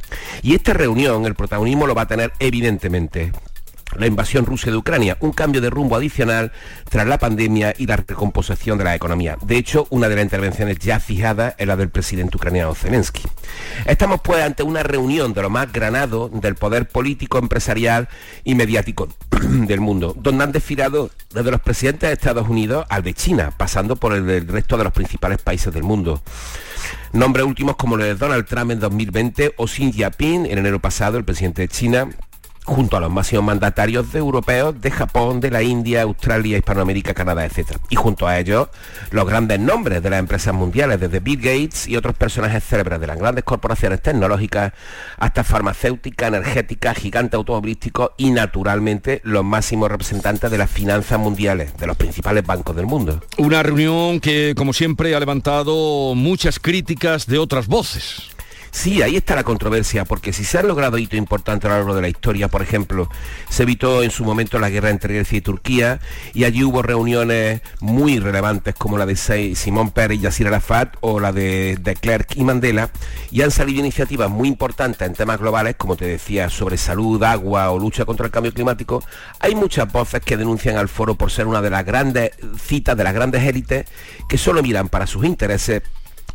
Y 0.42 0.56
esta 0.56 0.74
reunión, 0.74 1.28
el 1.28 1.36
protagonismo 1.36 1.86
lo 1.86 1.94
va 1.94 2.04
a 2.04 2.08
tener 2.08 2.34
evidentemente 2.40 3.32
la 4.00 4.08
invasión 4.08 4.46
rusa 4.46 4.72
de 4.72 4.78
Ucrania, 4.78 5.18
un 5.20 5.32
cambio 5.32 5.62
de 5.62 5.70
rumbo 5.70 5.96
adicional 5.96 6.52
tras 6.90 7.08
la 7.08 7.18
pandemia 7.18 7.74
y 7.78 7.86
la 7.86 7.98
recomposición 7.98 8.78
de 8.78 8.84
la 8.84 8.96
economía. 8.96 9.38
De 9.42 9.58
hecho, 9.58 9.88
una 9.90 10.10
de 10.10 10.16
las 10.16 10.24
intervenciones 10.24 10.80
ya 10.80 11.00
fijadas 11.00 11.56
es 11.58 11.68
la 11.68 11.76
del 11.76 11.90
presidente 11.90 12.38
ucraniano 12.38 12.76
Zelensky. 12.76 13.24
Estamos 13.86 14.22
pues 14.22 14.44
ante 14.44 14.64
una 14.64 14.84
reunión 14.84 15.34
de 15.34 15.42
lo 15.42 15.50
más 15.50 15.72
granado 15.72 16.30
del 16.30 16.56
poder 16.56 16.88
político, 16.88 17.38
empresarial 17.38 18.10
y 18.44 18.56
mediático 18.56 19.08
del 19.42 19.82
mundo, 19.82 20.16
donde 20.18 20.44
han 20.44 20.52
desfilado 20.52 21.12
desde 21.34 21.52
los 21.52 21.62
presidentes 21.62 22.10
de 22.10 22.14
Estados 22.14 22.48
Unidos 22.48 22.86
al 22.90 23.04
de 23.04 23.14
China, 23.14 23.52
pasando 23.56 23.96
por 23.96 24.14
el 24.14 24.26
del 24.26 24.48
resto 24.48 24.78
de 24.78 24.84
los 24.84 24.94
principales 24.94 25.42
países 25.42 25.74
del 25.74 25.84
mundo. 25.84 26.22
Nombres 27.14 27.46
últimos 27.46 27.76
como 27.76 27.96
los 27.96 28.08
de 28.08 28.16
Donald 28.16 28.46
Trump 28.46 28.72
en 28.72 28.80
2020 28.80 29.54
o 29.58 29.66
Xi 29.68 29.92
Jinping 29.92 30.46
en 30.46 30.58
enero 30.58 30.80
pasado, 30.80 31.18
el 31.18 31.24
presidente 31.24 31.62
de 31.62 31.68
China, 31.68 32.10
junto 32.66 32.98
a 32.98 33.00
los 33.00 33.12
máximos 33.12 33.46
mandatarios 33.46 34.12
de 34.12 34.20
europeos 34.20 34.80
de 34.80 34.92
Japón, 34.92 35.40
de 35.40 35.52
la 35.52 35.62
India, 35.62 36.04
Australia, 36.04 36.58
Hispanoamérica, 36.58 37.14
Canadá, 37.14 37.46
etc. 37.46 37.78
Y 37.90 37.96
junto 37.96 38.28
a 38.28 38.40
ellos, 38.40 38.70
los 39.12 39.28
grandes 39.28 39.60
nombres 39.60 40.02
de 40.02 40.10
las 40.10 40.20
empresas 40.20 40.54
mundiales, 40.54 41.00
desde 41.00 41.20
Bill 41.20 41.38
Gates 41.42 41.88
y 41.88 41.98
otros 41.98 42.16
personajes 42.16 42.64
célebres 42.64 43.00
de 43.00 43.08
las 43.08 43.18
grandes 43.18 43.44
corporaciones 43.44 44.02
tecnológicas 44.02 44.74
hasta 45.18 45.44
farmacéuticas, 45.44 46.30
energéticas, 46.30 46.98
gigantes 46.98 47.38
automovilísticos 47.38 48.12
y 48.18 48.32
naturalmente 48.32 49.22
los 49.24 49.44
máximos 49.44 49.90
representantes 49.90 50.50
de 50.50 50.58
las 50.58 50.70
finanzas 50.70 51.20
mundiales, 51.20 51.76
de 51.78 51.88
los 51.88 51.98
principales 51.98 52.46
bancos 52.46 52.76
del 52.76 52.86
mundo. 52.86 53.22
Una 53.38 53.64
reunión 53.64 54.20
que, 54.20 54.54
como 54.56 54.74
siempre, 54.74 55.16
ha 55.16 55.20
levantado 55.20 56.16
muchas 56.16 56.60
críticas 56.60 57.28
de 57.28 57.40
otras 57.40 57.68
voces. 57.68 58.33
Sí, 58.74 59.04
ahí 59.04 59.16
está 59.16 59.36
la 59.36 59.44
controversia, 59.44 60.04
porque 60.04 60.34
si 60.34 60.44
se 60.44 60.58
han 60.58 60.68
logrado 60.68 60.98
hitos 60.98 61.18
importantes 61.18 61.70
a 61.70 61.74
lo 61.74 61.76
largo 61.78 61.96
de 61.96 62.02
la 62.02 62.10
historia, 62.10 62.48
por 62.48 62.64
ejemplo, 62.64 63.08
se 63.48 63.64
evitó 63.64 64.02
en 64.02 64.10
su 64.10 64.26
momento 64.26 64.58
la 64.58 64.72
guerra 64.72 64.90
entre 64.90 65.14
Grecia 65.14 65.38
y 65.38 65.42
Turquía, 65.42 66.00
y 66.34 66.44
allí 66.44 66.64
hubo 66.64 66.82
reuniones 66.82 67.62
muy 67.82 68.20
relevantes 68.20 68.74
como 68.74 68.98
la 68.98 69.06
de 69.06 69.16
Simón 69.16 69.92
Pérez 69.92 70.18
y 70.18 70.22
Yasir 70.22 70.48
Arafat 70.48 70.98
o 71.02 71.20
la 71.20 71.32
de, 71.32 71.78
de 71.80 71.96
Klerk 71.96 72.36
y 72.36 72.44
Mandela, 72.44 72.90
y 73.30 73.44
han 73.44 73.52
salido 73.52 73.80
iniciativas 73.80 74.32
muy 74.32 74.48
importantes 74.48 75.08
en 75.08 75.14
temas 75.14 75.40
globales, 75.40 75.76
como 75.78 75.96
te 75.96 76.06
decía, 76.06 76.50
sobre 76.50 76.78
salud, 76.78 77.24
agua 77.24 77.70
o 77.70 77.78
lucha 77.78 78.06
contra 78.06 78.26
el 78.26 78.32
cambio 78.32 78.54
climático. 78.54 79.04
Hay 79.40 79.54
muchas 79.54 79.90
voces 79.94 80.22
que 80.22 80.36
denuncian 80.36 80.78
al 80.78 80.90
foro 80.90 81.14
por 81.14 81.30
ser 81.30 81.46
una 81.46 81.62
de 81.62 81.70
las 81.70 81.86
grandes 81.86 82.32
citas 82.60 82.98
de 82.98 83.04
las 83.04 83.14
grandes 83.14 83.44
élites 83.44 83.86
que 84.28 84.40
solo 84.40 84.64
miran 84.64 84.90
para 84.90 85.06
sus 85.06 85.26
intereses 85.26 85.84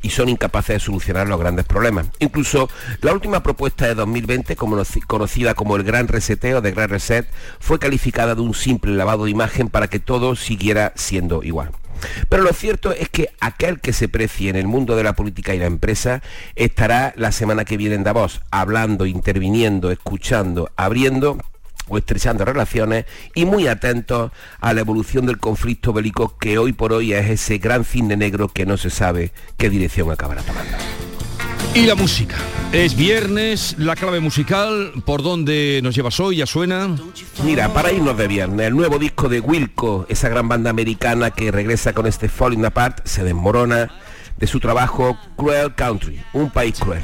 y 0.02 0.10
son 0.10 0.28
incapaces 0.28 0.76
de 0.76 0.80
solucionar 0.80 1.28
los 1.28 1.38
grandes 1.38 1.64
problemas. 1.64 2.06
Incluso 2.18 2.68
la 3.00 3.12
última 3.12 3.42
propuesta 3.42 3.86
de 3.86 3.94
2020, 3.94 4.56
conocida 4.56 5.54
como 5.54 5.76
el 5.76 5.82
Gran 5.82 6.08
Reseteo 6.08 6.60
de 6.60 6.72
Gran 6.72 6.90
Reset, 6.90 7.28
fue 7.60 7.78
calificada 7.78 8.34
de 8.34 8.40
un 8.40 8.54
simple 8.54 8.92
lavado 8.92 9.24
de 9.24 9.30
imagen 9.30 9.68
para 9.68 9.88
que 9.88 9.98
todo 9.98 10.36
siguiera 10.36 10.92
siendo 10.96 11.42
igual. 11.42 11.70
Pero 12.28 12.42
lo 12.42 12.52
cierto 12.52 12.92
es 12.92 13.08
que 13.08 13.30
aquel 13.40 13.80
que 13.80 13.92
se 13.92 14.08
precie 14.08 14.50
en 14.50 14.56
el 14.56 14.66
mundo 14.66 14.96
de 14.96 15.02
la 15.02 15.14
política 15.14 15.54
y 15.54 15.58
la 15.58 15.66
empresa 15.66 16.22
estará 16.54 17.12
la 17.16 17.32
semana 17.32 17.64
que 17.64 17.76
viene 17.76 17.96
en 17.96 18.04
Davos, 18.04 18.40
hablando, 18.50 19.06
interviniendo, 19.06 19.90
escuchando, 19.90 20.70
abriendo 20.76 21.38
o 21.88 21.98
estrechando 21.98 22.44
relaciones 22.44 23.04
y 23.34 23.44
muy 23.44 23.66
atentos 23.66 24.32
a 24.60 24.72
la 24.72 24.80
evolución 24.80 25.26
del 25.26 25.38
conflicto 25.38 25.92
bélico 25.92 26.36
que 26.38 26.58
hoy 26.58 26.72
por 26.72 26.92
hoy 26.92 27.12
es 27.12 27.28
ese 27.30 27.58
gran 27.58 27.84
cine 27.84 28.16
negro 28.16 28.48
que 28.48 28.66
no 28.66 28.76
se 28.76 28.90
sabe 28.90 29.32
qué 29.56 29.70
dirección 29.70 30.10
acabará 30.10 30.42
tomando. 30.42 30.76
Y 31.74 31.82
la 31.86 31.94
música. 31.94 32.36
Es 32.72 32.96
viernes, 32.96 33.76
la 33.78 33.94
clave 33.94 34.20
musical, 34.20 34.92
¿por 35.04 35.22
dónde 35.22 35.80
nos 35.82 35.94
llevas 35.94 36.18
hoy? 36.20 36.36
¿Ya 36.36 36.46
suena? 36.46 36.96
Mira, 37.44 37.72
para 37.72 37.92
irnos 37.92 38.16
de 38.16 38.28
viernes, 38.28 38.66
el 38.66 38.76
nuevo 38.76 38.98
disco 38.98 39.28
de 39.28 39.40
Wilco, 39.40 40.04
esa 40.08 40.28
gran 40.28 40.48
banda 40.48 40.70
americana 40.70 41.30
que 41.30 41.50
regresa 41.50 41.92
con 41.92 42.06
este 42.06 42.28
Falling 42.28 42.64
Apart, 42.64 43.06
se 43.06 43.24
desmorona 43.24 43.90
de 44.36 44.46
su 44.46 44.60
trabajo 44.60 45.18
Cruel 45.36 45.74
Country, 45.74 46.22
un 46.32 46.50
país 46.50 46.78
cruel. 46.78 47.02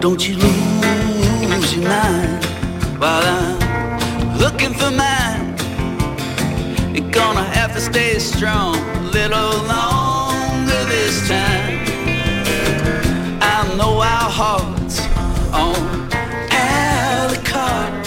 Don't 0.00 0.26
you 0.26 0.34
lose 0.34 1.74
your 1.74 1.86
mind 1.86 2.44
while 2.98 3.22
I'm 3.22 4.38
looking 4.38 4.72
for 4.72 4.90
mine. 4.90 5.54
You're 6.94 7.10
gonna 7.10 7.44
have 7.44 7.74
to 7.74 7.80
stay 7.82 8.18
strong 8.18 8.69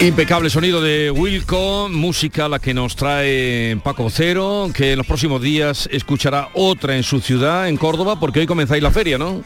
Impecable 0.04 0.50
sonido 0.50 0.82
de 0.82 1.10
Wilco, 1.10 1.88
música 1.90 2.46
la 2.46 2.58
que 2.58 2.74
nos 2.74 2.94
trae 2.94 3.78
Paco 3.82 4.10
Cero, 4.10 4.68
que 4.74 4.92
en 4.92 4.98
los 4.98 5.06
próximos 5.06 5.40
días 5.40 5.88
escuchará 5.90 6.50
otra 6.52 6.94
en 6.94 7.02
su 7.02 7.20
ciudad, 7.20 7.68
en 7.68 7.78
Córdoba, 7.78 8.20
porque 8.20 8.40
hoy 8.40 8.46
comenzáis 8.46 8.82
la 8.82 8.90
feria, 8.90 9.16
¿no? 9.16 9.42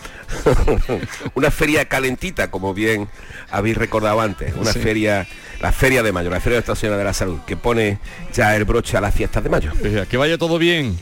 una 1.36 1.52
feria 1.52 1.84
calentita, 1.84 2.50
como 2.50 2.74
bien 2.74 3.08
habéis 3.52 3.76
recordado 3.76 4.20
antes, 4.20 4.52
una 4.56 4.72
feria, 4.72 5.28
la 5.60 5.70
feria 5.70 6.02
de 6.02 6.10
mayo, 6.10 6.28
la 6.28 6.40
feria 6.40 6.56
de 6.56 6.66
Nuestra 6.66 6.74
Señora 6.74 6.98
de 6.98 7.04
la 7.04 7.14
Salud, 7.14 7.38
que 7.46 7.56
pone 7.56 8.00
ya 8.34 8.56
el 8.56 8.64
broche 8.64 8.96
a 8.96 9.00
las 9.00 9.14
fiestas 9.14 9.44
de 9.44 9.50
mayo. 9.50 9.70
Que 10.10 10.16
vaya 10.16 10.38
todo 10.38 10.58
bien. 10.58 10.98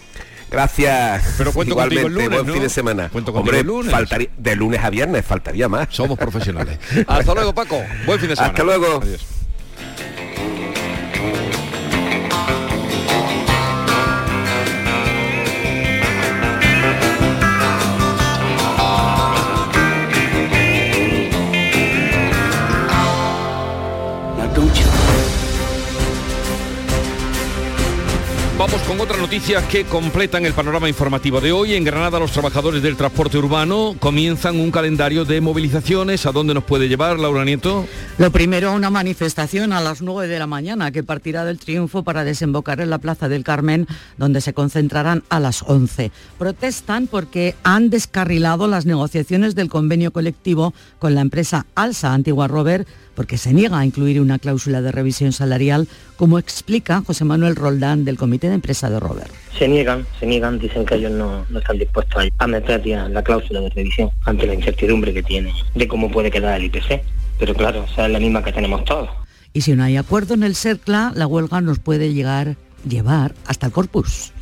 Gracias. 0.50 1.34
Pero 1.38 1.52
cuento 1.52 1.72
Igualmente, 1.72 2.06
el 2.06 2.12
lunes, 2.12 2.28
buen 2.28 2.46
¿no? 2.46 2.52
fin 2.52 2.62
de 2.62 2.68
semana. 2.68 3.08
Cuento 3.08 3.42
el 3.52 3.66
lunes. 3.66 3.90
faltaría- 3.90 4.30
de 4.36 4.54
lunes 4.54 4.84
a 4.84 4.90
viernes 4.90 5.24
faltaría 5.24 5.68
más. 5.68 5.88
Somos 5.90 6.18
profesionales. 6.18 6.78
Hasta 7.06 7.34
luego, 7.34 7.54
Paco. 7.54 7.82
Buen 8.04 8.20
fin 8.20 8.28
de 8.28 8.36
semana. 8.36 8.52
Hasta 8.52 8.62
luego. 8.62 9.00
Adiós. 9.02 9.35
Noticias 29.26 29.64
que 29.64 29.82
completan 29.82 30.46
el 30.46 30.52
panorama 30.52 30.88
informativo 30.88 31.40
de 31.40 31.50
hoy. 31.50 31.74
En 31.74 31.82
Granada 31.82 32.20
los 32.20 32.30
trabajadores 32.30 32.80
del 32.80 32.96
transporte 32.96 33.36
urbano 33.36 33.96
comienzan 33.98 34.60
un 34.60 34.70
calendario 34.70 35.24
de 35.24 35.40
movilizaciones. 35.40 36.26
¿A 36.26 36.30
dónde 36.30 36.54
nos 36.54 36.62
puede 36.62 36.88
llevar, 36.88 37.18
Laura 37.18 37.44
Nieto? 37.44 37.88
Lo 38.18 38.30
primero, 38.30 38.72
una 38.72 38.88
manifestación 38.88 39.72
a 39.72 39.80
las 39.80 40.00
9 40.00 40.28
de 40.28 40.38
la 40.38 40.46
mañana 40.46 40.92
que 40.92 41.02
partirá 41.02 41.44
del 41.44 41.58
triunfo 41.58 42.04
para 42.04 42.22
desembocar 42.22 42.80
en 42.80 42.88
la 42.88 42.98
Plaza 42.98 43.28
del 43.28 43.42
Carmen, 43.42 43.88
donde 44.16 44.40
se 44.40 44.54
concentrarán 44.54 45.24
a 45.28 45.40
las 45.40 45.62
11. 45.62 46.12
Protestan 46.38 47.08
porque 47.08 47.56
han 47.64 47.90
descarrilado 47.90 48.68
las 48.68 48.86
negociaciones 48.86 49.56
del 49.56 49.68
convenio 49.68 50.12
colectivo 50.12 50.72
con 51.00 51.16
la 51.16 51.20
empresa 51.22 51.66
Alsa 51.74 52.14
Antigua 52.14 52.46
Rover 52.46 52.86
porque 53.16 53.38
se 53.38 53.52
niega 53.52 53.78
a 53.80 53.84
incluir 53.84 54.20
una 54.20 54.38
cláusula 54.38 54.80
de 54.82 54.92
revisión 54.92 55.32
salarial, 55.32 55.88
como 56.16 56.38
explica 56.38 57.02
José 57.04 57.24
Manuel 57.24 57.56
Roldán 57.56 58.04
del 58.04 58.16
Comité 58.18 58.48
de 58.48 58.54
Empresa 58.54 58.88
de 58.90 59.00
Rover. 59.00 59.26
Se 59.58 59.66
niegan, 59.66 60.06
se 60.20 60.26
niegan, 60.26 60.58
dicen 60.60 60.84
que 60.86 60.94
ellos 60.96 61.10
no, 61.10 61.44
no 61.48 61.58
están 61.58 61.78
dispuestos 61.78 62.22
a- 62.38 62.46
meter 62.46 62.84
ya 62.84 63.08
la 63.08 63.22
cláusula 63.24 63.60
de 63.62 63.70
revisión 63.70 64.10
ante 64.24 64.46
la 64.46 64.54
incertidumbre 64.54 65.12
que 65.12 65.22
tiene 65.24 65.52
de 65.74 65.88
cómo 65.88 66.10
puede 66.12 66.30
quedar 66.30 66.60
el 66.60 66.66
IPC. 66.66 67.02
Pero 67.38 67.54
claro, 67.54 67.84
o 67.90 67.94
sea, 67.94 68.06
es 68.06 68.12
la 68.12 68.20
misma 68.20 68.44
que 68.44 68.52
tenemos 68.52 68.84
todos. 68.84 69.08
Y 69.52 69.62
si 69.62 69.74
no 69.74 69.82
hay 69.84 69.96
acuerdo 69.96 70.34
en 70.34 70.42
el 70.42 70.54
CERCLA, 70.54 71.12
la 71.14 71.26
huelga 71.26 71.60
nos 71.62 71.78
puede 71.78 72.12
llegar, 72.12 72.56
llevar 72.88 73.34
hasta 73.46 73.66
el 73.66 73.72
corpus. 73.72 74.32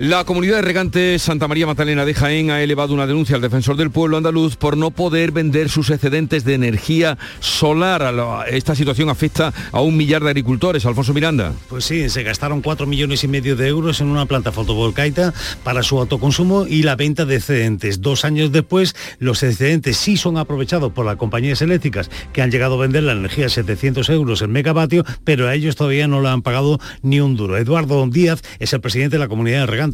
La 0.00 0.22
comunidad 0.22 0.54
de 0.56 0.62
regantes 0.62 1.22
Santa 1.22 1.48
María 1.48 1.66
Magdalena 1.66 2.04
de 2.04 2.14
Jaén 2.14 2.52
ha 2.52 2.62
elevado 2.62 2.94
una 2.94 3.04
denuncia 3.08 3.34
al 3.34 3.42
defensor 3.42 3.76
del 3.76 3.90
pueblo 3.90 4.16
andaluz 4.16 4.54
por 4.54 4.76
no 4.76 4.92
poder 4.92 5.32
vender 5.32 5.68
sus 5.68 5.90
excedentes 5.90 6.44
de 6.44 6.54
energía 6.54 7.18
solar. 7.40 8.14
La- 8.14 8.44
Esta 8.48 8.76
situación 8.76 9.08
afecta 9.08 9.52
a 9.72 9.80
un 9.80 9.96
millar 9.96 10.22
de 10.22 10.28
agricultores. 10.30 10.86
Alfonso 10.86 11.12
Miranda. 11.12 11.52
Pues 11.68 11.84
sí, 11.84 12.08
se 12.10 12.22
gastaron 12.22 12.60
4 12.62 12.86
millones 12.86 13.24
y 13.24 13.28
medio 13.28 13.56
de 13.56 13.66
euros 13.66 14.00
en 14.00 14.06
una 14.06 14.24
planta 14.26 14.52
fotovoltaica 14.52 15.34
para 15.64 15.82
su 15.82 15.98
autoconsumo 15.98 16.64
y 16.68 16.84
la 16.84 16.94
venta 16.94 17.24
de 17.24 17.34
excedentes. 17.34 18.00
Dos 18.00 18.24
años 18.24 18.52
después, 18.52 18.94
los 19.18 19.42
excedentes 19.42 19.96
sí 19.96 20.16
son 20.16 20.38
aprovechados 20.38 20.92
por 20.92 21.06
las 21.06 21.16
compañías 21.16 21.60
eléctricas 21.60 22.08
que 22.32 22.40
han 22.40 22.52
llegado 22.52 22.74
a 22.76 22.82
vender 22.82 23.02
la 23.02 23.12
energía 23.14 23.46
a 23.46 23.48
700 23.48 24.08
euros 24.10 24.42
el 24.42 24.48
megavatio, 24.48 25.04
pero 25.24 25.48
a 25.48 25.54
ellos 25.56 25.74
todavía 25.74 26.06
no 26.06 26.20
le 26.22 26.28
han 26.28 26.42
pagado 26.42 26.78
ni 27.02 27.18
un 27.18 27.34
duro. 27.34 27.56
Eduardo 27.56 28.06
Díaz 28.06 28.42
es 28.60 28.72
el 28.72 28.80
presidente 28.80 29.16
de 29.16 29.20
la 29.20 29.28
comunidad 29.28 29.58
de 29.62 29.66
regantes. 29.66 29.87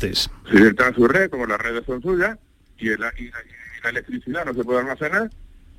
Si 0.50 0.56
está 0.56 0.88
en 0.88 0.94
su 0.94 1.06
red, 1.06 1.30
como 1.30 1.46
las 1.46 1.58
redes 1.58 1.84
son 1.86 2.02
suyas, 2.02 2.38
y, 2.78 2.88
la, 2.96 3.12
electricidad 3.88 4.46
no 4.46 4.54
se 4.54 4.64
puede 4.64 4.80
almacenar, 4.80 5.30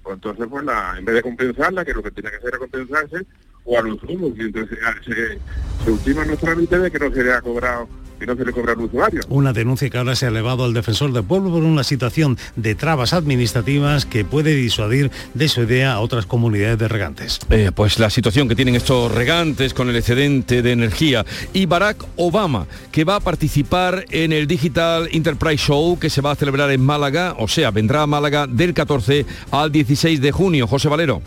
pues 0.04 0.16
entonces 0.16 0.46
pues 0.50 0.64
la, 0.64 0.96
en 0.98 1.06
vez 1.06 1.16
de 1.16 1.22
compensarla, 1.24 1.84
que 1.84 1.94
lo 1.94 2.04
que 2.04 2.12
tiene 2.12 2.30
que 2.30 2.38
hacer 2.38 2.54
es 2.54 2.60
compensarse, 2.60 3.26
o 3.64 3.80
a 3.80 3.82
los 3.82 4.02
humos, 4.04 4.34
y 4.38 4.42
entonces 4.42 4.78
se, 5.04 5.40
se 5.84 5.92
ultima 5.92 6.24
nuestro 6.26 6.50
trámite 6.50 6.78
de 6.78 6.92
que 6.92 7.00
no 7.00 7.12
se 7.12 7.24
le 7.24 7.34
ha 7.34 7.42
cobrado, 7.42 7.90
que 8.20 8.26
no 8.26 8.36
se 8.36 8.46
le 8.46 8.52
cobra 8.52 8.74
al 8.74 8.82
usuario. 8.82 9.22
Una 9.30 9.54
denuncia 9.54 9.90
que 9.90 9.98
ahora 9.98 10.16
se 10.16 10.26
ha 10.26 10.30
elevado 10.30 10.64
al 10.64 10.74
defensor 10.74 11.12
del 11.12 11.24
pueblo 11.24 11.52
por 11.52 11.64
una 11.64 11.84
situación 11.84 12.38
de 12.56 12.76
trabas 12.76 13.14
administrativas 13.14 14.06
que 14.06 14.26
puede 14.26 14.56
disuadir 14.56 15.12
de 15.34 15.48
su 15.48 15.64
idea 15.64 15.94
a 15.94 16.00
otras 16.00 16.26
comunidades 16.26 16.78
de 16.78 16.88
regantes. 16.88 17.40
Eh, 17.50 17.72
pues 17.74 18.00
la 18.00 18.10
situación 18.10 18.48
que 18.48 18.56
tienen 18.56 18.76
estos 18.76 19.12
regantes 19.12 19.74
con 19.74 19.90
el 19.90 19.96
excedente 19.96 20.62
de 20.62 20.72
energía 20.72 21.26
y 21.54 21.66
Barack 21.66 22.06
Obama 22.16 22.68
que 22.92 23.04
va 23.04 23.18
a 23.18 23.20
participar 23.20 24.06
en 24.12 24.34
el 24.34 24.48
Digital 24.48 25.10
Enterprise 25.12 25.66
Show 25.66 25.98
que 26.00 26.10
se 26.10 26.22
va 26.22 26.32
a 26.32 26.36
celebrar 26.36 26.72
en 26.72 26.82
Málaga, 26.82 27.36
o 27.38 27.48
sea, 27.48 27.72
vendrá 27.72 28.04
a 28.04 28.08
Málaga 28.08 28.48
del 28.48 28.74
14 28.74 29.26
al 29.52 29.72
16 29.72 30.22
de 30.22 30.32
junio. 30.32 30.68
José 30.68 30.88
Valero. 30.88 31.22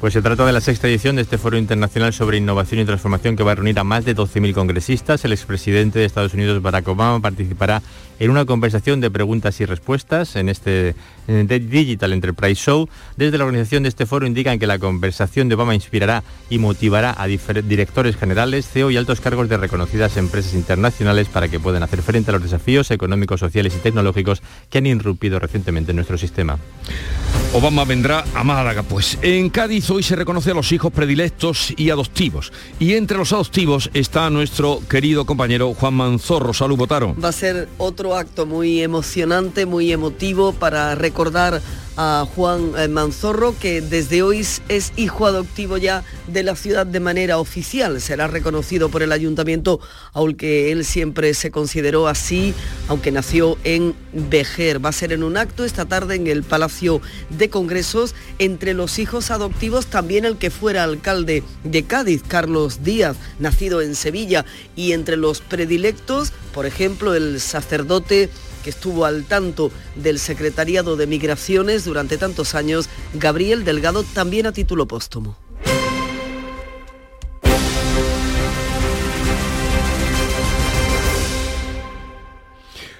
Pues 0.00 0.12
se 0.12 0.20
trata 0.20 0.44
de 0.44 0.52
la 0.52 0.60
sexta 0.60 0.88
edición 0.88 1.16
de 1.16 1.22
este 1.22 1.38
foro 1.38 1.56
internacional 1.56 2.12
sobre 2.12 2.36
innovación 2.36 2.80
y 2.80 2.84
transformación 2.84 3.34
que 3.34 3.42
va 3.42 3.52
a 3.52 3.54
reunir 3.54 3.78
a 3.78 3.84
más 3.84 4.04
de 4.04 4.14
12.000 4.14 4.52
congresistas. 4.52 5.24
El 5.24 5.32
expresidente 5.32 5.98
de 5.98 6.04
Estados 6.04 6.34
Unidos, 6.34 6.60
Barack 6.60 6.86
Obama, 6.88 7.20
participará 7.20 7.80
en 8.18 8.30
una 8.30 8.44
conversación 8.44 9.00
de 9.00 9.10
preguntas 9.10 9.60
y 9.60 9.64
respuestas 9.64 10.36
en 10.36 10.48
este 10.48 10.94
en 11.28 11.46
Digital 11.46 12.12
Enterprise 12.12 12.62
Show. 12.62 12.88
Desde 13.16 13.38
la 13.38 13.44
organización 13.44 13.82
de 13.82 13.88
este 13.88 14.06
foro 14.06 14.26
indican 14.26 14.58
que 14.58 14.66
la 14.66 14.78
conversación 14.78 15.48
de 15.48 15.54
Obama 15.54 15.74
inspirará 15.74 16.22
y 16.50 16.58
motivará 16.58 17.14
a 17.16 17.26
directores 17.26 18.16
generales, 18.16 18.68
CEO 18.68 18.90
y 18.90 18.96
altos 18.96 19.20
cargos 19.20 19.48
de 19.48 19.56
reconocidas 19.56 20.16
empresas 20.16 20.54
internacionales 20.54 21.28
para 21.28 21.48
que 21.48 21.60
puedan 21.60 21.82
hacer 21.82 22.02
frente 22.02 22.30
a 22.30 22.34
los 22.34 22.42
desafíos 22.42 22.90
económicos, 22.90 23.40
sociales 23.40 23.74
y 23.76 23.80
tecnológicos 23.80 24.42
que 24.70 24.78
han 24.78 24.86
irrumpido 24.86 25.38
recientemente 25.38 25.90
en 25.90 25.96
nuestro 25.96 26.18
sistema. 26.18 26.58
Obama 27.52 27.84
vendrá 27.84 28.24
a 28.34 28.44
Málaga. 28.44 28.82
Pues 28.82 29.18
en 29.22 29.48
Cádiz 29.50 29.88
hoy 29.90 30.02
se 30.02 30.16
reconoce 30.16 30.50
a 30.50 30.54
los 30.54 30.72
hijos 30.72 30.92
predilectos 30.92 31.72
y 31.76 31.90
adoptivos. 31.90 32.52
Y 32.78 32.94
entre 32.94 33.16
los 33.16 33.32
adoptivos 33.32 33.90
está 33.94 34.28
nuestro 34.30 34.80
querido 34.88 35.24
compañero 35.24 35.72
Juan 35.74 35.94
Manzorro. 35.94 36.52
Salud, 36.52 36.76
Botaro. 36.76 37.16
Va 37.22 37.30
a 37.30 37.32
ser 37.32 37.68
otro 37.78 38.05
acto 38.14 38.46
muy 38.46 38.82
emocionante, 38.82 39.66
muy 39.66 39.92
emotivo 39.92 40.52
para 40.52 40.94
recordar 40.94 41.60
a 41.96 42.26
Juan 42.34 42.72
eh, 42.76 42.88
Manzorro, 42.88 43.54
que 43.58 43.80
desde 43.80 44.22
hoy 44.22 44.46
es- 44.68 44.92
hijo 44.96 45.26
adoptivo 45.26 45.76
ya 45.78 46.04
de 46.26 46.42
la 46.42 46.54
ciudad 46.56 46.86
de 46.86 47.00
manera 47.00 47.38
oficial. 47.38 48.00
Será 48.00 48.26
reconocido 48.26 48.88
por 48.90 49.02
el 49.02 49.12
ayuntamiento, 49.12 49.80
aunque 50.12 50.72
él 50.72 50.84
siempre 50.84 51.32
se 51.34 51.50
consideró 51.50 52.08
así, 52.08 52.54
aunque 52.88 53.12
nació 53.12 53.56
en 53.64 53.94
Vejer. 54.12 54.84
Va 54.84 54.90
a 54.90 54.92
ser 54.92 55.12
en 55.12 55.22
un 55.22 55.36
acto 55.36 55.64
esta 55.64 55.84
tarde 55.84 56.14
en 56.16 56.26
el 56.26 56.42
Palacio 56.42 57.00
de 57.30 57.48
Congresos. 57.50 58.14
Entre 58.38 58.74
los 58.74 58.98
hijos 58.98 59.30
adoptivos 59.30 59.86
también 59.86 60.24
el 60.24 60.36
que 60.36 60.50
fuera 60.50 60.84
alcalde 60.84 61.42
de 61.64 61.84
Cádiz, 61.84 62.22
Carlos 62.26 62.82
Díaz, 62.82 63.16
nacido 63.38 63.80
en 63.82 63.94
Sevilla. 63.94 64.44
Y 64.74 64.92
entre 64.92 65.16
los 65.16 65.40
predilectos, 65.40 66.32
por 66.52 66.66
ejemplo, 66.66 67.14
el 67.14 67.40
sacerdote 67.40 68.28
que 68.66 68.70
estuvo 68.70 69.04
al 69.04 69.22
tanto 69.22 69.70
del 69.94 70.18
Secretariado 70.18 70.96
de 70.96 71.06
Migraciones 71.06 71.84
durante 71.84 72.18
tantos 72.18 72.56
años, 72.56 72.88
Gabriel 73.14 73.64
Delgado, 73.64 74.02
también 74.02 74.44
a 74.44 74.50
título 74.50 74.88
póstumo. 74.88 75.45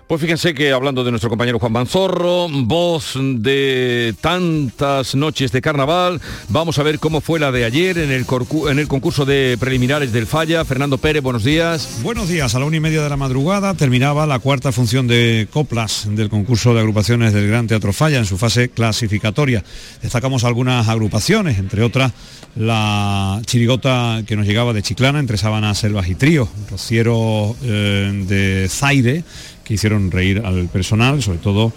Pues 0.06 0.20
fíjense 0.20 0.54
que 0.54 0.70
hablando 0.70 1.02
de 1.02 1.10
nuestro 1.10 1.28
compañero 1.28 1.58
Juan 1.58 1.72
Manzorro, 1.72 2.46
voz 2.48 3.14
de 3.18 4.14
tantas 4.20 5.16
noches 5.16 5.50
de 5.50 5.60
carnaval, 5.60 6.20
vamos 6.48 6.78
a 6.78 6.84
ver 6.84 7.00
cómo 7.00 7.20
fue 7.20 7.40
la 7.40 7.50
de 7.50 7.64
ayer 7.64 7.98
en 7.98 8.12
el, 8.12 8.24
concurso 8.24 9.24
de 9.24 9.56
preliminares 9.58 10.12
del 10.12 10.28
Falla. 10.28 10.64
Fernando 10.64 10.98
Pérez, 10.98 11.24
buenos 11.24 11.42
días. 11.42 11.98
Buenos 12.04 12.28
días, 12.28 12.54
a 12.54 12.60
la 12.60 12.66
una 12.66 12.76
y 12.76 12.80
media 12.80 13.02
de 13.02 13.08
la 13.08 13.16
madrugada 13.16 13.74
terminaba 13.74 14.26
la 14.26 14.38
cuarta 14.38 14.70
función 14.70 15.08
de 15.08 15.48
coplas 15.50 16.06
del 16.08 16.28
concurso 16.28 16.72
de 16.72 16.78
agrupaciones 16.78 17.32
del 17.32 17.48
Gran 17.48 17.66
Teatro 17.66 17.92
Falla 17.92 18.18
en 18.18 18.26
su 18.26 18.38
fase 18.38 18.68
clasificatoria. 18.68 19.64
Destacamos 20.02 20.44
algunas 20.44 20.86
agrupaciones, 20.86 21.58
entre 21.58 21.82
otras 21.82 22.12
la 22.54 23.42
chirigota 23.44 24.22
que 24.24 24.36
nos 24.36 24.46
llegaba 24.46 24.72
de 24.72 24.82
Chiclana, 24.82 25.18
entre 25.18 25.36
Sábanas, 25.36 25.78
Selvas 25.78 26.08
y 26.08 26.14
Trío, 26.14 26.48
rociero 26.70 27.54
eh, 27.62 28.24
de 28.26 28.68
Zaire, 28.70 29.24
que 29.66 29.74
hicieron 29.74 30.12
reír 30.12 30.42
al 30.44 30.68
personal, 30.68 31.22
sobre 31.22 31.38
todo 31.38 31.72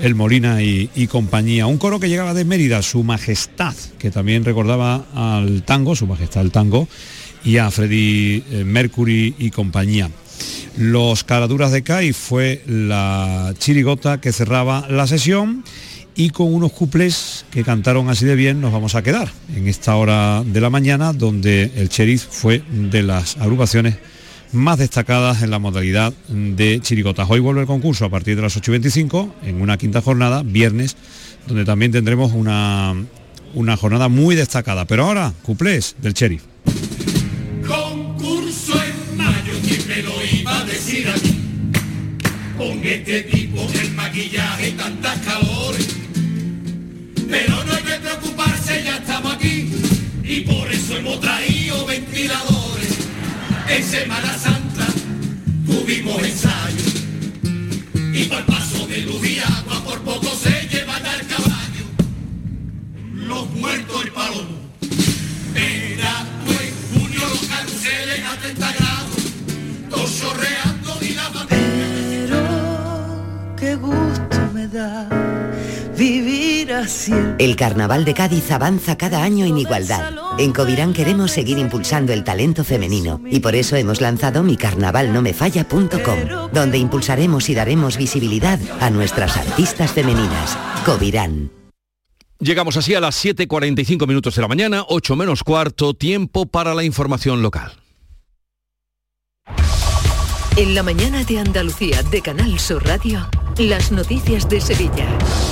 el 0.00 0.14
Molina 0.14 0.62
y, 0.62 1.06
compañía. 1.08 1.66
Un 1.66 1.76
coro 1.76 2.00
que 2.00 2.08
llegaba 2.08 2.32
de 2.32 2.46
Mérida, 2.46 2.80
Su 2.80 3.04
Majestad, 3.04 3.74
que 3.98 4.10
también 4.10 4.44
recordaba 4.44 5.04
al 5.14 5.62
tango, 5.62 5.94
Su 5.94 6.06
Majestad 6.06 6.42
el 6.42 6.50
tango, 6.50 6.88
y 7.44 7.58
a 7.58 7.70
Freddy 7.70 8.42
eh, 8.50 8.64
Mercury 8.64 9.34
y 9.38 9.50
compañía. 9.50 10.10
Los 10.78 11.22
Caraduras 11.22 11.70
de 11.70 11.82
CAI 11.82 12.14
fue 12.14 12.62
la 12.66 13.54
chirigota 13.58 14.20
que 14.20 14.32
cerraba 14.32 14.86
la 14.88 15.06
sesión 15.06 15.64
y 16.16 16.30
con 16.30 16.52
unos 16.52 16.72
cuplés 16.72 17.44
que 17.50 17.62
cantaron 17.62 18.08
así 18.08 18.24
de 18.24 18.36
bien 18.36 18.60
nos 18.60 18.72
vamos 18.72 18.94
a 18.94 19.02
quedar 19.02 19.30
en 19.54 19.68
esta 19.68 19.96
hora 19.96 20.42
de 20.44 20.60
la 20.60 20.70
mañana 20.70 21.12
donde 21.12 21.72
el 21.76 21.88
Sheriff 21.88 22.24
fue 22.28 22.62
de 22.70 23.02
las 23.02 23.36
agrupaciones 23.36 23.96
más 24.54 24.78
destacadas 24.78 25.42
en 25.42 25.50
la 25.50 25.58
modalidad 25.58 26.12
de 26.28 26.80
chirigotas. 26.80 27.28
Hoy 27.28 27.40
vuelve 27.40 27.62
el 27.62 27.66
concurso 27.66 28.04
a 28.04 28.10
partir 28.10 28.36
de 28.36 28.42
las 28.42 28.56
8 28.56 28.70
y 28.70 28.72
25 28.72 29.34
en 29.42 29.60
una 29.60 29.76
quinta 29.76 30.00
jornada, 30.00 30.42
viernes, 30.44 30.96
donde 31.46 31.64
también 31.64 31.92
tendremos 31.92 32.32
una, 32.32 32.94
una 33.54 33.76
jornada 33.76 34.08
muy 34.08 34.36
destacada. 34.36 34.84
Pero 34.84 35.06
ahora, 35.06 35.32
cuplés 35.42 35.96
del 36.00 36.14
Sheriff. 36.14 36.42
Concurso 37.66 38.74
en 38.82 39.16
mayo, 39.16 39.52
¿quién 39.66 39.88
me 39.88 40.02
lo 40.02 40.12
iba 40.32 40.58
a 40.58 40.64
decir 40.64 41.08
a 41.08 41.14
mí? 41.16 41.40
Con 42.56 42.84
este 42.84 43.22
tipo 43.22 43.66
el 43.80 43.92
maquillaje 43.92 44.70
tantas 44.72 45.18
calores. 45.20 45.88
Pero 47.28 47.64
no 47.64 47.72
hay 47.72 47.82
que 47.82 47.98
preocuparse, 48.00 48.84
ya 48.84 48.96
estamos 48.96 49.34
aquí. 49.34 49.70
Y 50.22 50.40
por 50.40 50.70
eso 50.70 50.96
hemos 50.96 51.20
traído 51.20 51.84
ventiladores. 51.86 52.53
En 53.68 53.82
Semana 53.82 54.36
Santa 54.38 54.86
tuvimos 55.66 56.22
ensayo. 56.22 56.84
Y 58.12 58.22
el 58.22 58.44
paso 58.44 58.86
de 58.86 58.98
luz 59.02 59.26
y 59.26 59.38
agua 59.38 59.82
por 59.84 60.00
poco 60.02 60.34
se 60.36 60.68
llevan 60.68 61.04
al 61.04 61.26
caballo. 61.26 61.84
Los 63.12 63.50
muertos 63.50 64.06
y 64.06 64.10
palomos. 64.10 64.60
Era 65.54 66.26
en 66.60 66.74
junio 66.92 67.20
los 67.20 67.44
carruseles 67.46 68.24
a 68.24 68.36
30 68.40 68.72
grados. 68.72 69.14
Chorreando 70.20 70.98
y 71.00 71.14
la 71.14 71.30
Pero 71.48 73.54
qué 73.56 73.74
gusto 73.76 74.50
me 74.52 74.68
da 74.68 75.08
vivir 75.96 76.72
así. 76.72 77.12
El 77.38 77.56
Carnaval 77.56 78.04
de 78.04 78.14
Cádiz 78.14 78.50
avanza 78.50 78.96
cada 78.96 79.22
año 79.22 79.44
en 79.44 79.58
igualdad. 79.58 80.14
En 80.38 80.52
Covirán 80.52 80.92
queremos 80.92 81.30
seguir 81.30 81.58
impulsando 81.58 82.12
el 82.12 82.24
talento 82.24 82.64
femenino 82.64 83.20
y 83.26 83.40
por 83.40 83.54
eso 83.54 83.76
hemos 83.76 84.00
lanzado 84.00 84.42
micarnavalnomefalla.com, 84.42 86.50
donde 86.52 86.78
impulsaremos 86.78 87.48
y 87.48 87.54
daremos 87.54 87.96
visibilidad 87.96 88.58
a 88.80 88.90
nuestras 88.90 89.36
artistas 89.36 89.92
femeninas. 89.92 90.58
Covirán. 90.84 91.50
Llegamos 92.40 92.76
así 92.76 92.94
a 92.94 93.00
las 93.00 93.24
7.45 93.24 94.06
minutos 94.06 94.34
de 94.34 94.42
la 94.42 94.48
mañana, 94.48 94.84
8 94.88 95.16
menos 95.16 95.44
cuarto, 95.44 95.94
tiempo 95.94 96.46
para 96.46 96.74
la 96.74 96.84
información 96.84 97.42
local. 97.42 97.83
En 100.56 100.76
la 100.76 100.84
mañana 100.84 101.24
de 101.24 101.40
Andalucía 101.40 102.04
de 102.04 102.22
Canal 102.22 102.60
Sur 102.60 102.86
Radio, 102.86 103.28
las 103.58 103.90
noticias 103.90 104.48
de 104.48 104.60
Sevilla. 104.60 105.06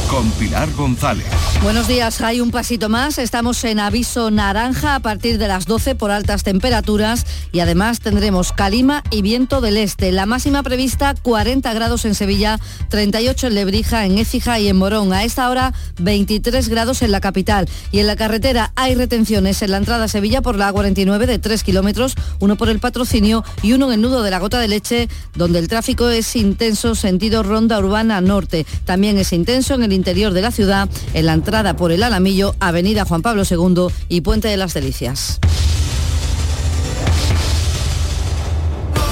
Con 0.08 0.30
Pilar 0.32 0.70
González. 0.72 1.26
Buenos 1.62 1.86
días, 1.86 2.20
hay 2.20 2.40
un 2.40 2.50
pasito 2.50 2.88
más. 2.88 3.18
Estamos 3.18 3.62
en 3.64 3.78
aviso 3.78 4.30
naranja 4.30 4.96
a 4.96 5.00
partir 5.00 5.38
de 5.38 5.48
las 5.48 5.66
12 5.66 5.94
por 5.94 6.10
altas 6.10 6.42
temperaturas 6.42 7.24
y 7.52 7.60
además 7.60 8.00
tendremos 8.00 8.52
calima 8.52 9.04
y 9.10 9.22
viento 9.22 9.60
del 9.60 9.76
este. 9.76 10.10
La 10.10 10.26
máxima 10.26 10.62
prevista 10.62 11.14
40 11.14 11.72
grados 11.72 12.04
en 12.04 12.14
Sevilla, 12.14 12.58
38 12.88 13.46
en 13.46 13.54
Lebrija, 13.54 14.04
en 14.04 14.18
Écija 14.18 14.58
y 14.58 14.68
en 14.68 14.76
Morón. 14.76 15.12
A 15.12 15.24
esta 15.24 15.48
hora 15.48 15.72
23 16.00 16.68
grados 16.68 17.02
en 17.02 17.12
la 17.12 17.20
capital. 17.20 17.68
Y 17.92 18.00
en 18.00 18.08
la 18.08 18.16
carretera 18.16 18.72
hay 18.74 18.94
retenciones 18.96 19.62
en 19.62 19.70
la 19.70 19.76
entrada 19.76 20.04
a 20.04 20.08
Sevilla 20.08 20.42
por 20.42 20.56
la 20.56 20.72
A49 20.72 21.26
de 21.26 21.38
3 21.38 21.62
kilómetros, 21.62 22.14
uno 22.40 22.56
por 22.56 22.68
el 22.68 22.80
patrocinio 22.80 23.44
y 23.62 23.72
uno 23.72 23.86
en 23.86 23.94
el 23.94 24.00
nudo 24.00 24.22
de 24.22 24.30
la 24.30 24.40
gota 24.40 24.58
de 24.58 24.68
leche, 24.68 24.91
donde 25.34 25.58
el 25.58 25.68
tráfico 25.68 26.08
es 26.08 26.36
intenso 26.36 26.94
sentido 26.94 27.42
ronda 27.42 27.78
urbana 27.78 28.20
norte. 28.20 28.66
También 28.84 29.18
es 29.18 29.32
intenso 29.32 29.74
en 29.74 29.82
el 29.82 29.92
interior 29.92 30.32
de 30.32 30.42
la 30.42 30.50
ciudad, 30.50 30.88
en 31.14 31.26
la 31.26 31.32
entrada 31.32 31.76
por 31.76 31.92
el 31.92 32.02
Alamillo, 32.02 32.54
Avenida 32.60 33.04
Juan 33.04 33.22
Pablo 33.22 33.42
II 33.48 33.86
y 34.08 34.20
Puente 34.20 34.48
de 34.48 34.56
las 34.56 34.74
Delicias. 34.74 35.40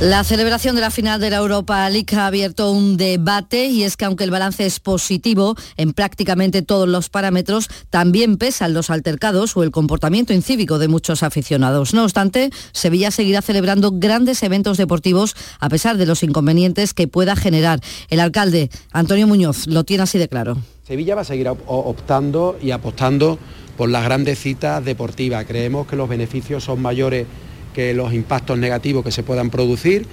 La 0.00 0.24
celebración 0.24 0.74
de 0.74 0.80
la 0.80 0.90
final 0.90 1.20
de 1.20 1.30
la 1.30 1.36
Europa 1.36 1.88
League 1.88 2.16
ha 2.16 2.26
abierto 2.26 2.72
un 2.72 2.96
debate 2.96 3.66
y 3.66 3.84
es 3.84 3.96
que 3.96 4.04
aunque 4.04 4.24
el 4.24 4.32
balance 4.32 4.66
es 4.66 4.80
positivo 4.80 5.54
en 5.76 5.92
prácticamente 5.92 6.62
todos 6.62 6.88
los 6.88 7.08
parámetros, 7.08 7.68
también 7.88 8.36
pesan 8.36 8.74
los 8.74 8.90
altercados 8.90 9.56
o 9.56 9.62
el 9.62 9.70
comportamiento 9.70 10.32
incívico 10.32 10.80
de 10.80 10.88
muchos 10.88 11.22
aficionados. 11.22 11.94
No 11.94 12.02
obstante, 12.02 12.50
Sevilla 12.72 13.12
seguirá 13.12 13.42
celebrando 13.42 13.92
grandes 13.92 14.42
eventos 14.42 14.76
deportivos 14.76 15.36
a 15.60 15.68
pesar 15.68 15.96
de 15.96 16.06
los 16.06 16.24
inconvenientes 16.24 16.94
que 16.94 17.06
pueda 17.06 17.36
generar. 17.36 17.80
El 18.10 18.18
alcalde 18.18 18.70
Antonio 18.90 19.28
Muñoz 19.28 19.68
lo 19.68 19.84
tiene 19.84 20.02
así 20.02 20.18
de 20.18 20.28
claro. 20.28 20.58
Sevilla 20.84 21.14
va 21.14 21.20
a 21.20 21.24
seguir 21.24 21.48
optando 21.48 22.58
y 22.60 22.72
apostando 22.72 23.38
por 23.76 23.88
las 23.88 24.04
grandes 24.04 24.40
citas 24.40 24.84
deportivas. 24.84 25.46
Creemos 25.46 25.86
que 25.86 25.96
los 25.96 26.08
beneficios 26.08 26.64
son 26.64 26.82
mayores 26.82 27.26
que 27.74 27.94
los 27.94 28.12
impactos 28.12 28.58
negativos 28.58 29.04
que 29.04 29.12
se 29.12 29.22
puedan 29.22 29.50
producir. 29.50 30.06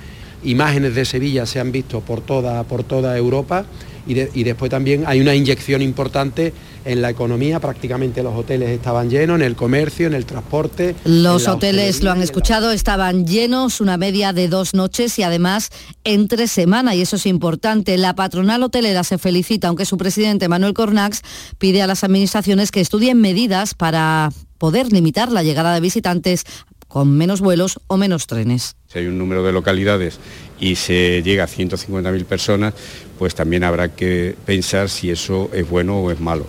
Imágenes 0.43 0.95
de 0.95 1.03
Sevilla 1.05 1.45
se 1.45 1.60
han 1.60 1.72
visto 1.72 1.99
por 2.01 2.22
toda, 2.22 2.64
por 2.64 2.84
toda 2.84 3.18
Europa 3.18 3.66
y, 4.10 4.43
después 4.43 4.72
también 4.72 5.03
hay 5.05 5.22
una 5.22 5.36
inyección 5.36 5.82
importante 5.82 6.53
en 6.86 7.01
la 7.01 7.10
economía, 7.12 7.60
prácticamente 7.60 8.24
los 8.24 8.36
hoteles 8.36 8.70
estaban 8.70 9.10
llenos, 9.10 9.36
en 9.36 9.43
el 9.43 9.55
comercio, 9.55 10.07
en 10.07 10.16
el 10.16 10.26
transporte. 10.26 10.95
Los 11.03 11.47
hoteles, 11.47 12.01
lo 12.01 12.12
han 12.12 12.22
escuchado, 12.22 12.72
estaban 12.72 13.28
llenos, 13.28 13.82
una 13.82 13.97
media 13.97 14.34
de 14.34 14.47
dos 14.47 14.74
noches 14.74 15.20
y 15.20 15.24
además 15.24 15.70
entre 16.03 16.47
semana, 16.47 16.95
y 16.95 17.01
eso 17.01 17.18
es 17.18 17.26
importante. 17.28 17.97
La 17.97 18.16
patronal 18.16 18.64
hotelera 18.64 19.03
se 19.03 19.20
felicita, 19.20 19.68
aunque 19.68 19.86
su 19.86 19.97
presidente 19.97 20.47
Manuel 20.47 20.74
Cornax 20.74 21.22
pide 21.60 21.82
a 21.84 21.88
las 21.88 22.03
administraciones 22.03 22.72
que 22.72 22.82
estudien 22.82 23.22
medidas 23.22 23.76
para 23.76 24.32
poder 24.57 24.91
limitar 24.91 25.32
la 25.32 25.43
llegada 25.43 25.74
de 25.74 25.82
visitantes 25.82 26.45
con 26.90 27.16
menos 27.16 27.40
vuelos 27.40 27.80
o 27.88 27.96
menos 27.96 28.28
trenes. 28.28 28.76
Si 28.88 29.00
hay 29.00 29.06
un 29.06 29.18
número 29.18 29.44
de 29.44 29.54
localidades 29.54 30.20
y 30.60 30.76
se 30.76 31.22
llega 31.24 31.46
a 31.46 31.48
150.000 31.48 32.26
personas, 32.26 32.74
pues 33.18 33.36
también 33.36 33.64
habrá 33.64 33.96
que 33.96 34.36
pensar 34.46 34.90
si 34.90 35.12
eso 35.12 35.50
es 35.54 35.70
bueno 35.70 36.00
o 36.00 36.12
es 36.12 36.20
malo. 36.20 36.46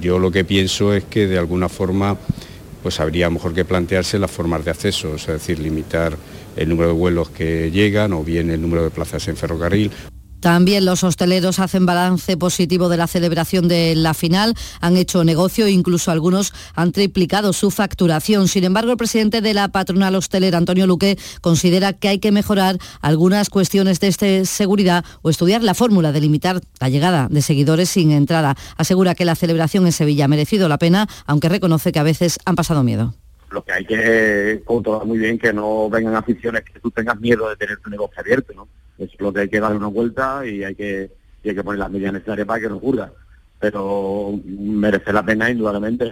Yo 0.00 0.18
lo 0.18 0.32
que 0.32 0.44
pienso 0.44 0.94
es 0.94 1.04
que 1.04 1.28
de 1.28 1.38
alguna 1.38 1.68
forma 1.68 2.16
pues 2.82 3.00
habría 3.00 3.28
mejor 3.28 3.54
que 3.54 3.64
plantearse 3.64 4.18
las 4.18 4.30
formas 4.30 4.64
de 4.64 4.70
acceso, 4.70 5.14
es 5.16 5.26
decir, 5.26 5.58
limitar 5.58 6.16
el 6.56 6.68
número 6.68 6.88
de 6.88 6.94
vuelos 6.94 7.28
que 7.28 7.70
llegan 7.70 8.12
o 8.12 8.24
bien 8.24 8.50
el 8.50 8.62
número 8.62 8.82
de 8.84 8.90
plazas 8.90 9.28
en 9.28 9.36
ferrocarril. 9.36 9.90
También 10.40 10.84
los 10.84 11.04
hosteleros 11.04 11.58
hacen 11.58 11.86
balance 11.86 12.36
positivo 12.36 12.88
de 12.88 12.96
la 12.96 13.06
celebración 13.06 13.68
de 13.68 13.94
la 13.96 14.14
final, 14.14 14.54
han 14.80 14.96
hecho 14.96 15.24
negocio 15.24 15.66
e 15.66 15.70
incluso 15.70 16.10
algunos 16.10 16.52
han 16.74 16.92
triplicado 16.92 17.52
su 17.52 17.70
facturación. 17.70 18.48
Sin 18.48 18.64
embargo, 18.64 18.92
el 18.92 18.96
presidente 18.96 19.40
de 19.40 19.54
la 19.54 19.68
patronal 19.68 20.14
hostelera, 20.14 20.58
Antonio 20.58 20.86
Luque, 20.86 21.18
considera 21.40 21.92
que 21.92 22.08
hay 22.08 22.18
que 22.18 22.32
mejorar 22.32 22.78
algunas 23.00 23.50
cuestiones 23.50 24.00
de 24.00 24.08
este 24.08 24.44
seguridad 24.44 25.04
o 25.22 25.30
estudiar 25.30 25.62
la 25.62 25.74
fórmula 25.74 26.12
de 26.12 26.20
limitar 26.20 26.60
la 26.80 26.88
llegada 26.88 27.28
de 27.30 27.42
seguidores 27.42 27.88
sin 27.88 28.12
entrada. 28.12 28.56
Asegura 28.76 29.14
que 29.14 29.24
la 29.24 29.34
celebración 29.34 29.86
en 29.86 29.92
Sevilla 29.92 30.26
ha 30.26 30.28
merecido 30.28 30.68
la 30.68 30.78
pena, 30.78 31.08
aunque 31.26 31.48
reconoce 31.48 31.92
que 31.92 31.98
a 31.98 32.04
veces 32.04 32.38
han 32.44 32.56
pasado 32.56 32.82
miedo 32.82 33.14
lo 33.50 33.64
que 33.64 33.72
hay 33.72 33.84
que 33.86 34.62
controlar 34.64 35.06
muy 35.06 35.16
bien 35.16 35.38
que 35.38 35.54
no 35.54 35.88
vengan 35.88 36.14
aficiones 36.14 36.64
que 36.64 36.80
tú 36.80 36.90
tengas 36.90 37.18
miedo 37.18 37.48
de 37.48 37.56
tener 37.56 37.78
tu 37.78 37.88
negocio 37.88 38.20
abierto, 38.20 38.52
¿no? 38.54 38.68
Es 38.98 39.20
lo 39.20 39.32
que 39.32 39.40
hay 39.40 39.48
que 39.48 39.60
darle 39.60 39.78
una 39.78 39.86
vuelta 39.86 40.44
y 40.46 40.64
hay 40.64 40.74
que, 40.74 41.10
hay 41.44 41.54
que 41.54 41.64
poner 41.64 41.78
las 41.78 41.90
medidas 41.90 42.12
necesarias 42.12 42.46
para 42.46 42.60
que 42.60 42.68
no 42.68 42.76
ocurra. 42.76 43.12
Pero 43.58 44.38
merece 44.44 45.12
la 45.12 45.24
pena 45.24 45.50
indudablemente. 45.50 46.10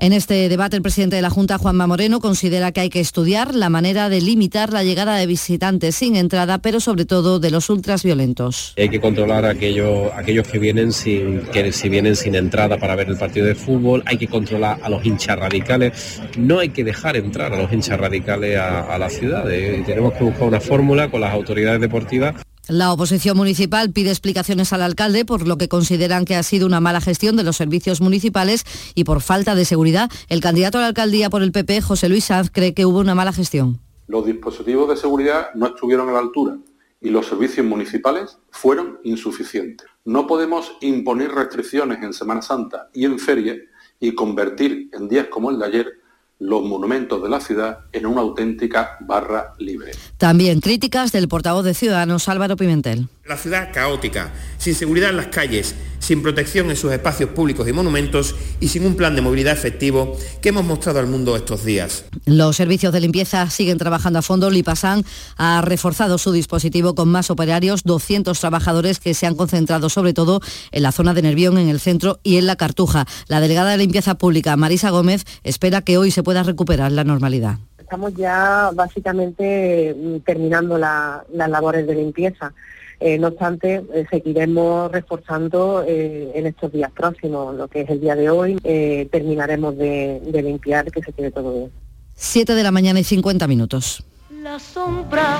En 0.00 0.12
este 0.12 0.48
debate, 0.48 0.76
el 0.76 0.82
presidente 0.82 1.16
de 1.16 1.22
la 1.22 1.30
Junta, 1.30 1.58
Juanma 1.58 1.88
Moreno, 1.88 2.20
considera 2.20 2.70
que 2.70 2.78
hay 2.78 2.88
que 2.88 3.00
estudiar 3.00 3.52
la 3.52 3.68
manera 3.68 4.08
de 4.08 4.20
limitar 4.20 4.72
la 4.72 4.84
llegada 4.84 5.16
de 5.16 5.26
visitantes 5.26 5.96
sin 5.96 6.14
entrada, 6.14 6.58
pero 6.58 6.78
sobre 6.78 7.04
todo 7.04 7.40
de 7.40 7.50
los 7.50 7.68
ultras 7.68 8.04
violentos. 8.04 8.74
Hay 8.76 8.90
que 8.90 9.00
controlar 9.00 9.44
a 9.44 9.50
aquellos, 9.50 10.12
aquellos 10.14 10.46
que 10.46 10.60
vienen 10.60 10.92
sin 10.92 11.40
que 11.52 11.72
si 11.72 11.88
vienen 11.88 12.14
sin 12.14 12.36
entrada 12.36 12.78
para 12.78 12.94
ver 12.94 13.08
el 13.08 13.16
partido 13.16 13.46
de 13.46 13.56
fútbol, 13.56 14.04
hay 14.06 14.18
que 14.18 14.28
controlar 14.28 14.78
a 14.84 14.88
los 14.88 15.04
hinchas 15.04 15.36
radicales, 15.36 16.22
no 16.38 16.60
hay 16.60 16.68
que 16.68 16.84
dejar 16.84 17.16
entrar 17.16 17.52
a 17.52 17.60
los 17.60 17.72
hinchas 17.72 17.98
radicales 17.98 18.56
a, 18.56 18.94
a 18.94 18.98
la 18.98 19.10
ciudad. 19.10 19.50
¿eh? 19.50 19.82
Tenemos 19.84 20.12
que 20.12 20.22
buscar 20.22 20.46
una 20.46 20.60
fórmula 20.60 21.10
con 21.10 21.22
las 21.22 21.34
autoridades 21.34 21.80
deportivas 21.80 22.36
la 22.68 22.92
oposición 22.92 23.36
municipal 23.36 23.90
pide 23.90 24.10
explicaciones 24.10 24.72
al 24.72 24.82
alcalde 24.82 25.24
por 25.24 25.48
lo 25.48 25.56
que 25.56 25.68
consideran 25.68 26.26
que 26.26 26.36
ha 26.36 26.42
sido 26.42 26.66
una 26.66 26.80
mala 26.80 27.00
gestión 27.00 27.34
de 27.36 27.42
los 27.42 27.56
servicios 27.56 28.00
municipales 28.02 28.64
y 28.94 29.04
por 29.04 29.22
falta 29.22 29.54
de 29.54 29.64
seguridad. 29.64 30.10
El 30.28 30.40
candidato 30.40 30.76
a 30.78 30.82
la 30.82 30.86
alcaldía 30.88 31.30
por 31.30 31.42
el 31.42 31.50
PP, 31.50 31.80
José 31.80 32.08
Luis 32.08 32.26
Sanz, 32.26 32.50
cree 32.52 32.74
que 32.74 32.84
hubo 32.84 32.98
una 32.98 33.14
mala 33.14 33.32
gestión. 33.32 33.80
Los 34.06 34.26
dispositivos 34.26 34.88
de 34.88 34.96
seguridad 34.96 35.48
no 35.54 35.68
estuvieron 35.68 36.10
a 36.10 36.12
la 36.12 36.18
altura 36.18 36.58
y 37.00 37.10
los 37.10 37.26
servicios 37.26 37.64
municipales 37.64 38.38
fueron 38.50 38.98
insuficientes. 39.02 39.86
No 40.04 40.26
podemos 40.26 40.76
imponer 40.80 41.30
restricciones 41.30 42.02
en 42.02 42.12
Semana 42.12 42.42
Santa 42.42 42.90
y 42.92 43.04
en 43.06 43.18
feria 43.18 43.56
y 44.00 44.14
convertir 44.14 44.90
en 44.92 45.08
días 45.08 45.28
como 45.28 45.50
el 45.50 45.58
de 45.58 45.66
ayer 45.66 45.97
los 46.38 46.62
monumentos 46.62 47.22
de 47.22 47.28
la 47.28 47.40
ciudad 47.40 47.80
en 47.92 48.06
una 48.06 48.20
auténtica 48.20 48.96
barra 49.00 49.54
libre. 49.58 49.92
También 50.16 50.60
críticas 50.60 51.12
del 51.12 51.28
portavoz 51.28 51.64
de 51.64 51.74
Ciudadanos 51.74 52.28
Álvaro 52.28 52.56
Pimentel. 52.56 53.08
La 53.28 53.36
ciudad 53.36 53.68
caótica, 53.74 54.32
sin 54.56 54.74
seguridad 54.74 55.10
en 55.10 55.18
las 55.18 55.26
calles, 55.26 55.74
sin 55.98 56.22
protección 56.22 56.70
en 56.70 56.76
sus 56.76 56.90
espacios 56.92 57.28
públicos 57.28 57.68
y 57.68 57.74
monumentos 57.74 58.34
y 58.58 58.68
sin 58.68 58.86
un 58.86 58.96
plan 58.96 59.14
de 59.14 59.20
movilidad 59.20 59.52
efectivo 59.52 60.16
que 60.40 60.48
hemos 60.48 60.64
mostrado 60.64 60.98
al 60.98 61.08
mundo 61.08 61.36
estos 61.36 61.62
días. 61.62 62.06
Los 62.24 62.56
servicios 62.56 62.90
de 62.90 63.00
limpieza 63.00 63.50
siguen 63.50 63.76
trabajando 63.76 64.20
a 64.20 64.22
fondo. 64.22 64.48
Lipasan 64.48 65.04
ha 65.36 65.60
reforzado 65.60 66.16
su 66.16 66.32
dispositivo 66.32 66.94
con 66.94 67.10
más 67.10 67.30
operarios, 67.30 67.82
200 67.84 68.40
trabajadores 68.40 68.98
que 68.98 69.12
se 69.12 69.26
han 69.26 69.34
concentrado 69.34 69.90
sobre 69.90 70.14
todo 70.14 70.40
en 70.72 70.82
la 70.82 70.92
zona 70.92 71.12
de 71.12 71.20
Nervión, 71.20 71.58
en 71.58 71.68
el 71.68 71.80
centro 71.80 72.20
y 72.22 72.38
en 72.38 72.46
la 72.46 72.56
Cartuja. 72.56 73.04
La 73.26 73.42
delegada 73.42 73.72
de 73.72 73.76
limpieza 73.76 74.14
pública, 74.16 74.56
Marisa 74.56 74.88
Gómez, 74.88 75.26
espera 75.44 75.82
que 75.82 75.98
hoy 75.98 76.12
se 76.12 76.22
pueda 76.22 76.44
recuperar 76.44 76.92
la 76.92 77.04
normalidad. 77.04 77.58
Estamos 77.78 78.14
ya 78.14 78.70
básicamente 78.72 79.94
mm, 79.94 80.20
terminando 80.20 80.78
las 80.78 81.50
labores 81.50 81.86
de 81.86 81.94
limpieza. 81.94 82.54
Eh, 83.00 83.16
no 83.18 83.28
obstante, 83.28 83.84
eh, 83.94 84.06
seguiremos 84.10 84.90
reforzando 84.90 85.84
eh, 85.86 86.32
en 86.34 86.46
estos 86.46 86.72
días 86.72 86.90
próximos, 86.90 87.54
lo 87.54 87.68
que 87.68 87.82
es 87.82 87.90
el 87.90 88.00
día 88.00 88.16
de 88.16 88.28
hoy, 88.28 88.56
terminaremos 89.10 89.76
de, 89.76 90.20
de 90.24 90.42
limpiar, 90.42 90.90
que 90.90 91.02
se 91.02 91.12
quede 91.12 91.30
todo 91.30 91.52
bien. 91.52 91.72
7 92.14 92.54
de 92.54 92.62
la 92.62 92.72
mañana 92.72 92.98
y 92.98 93.04
50 93.04 93.46
minutos. 93.46 94.02
La 94.42 94.58
sombra, 94.58 95.38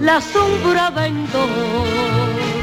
la 0.00 0.20
sombra 0.20 0.90
vento 0.90 1.38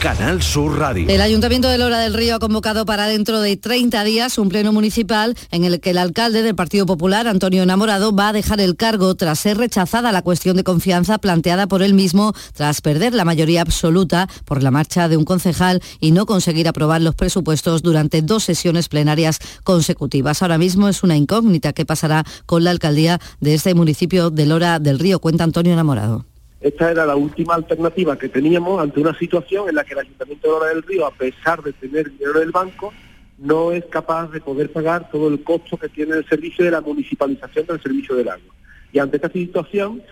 Canal 0.00 0.42
Sur 0.42 0.78
Radio. 0.78 1.08
El 1.08 1.20
Ayuntamiento 1.20 1.68
de 1.68 1.78
Lora 1.78 1.98
del 1.98 2.14
Río 2.14 2.36
ha 2.36 2.38
convocado 2.38 2.84
para 2.84 3.06
dentro 3.06 3.40
de 3.40 3.56
30 3.56 4.04
días 4.04 4.38
un 4.38 4.48
pleno 4.48 4.72
municipal 4.72 5.34
en 5.50 5.64
el 5.64 5.80
que 5.80 5.90
el 5.90 5.98
alcalde 5.98 6.42
del 6.42 6.54
Partido 6.54 6.86
Popular, 6.86 7.26
Antonio 7.26 7.62
Enamorado, 7.62 8.14
va 8.14 8.28
a 8.28 8.32
dejar 8.32 8.60
el 8.60 8.76
cargo 8.76 9.14
tras 9.14 9.38
ser 9.38 9.56
rechazada 9.56 10.12
la 10.12 10.22
cuestión 10.22 10.56
de 10.56 10.64
confianza 10.64 11.18
planteada 11.18 11.66
por 11.66 11.82
él 11.82 11.94
mismo 11.94 12.34
tras 12.54 12.80
perder 12.80 13.14
la 13.14 13.24
mayoría 13.24 13.62
absoluta 13.62 14.28
por 14.44 14.62
la 14.62 14.70
marcha 14.70 15.08
de 15.08 15.16
un 15.16 15.24
concejal 15.24 15.82
y 16.00 16.10
no 16.10 16.26
conseguir 16.26 16.68
aprobar 16.68 17.00
los 17.00 17.14
presupuestos 17.14 17.82
durante 17.82 18.22
dos 18.22 18.44
sesiones 18.44 18.88
plenarias 18.88 19.38
consecutivas. 19.64 20.42
Ahora 20.42 20.58
mismo 20.58 20.88
es 20.88 21.02
una 21.02 21.16
incógnita 21.16 21.72
qué 21.72 21.86
pasará 21.86 22.24
con 22.44 22.64
la 22.64 22.70
alcaldía 22.70 23.20
de 23.40 23.54
este 23.54 23.74
municipio 23.74 24.30
de 24.30 24.46
Lora 24.46 24.78
del 24.78 24.98
Río, 24.98 25.20
cuenta 25.20 25.44
Antonio 25.44 25.72
Enamorado. 25.72 26.24
Esta 26.60 26.90
era 26.90 27.04
la 27.04 27.16
última 27.16 27.54
alternativa 27.54 28.18
que 28.18 28.28
teníamos 28.28 28.80
ante 28.80 29.00
una 29.00 29.16
situación 29.18 29.68
en 29.68 29.74
la 29.74 29.84
que 29.84 29.92
el 29.92 30.00
Ayuntamiento 30.00 30.46
de 30.46 30.52
Lora 30.52 30.68
del 30.68 30.82
Río, 30.82 31.06
a 31.06 31.10
pesar 31.10 31.62
de 31.62 31.72
tener 31.74 32.10
dinero 32.10 32.40
del 32.40 32.50
banco, 32.50 32.92
no 33.38 33.72
es 33.72 33.84
capaz 33.86 34.28
de 34.30 34.40
poder 34.40 34.72
pagar 34.72 35.10
todo 35.10 35.28
el 35.28 35.42
costo 35.42 35.76
que 35.76 35.90
tiene 35.90 36.16
el 36.16 36.26
servicio 36.26 36.64
de 36.64 36.70
la 36.70 36.80
municipalización 36.80 37.66
del 37.66 37.82
servicio 37.82 38.14
del 38.14 38.30
agua. 38.30 38.54
Y 38.92 38.98
ante 38.98 39.16
esta 39.16 39.28
situación 39.28 40.02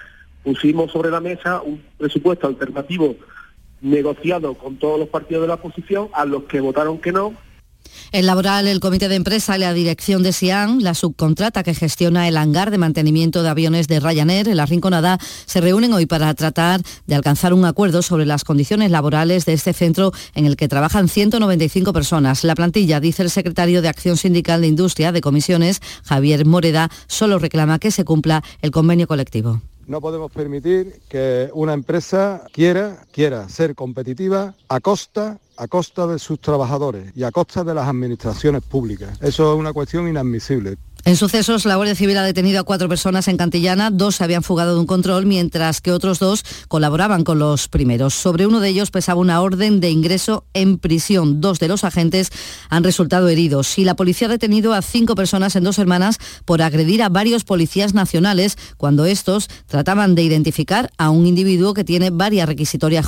pusimos 0.43 0.93
sobre 0.93 1.11
la 1.11 1.21
mesa 1.21 1.63
un 1.63 1.83
presupuesto 1.97 2.47
alternativo 2.47 3.17
negociado 3.81 4.55
con 4.55 4.77
todos 4.77 4.99
los 4.99 5.09
partidos 5.09 5.43
de 5.43 5.49
la 5.49 5.55
oposición, 5.55 6.09
a 6.13 6.27
los 6.27 6.45
que 6.45 6.61
votaron 6.61 6.99
que 6.99 7.13
no, 7.13 7.35
en 8.13 8.27
laboral, 8.27 8.69
el 8.69 8.81
comité 8.81 9.09
de 9.09 9.17
empresa 9.17 9.57
y 9.57 9.61
la 9.61 9.75
dirección 9.75 10.23
de 10.23 10.33
SIAN, 10.33 10.83
la 10.83 10.95
subcontrata 10.95 11.63
que 11.63 11.75
gestiona 11.75 12.29
el 12.29 12.37
hangar 12.37 12.71
de 12.71 12.79
mantenimiento 12.79 13.43
de 13.43 13.49
aviones 13.49 13.89
de 13.89 13.99
Ryanair 13.99 14.49
en 14.49 14.57
la 14.57 14.67
Rinconada, 14.67 15.19
se 15.47 15.61
reúnen 15.61 15.93
hoy 15.93 16.07
para 16.07 16.33
tratar 16.35 16.81
de 17.07 17.15
alcanzar 17.15 17.53
un 17.53 17.65
acuerdo 17.65 18.03
sobre 18.03 18.27
las 18.27 18.45
condiciones 18.45 18.91
laborales 18.91 19.47
de 19.47 19.55
este 19.55 19.73
centro 19.73 20.13
en 20.35 20.47
el 20.47 20.57
que 20.57 20.69
trabajan 20.69 21.09
195 21.09 21.93
personas. 21.93 22.45
La 22.45 22.55
plantilla, 22.55 23.01
dice 23.01 23.23
el 23.23 23.31
secretario 23.31 23.83
de 23.83 23.89
Acción 23.89 24.17
Sindical 24.17 24.61
de 24.61 24.69
Industria 24.69 25.11
de 25.11 25.21
Comisiones, 25.21 25.81
Javier 26.05 26.47
Moreda, 26.47 26.91
solo 27.07 27.39
reclama 27.39 27.79
que 27.79 27.91
se 27.91 28.05
cumpla 28.05 28.45
el 28.63 28.71
convenio 28.71 29.09
colectivo. 29.09 29.61
No 29.87 30.01
podemos 30.01 30.33
permitir 30.33 31.01
que 31.09 31.51
una 31.53 31.75
empresa 31.75 32.45
quiera, 32.53 33.05
quiera 33.13 33.49
ser 33.51 33.75
competitiva 33.75 34.55
a 34.69 34.81
costa 34.81 35.39
a 35.57 35.69
costa 35.69 36.07
de 36.07 36.19
sus 36.19 36.41
trabajadores 36.41 37.13
y 37.17 37.23
a 37.23 37.31
costa 37.31 37.65
de 37.65 37.75
las 37.75 37.89
administraciones 37.89 38.63
públicas. 38.63 39.19
Eso 39.21 39.53
es 39.53 39.59
una 39.59 39.73
cuestión 39.73 40.09
inadmisible. 40.09 40.77
En 41.07 41.17
sucesos, 41.17 41.67
la 41.67 41.77
Guardia 41.77 41.95
Civil 41.95 42.17
ha 42.17 42.23
detenido 42.23 42.61
a 42.61 42.63
cuatro 42.63 42.89
personas 42.89 43.29
en 43.29 43.37
Cantillana, 43.37 43.91
dos 43.91 44.17
se 44.17 44.25
habían 44.25 44.43
fugado 44.43 44.73
de 44.73 44.81
un 44.81 44.87
control, 44.87 45.27
mientras 45.27 45.83
que 45.83 45.93
otros 45.93 46.19
dos 46.19 46.47
colaboraban 46.67 47.25
con 47.25 47.39
los 47.39 47.69
primeros. 47.69 48.15
Sobre 48.15 48.47
uno 48.47 48.59
de 48.59 48.71
ellos 48.71 48.91
pesaba 48.91 49.21
una 49.21 49.43
orden 49.43 49.81
de 49.81 49.91
ingreso 49.91 50.47
en 50.55 50.79
prisión. 50.79 51.43
Dos 51.43 51.59
de 51.59 51.69
los 51.69 51.85
agentes 51.85 52.31
han 52.71 52.85
resultado 52.85 53.29
heridos 53.29 53.79
y 53.79 53.85
la 53.85 53.97
policía 53.97 54.29
ha 54.29 54.31
detenido 54.31 54.73
a 54.73 54.81
cinco 54.81 55.15
personas 55.15 55.55
en 55.57 55.65
dos 55.65 55.79
hermanas 55.79 56.17
por 56.47 56.63
agredir 56.63 57.03
a 57.03 57.11
varios 57.11 57.45
policías 57.45 57.93
nacionales 57.93 58.57
cuando 58.79 59.05
estos 59.05 59.49
trataban 59.67 60.15
de 60.15 60.23
identificar 60.23 60.91
a 60.97 61.11
un 61.11 61.27
individuo 61.27 61.75
que 61.75 61.85
tiene 61.85 62.09
varias 62.09 62.49
requisitorias 62.49 63.05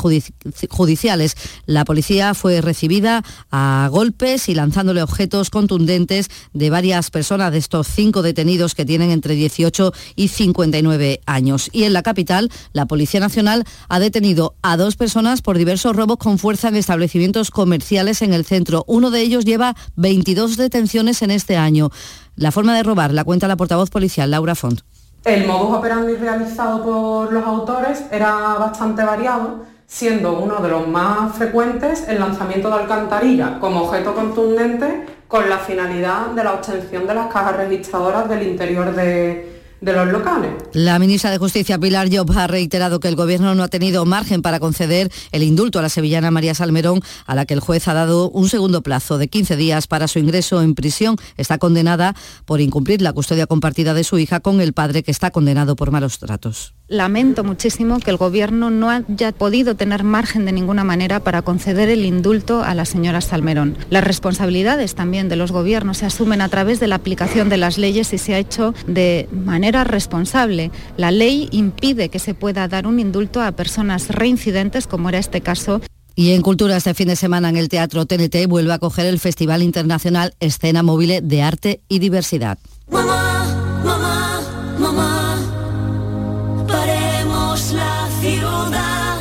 judiciales. 0.69 1.35
La 1.65 1.87
policía 1.87 2.35
fue 2.35 2.61
recibida 2.61 3.25
a 3.51 3.89
golpes 3.91 4.51
y 4.51 4.55
lanzándole 4.55 5.03
objetos 5.03 5.49
contundentes 5.49 6.29
de 6.53 6.69
varias 6.69 7.11
personas 7.11 7.53
de 7.53 7.59
estos 7.59 7.86
cinco 7.87 8.23
detenidos 8.23 8.75
que 8.75 8.85
tienen 8.85 9.11
entre 9.11 9.35
18 9.35 9.93
y 10.15 10.29
59 10.29 11.21
años. 11.27 11.71
Y 11.73 11.85
en 11.85 11.93
la 11.93 12.03
capital, 12.03 12.51
la 12.73 12.87
Policía 12.87 13.21
Nacional 13.21 13.65
ha 13.89 13.99
detenido 13.99 14.55
a 14.63 14.77
dos 14.77 14.97
personas 14.97 15.43
por 15.43 15.59
diversos 15.59 15.97
robos 15.97 16.19
con 16.19 16.39
fuerza 16.39 16.69
en 16.69 16.77
establecimientos 16.77 17.51
comerciales 17.51 18.23
en 18.23 18.33
el 18.33 18.45
centro. 18.45 18.85
Uno 18.87 19.11
de 19.11 19.21
ellos 19.21 19.45
lleva 19.45 19.75
22 19.97 20.57
detenciones 20.57 21.23
en 21.23 21.31
este 21.31 21.57
año. 21.57 21.91
La 22.37 22.53
forma 22.53 22.77
de 22.77 22.83
robar 22.83 23.13
la 23.13 23.25
cuenta 23.25 23.49
la 23.49 23.57
portavoz 23.57 23.91
policial 23.91 24.31
Laura 24.31 24.55
Font. 24.55 24.81
El 25.25 25.47
modus 25.47 25.77
operandi 25.79 26.15
realizado 26.15 26.85
por 26.85 27.33
los 27.33 27.45
autores 27.45 28.05
era 28.13 28.55
bastante 28.59 29.03
variado, 29.03 29.65
siendo 29.87 30.39
uno 30.39 30.61
de 30.61 30.69
los 30.69 30.87
más 30.87 31.35
frecuentes 31.37 32.05
el 32.07 32.21
lanzamiento 32.21 32.69
de 32.69 32.75
alcantarilla 32.75 33.59
como 33.59 33.83
objeto 33.83 34.15
contundente 34.15 35.16
con 35.29 35.49
la 35.49 35.59
finalidad 35.59 36.29
de 36.29 36.45
la 36.45 36.55
obtención 36.55 37.07
de 37.07 37.15
las 37.15 37.33
cajas 37.33 37.57
registradoras 37.57 38.29
del 38.29 38.43
interior 38.43 38.95
de, 38.95 39.56
de 39.87 39.93
los 39.93 40.09
locales. 40.09 40.51
La 40.73 40.99
ministra 40.99 41.31
de 41.31 41.39
Justicia 41.39 41.79
Pilar 41.79 42.09
Job 42.13 42.31
ha 42.37 42.49
reiterado 42.49 42.99
que 42.99 43.09
el 43.09 43.15
Gobierno 43.15 43.55
no 43.55 43.63
ha 43.63 43.69
tenido 43.69 44.05
margen 44.05 44.43
para 44.43 44.59
conceder 44.59 45.11
el 45.31 45.45
indulto 45.45 45.79
a 45.79 45.83
la 45.83 45.89
sevillana 45.89 46.33
María 46.33 46.55
Salmerón, 46.55 47.01
a 47.25 47.35
la 47.37 47.47
que 47.47 47.55
el 47.55 47.61
juez 47.61 47.87
ha 47.87 47.95
dado 47.95 48.29
un 48.29 48.49
segundo 48.49 48.83
plazo 48.83 49.17
de 49.17 49.29
15 49.29 49.57
días 49.57 49.87
para 49.87 50.09
su 50.09 50.19
ingreso 50.19 50.61
en 50.61 50.75
prisión. 50.75 51.17
Está 51.37 51.59
condenada 51.59 52.17
por 52.45 52.61
incumplir 52.61 53.01
la 53.01 53.13
custodia 53.13 53.47
compartida 53.47 53.95
de 53.95 54.03
su 54.03 54.19
hija 54.19 54.41
con 54.41 54.61
el 54.61 54.73
padre 54.73 55.05
que 55.05 55.13
está 55.13 55.31
condenado 55.31 55.77
por 55.77 55.93
malos 55.93 56.19
tratos. 56.19 56.75
Lamento 56.89 57.43
muchísimo 57.43 57.99
que 57.99 58.11
el 58.11 58.17
Gobierno 58.17 58.71
no 58.71 58.91
haya 58.91 59.33
podido 59.33 59.75
tener 59.77 60.05
margen 60.05 60.45
de 60.45 60.53
ninguna 60.53 60.85
manera 60.85 61.21
para 61.21 61.43
conceder 61.43 61.89
el 61.89 62.05
indulto 62.05 62.63
a 62.63 62.75
la 62.75 62.85
señora 62.85 63.21
Salmerón. 63.21 63.77
Las 63.91 64.05
responsabilidades 64.05 64.95
también 64.95 65.29
de 65.29 65.37
los 65.37 65.51
gobiernos 65.51 65.99
se 65.99 66.07
asumen 66.07 66.41
a 66.41 66.49
través 66.49 66.79
de 66.81 66.87
la 66.87 66.97
aplicación 66.97 67.49
de 67.49 67.57
las 67.57 67.79
leyes 67.79 68.13
y 68.13 68.19
se 68.19 68.35
ha 68.35 68.39
hecho 68.39 68.73
de 68.87 69.29
manera 69.33 69.76
responsable. 69.85 70.71
La 70.97 71.11
ley 71.11 71.49
impide 71.53 72.09
que 72.09 72.19
se 72.19 72.35
pueda 72.35 72.69
dar 72.69 72.87
un 72.87 73.01
indulto 73.01 73.41
a 73.43 73.53
personas 73.53 74.09
reincidentes, 74.09 74.87
como 74.87 75.09
era 75.09 75.19
este 75.19 75.41
caso. 75.41 75.81
Y 76.15 76.33
en 76.33 76.41
Cultura 76.41 76.77
este 76.79 76.95
fin 76.95 77.09
de 77.09 77.17
semana 77.17 77.51
en 77.51 77.57
el 77.57 77.69
Teatro 77.69 78.07
TNT 78.07 78.47
vuelve 78.49 78.73
a 78.73 78.77
acoger 78.77 79.05
el 79.05 79.21
Festival 79.21 79.63
Internacional 79.63 80.35
Escena 80.41 80.83
Móvil 80.83 81.21
de 81.29 81.43
Arte 81.43 81.81
y 81.91 81.99
Diversidad. 81.99 82.59
Mamá, 82.91 83.83
mamá, 83.85 84.41
mamá, 84.79 86.65
paremos 86.67 87.73
la 87.73 88.09
ciudad 88.23 89.19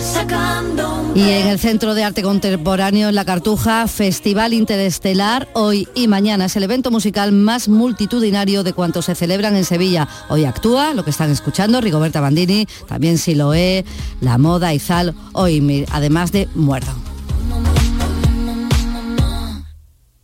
sacando 0.00 0.70
un 0.70 0.71
Y 1.14 1.28
en 1.28 1.48
el 1.48 1.58
Centro 1.58 1.94
de 1.94 2.04
Arte 2.04 2.22
Contemporáneo 2.22 3.10
en 3.10 3.14
La 3.14 3.26
Cartuja, 3.26 3.86
Festival 3.86 4.54
Interestelar, 4.54 5.46
hoy 5.52 5.86
y 5.94 6.08
mañana 6.08 6.46
es 6.46 6.56
el 6.56 6.62
evento 6.62 6.90
musical 6.90 7.32
más 7.32 7.68
multitudinario 7.68 8.62
de 8.62 8.72
cuantos 8.72 9.04
se 9.04 9.14
celebran 9.14 9.54
en 9.54 9.66
Sevilla. 9.66 10.08
Hoy 10.30 10.46
actúa, 10.46 10.94
lo 10.94 11.04
que 11.04 11.10
están 11.10 11.30
escuchando, 11.30 11.82
Rigoberta 11.82 12.22
Bandini, 12.22 12.66
también 12.88 13.18
Siloé, 13.18 13.84
La 14.22 14.38
Moda, 14.38 14.72
Izal, 14.72 15.14
hoy 15.34 15.86
además 15.90 16.32
de 16.32 16.48
Muerto. 16.54 16.92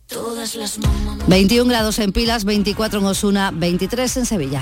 todas 0.07 0.55
las 0.55 0.79
mamás. 0.79 1.27
21 1.27 1.69
grados 1.69 1.99
en 1.99 2.11
Pilas, 2.11 2.45
24 2.45 2.99
en 2.99 3.05
Osuna, 3.05 3.51
23 3.53 4.17
en 4.17 4.25
Sevilla. 4.25 4.61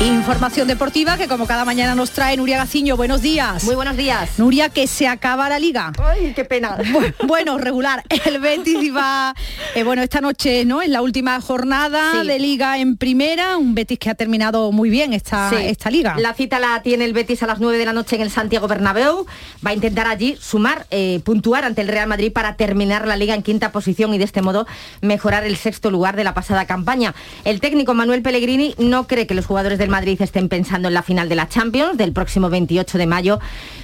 Información 0.00 0.68
deportiva 0.68 1.16
que 1.18 1.26
como 1.26 1.44
cada 1.48 1.64
mañana 1.64 1.96
nos 1.96 2.12
trae 2.12 2.36
Nuria 2.36 2.56
Gaciño. 2.58 2.96
Buenos 2.96 3.20
días. 3.20 3.64
Muy 3.64 3.74
buenos 3.74 3.96
días. 3.96 4.38
Nuria, 4.38 4.68
que 4.68 4.86
se 4.86 5.08
acaba 5.08 5.48
la 5.48 5.58
liga. 5.58 5.92
Ay, 6.00 6.32
qué 6.36 6.44
pena. 6.44 6.78
Bu- 6.78 7.12
Bueno, 7.26 7.58
regular. 7.58 8.04
El 8.24 8.38
Betis 8.38 8.94
va, 8.94 9.34
eh, 9.74 9.82
bueno, 9.82 10.00
esta 10.02 10.20
noche, 10.20 10.64
¿no? 10.64 10.82
Es 10.82 10.88
la 10.88 11.02
última 11.02 11.40
jornada 11.40 12.12
Sí. 12.20 12.28
de 12.28 12.38
liga 12.38 12.78
en 12.78 12.96
primera. 12.96 13.56
Un 13.56 13.74
Betis 13.74 13.98
que 13.98 14.08
ha 14.08 14.14
terminado 14.14 14.70
muy 14.70 14.88
bien 14.88 15.12
esta, 15.14 15.50
Sí. 15.50 15.56
esta 15.58 15.90
liga. 15.90 16.14
La 16.16 16.32
cita 16.32 16.60
la 16.60 16.80
tiene 16.82 17.04
el 17.04 17.12
Betis 17.12 17.42
a 17.42 17.48
las 17.48 17.58
9 17.58 17.76
de 17.76 17.84
la 17.84 17.92
noche 17.92 18.14
en 18.14 18.22
el 18.22 18.30
Santiago 18.30 18.68
Bernabéu. 18.68 19.26
Va 19.66 19.70
a 19.70 19.74
intentar 19.74 20.06
allí 20.06 20.36
sumar, 20.40 20.86
eh, 20.92 21.20
puntuar 21.24 21.64
ante 21.64 21.80
el 21.82 21.88
Real 21.88 22.06
Madrid 22.06 22.32
para 22.32 22.54
terminar 22.54 23.04
la 23.08 23.16
liga 23.16 23.34
en 23.34 23.42
quinta 23.42 23.72
posición 23.72 24.14
y 24.14 24.18
de 24.18 24.24
este 24.24 24.42
modo 24.42 24.64
mejorar 25.00 25.42
el 25.44 25.56
sexto 25.56 25.90
lugar 25.90 26.14
de 26.14 26.22
la 26.22 26.34
pasada 26.34 26.66
campaña. 26.66 27.16
El 27.44 27.60
técnico 27.60 27.94
Manuel 27.94 28.22
Pellegrini 28.22 28.76
no 28.78 29.08
cree 29.08 29.26
que 29.26 29.34
los 29.34 29.44
jugadores 29.46 29.76
del 29.78 29.87
Madrid 29.88 30.20
estén 30.20 30.48
pensando 30.48 30.88
en 30.88 30.94
la 30.94 31.02
final 31.02 31.28
de 31.28 31.34
la 31.34 31.48
Champions 31.48 31.96
del 31.96 32.12
próximo 32.12 32.50
28 32.50 32.98
de 32.98 33.06
mayo. 33.06 33.40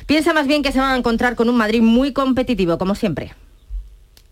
Piensa 0.06 0.32
más 0.32 0.46
bien 0.46 0.62
que 0.62 0.72
se 0.72 0.78
van 0.78 0.92
a 0.92 0.96
encontrar 0.96 1.34
con 1.34 1.48
un 1.48 1.56
Madrid 1.56 1.82
muy 1.82 2.12
competitivo, 2.12 2.78
como 2.78 2.94
siempre. 2.94 3.32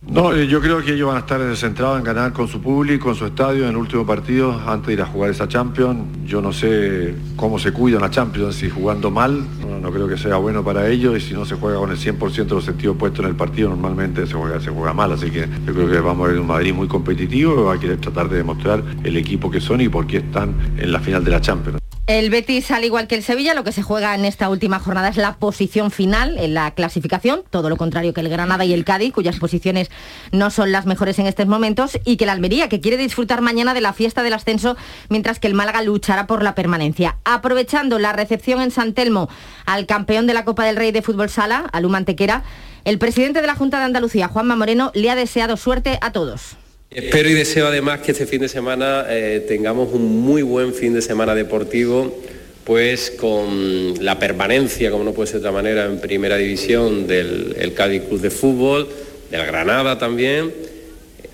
No, 0.09 0.35
eh, 0.35 0.49
yo 0.49 0.61
creo 0.61 0.83
que 0.83 0.95
ellos 0.95 1.07
van 1.07 1.17
a 1.17 1.21
estar 1.21 1.57
centrados 1.57 1.97
en 1.97 2.05
ganar 2.05 2.33
con 2.33 2.49
su 2.49 2.61
público, 2.61 3.11
en 3.11 3.15
su 3.15 3.25
estadio, 3.25 3.63
en 3.65 3.71
el 3.71 3.77
último 3.77 4.05
partido, 4.05 4.53
antes 4.67 4.89
de 4.89 4.93
ir 4.95 5.01
a 5.01 5.07
jugar 5.07 5.31
esa 5.31 5.47
Champions. 5.47 6.01
Yo 6.27 6.43
no 6.43 6.53
sé 6.53 7.15
cómo 7.37 7.59
se 7.59 7.73
cuida 7.73 7.99
una 7.99 8.11
Champions, 8.11 8.57
si 8.57 8.69
jugando 8.69 9.11
mal, 9.13 9.45
no, 9.81 9.91
creo 9.93 10.09
que 10.09 10.19
sea 10.19 10.37
bueno 10.37 10.65
para 10.65 10.89
ellos, 10.89 11.17
y 11.17 11.21
si 11.21 11.35
no 11.35 11.45
se 11.45 11.55
juega 11.55 11.79
con 11.79 11.91
el 11.91 11.97
100% 11.97 12.45
de 12.45 12.55
los 12.55 12.65
sentidos 12.65 12.97
puestos 12.97 13.21
en 13.21 13.31
el 13.31 13.37
partido, 13.37 13.71
normalmente 13.71 14.27
se 14.27 14.35
juega, 14.35 14.61
se 14.61 14.71
juega 14.71 14.93
mal. 14.93 15.13
Así 15.13 15.31
que 15.31 15.49
yo 15.67 15.73
creo 15.73 15.89
que 15.89 16.01
vamos 16.01 16.27
a 16.27 16.33
ver 16.33 16.41
un 16.41 16.49
Madrid 16.49 16.75
muy 16.75 16.89
competitivo, 16.89 17.65
va 17.65 17.75
a 17.75 17.79
querer 17.79 17.99
tratar 17.99 18.29
de 18.29 18.39
demostrar 18.39 18.83
el 19.05 19.17
equipo 19.17 19.51
que 19.51 19.61
son 19.61 19.81
y 19.81 19.89
por 19.89 20.07
qué 20.07 20.19
están 20.19 20.55
en 20.77 20.91
la 20.91 20.99
final 20.99 21.25
de 21.25 21.31
la 21.31 21.41
Champions. 21.41 21.79
El 22.09 22.31
Betis, 22.31 22.73
al 22.73 22.85
igual 22.85 23.07
que 23.07 23.15
el 23.15 23.23
Sevilla, 23.23 23.55
lo 23.55 23.63
que 23.63 23.71
se 23.71 23.85
juega 23.85 24.17
en 24.17 24.25
esta 24.25 24.49
última 24.49 24.81
jornada 24.81 25.09
es 25.09 25.17
la 25.17 25.37
posición 25.37 25.93
final 25.93 26.37
en 26.37 26.53
la 26.53 26.73
clasificación, 26.73 27.45
todo 27.49 27.71
lo 27.71 27.77
contrario 27.77 28.13
que 28.13 28.21
el 28.21 28.29
Granada 28.29 28.65
y 28.65 28.73
el 28.73 28.85
Cádiz, 28.85 29.13
cuyas 29.13 29.39
posiciones 29.39 29.89
no 30.33 30.51
son 30.51 30.73
las 30.73 30.85
mejores 30.85 31.21
en 31.21 31.29
estos 31.29 31.47
momentos, 31.47 32.01
y 32.05 32.17
que 32.17 32.25
el 32.25 32.31
Almería, 32.31 32.69
que 32.69 32.81
quiere 32.81 32.97
disfrutar 32.97 33.41
mañana 33.41 33.73
de 33.73 33.83
la 33.83 33.93
fiesta 33.93 34.25
del 34.25 34.33
ascenso, 34.33 34.77
mientras 35.11 35.39
que 35.39 35.47
el 35.47 35.55
Málaga 35.55 35.81
luchará 35.83 36.27
por 36.27 36.43
la 36.43 36.57
permanencia. 36.57 37.19
Aprovechando 37.25 38.01
la 38.01 38.13
recepción 38.13 38.61
en 38.61 38.73
San 38.73 38.95
Telmo 38.95 39.29
al 39.65 39.87
campeón 39.87 40.27
de 40.27 40.35
la 40.35 40.45
Copa 40.45 40.65
del 40.65 40.75
Rey 40.75 40.91
de 40.91 41.03
Fútbol 41.03 41.31
Sala, 41.31 41.67
a 41.73 41.81
Luma 41.81 41.99
Antequera, 41.99 42.43
el 42.85 42.99
presidente 42.99 43.41
de 43.41 43.47
la 43.47 43.55
Junta 43.55 43.79
de 43.79 43.85
Andalucía, 43.85 44.27
Juanma 44.27 44.57
Moreno, 44.57 44.91
le 44.95 45.09
ha 45.09 45.15
deseado 45.15 45.57
suerte 45.57 46.01
a 46.01 46.11
todos. 46.11 46.57
Espero 46.95 47.31
y 47.31 47.33
deseo 47.33 47.69
además 47.69 48.01
que 48.01 48.13
este 48.13 48.27
fin 48.27 48.43
de 48.43 48.51
semana 48.51 49.07
eh, 49.09 49.43
tengamos 49.49 49.95
un 49.95 50.21
muy 50.21 50.43
buen 50.43 50.75
fin 50.75 50.93
de 50.93 51.01
semana 51.01 51.35
deportivo, 51.35 52.21
pues 52.65 53.11
con 53.11 53.95
la 54.05 54.19
permanencia, 54.19 54.91
como 54.91 55.03
no 55.03 55.15
puede 55.15 55.29
ser 55.29 55.41
de 55.41 55.49
otra 55.49 55.53
manera, 55.53 55.87
en 55.87 56.01
primera 56.01 56.37
división 56.37 57.07
del 57.07 57.57
el 57.59 57.73
Cádiz 57.73 58.03
Club 58.03 58.21
de 58.21 58.29
Fútbol, 58.29 58.89
del 59.31 59.47
Granada 59.47 59.97
también, 59.97 60.53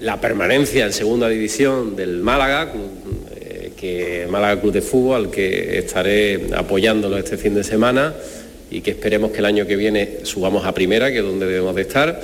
la 0.01 0.21
permanencia 0.21 0.87
en 0.87 0.93
segunda 0.93 1.29
división 1.29 1.97
del 1.97 2.21
Málaga, 2.21 2.73
eh, 3.35 3.73
que 3.77 4.29
Málaga 4.31 4.61
Club 4.61 4.75
de 4.75 4.83
Fútbol, 4.83 5.25
al 5.25 5.31
que 5.33 5.79
estaré 5.79 6.51
apoyándolo 6.55 7.19
este 7.19 7.37
fin 7.37 7.55
de 7.57 7.65
semana 7.65 8.15
y 8.71 8.81
que 8.81 8.93
esperemos 8.93 9.33
que 9.33 9.39
el 9.39 9.47
año 9.47 9.67
que 9.67 9.75
viene 9.75 10.21
subamos 10.23 10.65
a 10.67 10.73
primera, 10.73 11.11
que 11.11 11.19
es 11.19 11.25
donde 11.25 11.47
debemos 11.47 11.75
de 11.75 11.83
estar. 11.83 12.23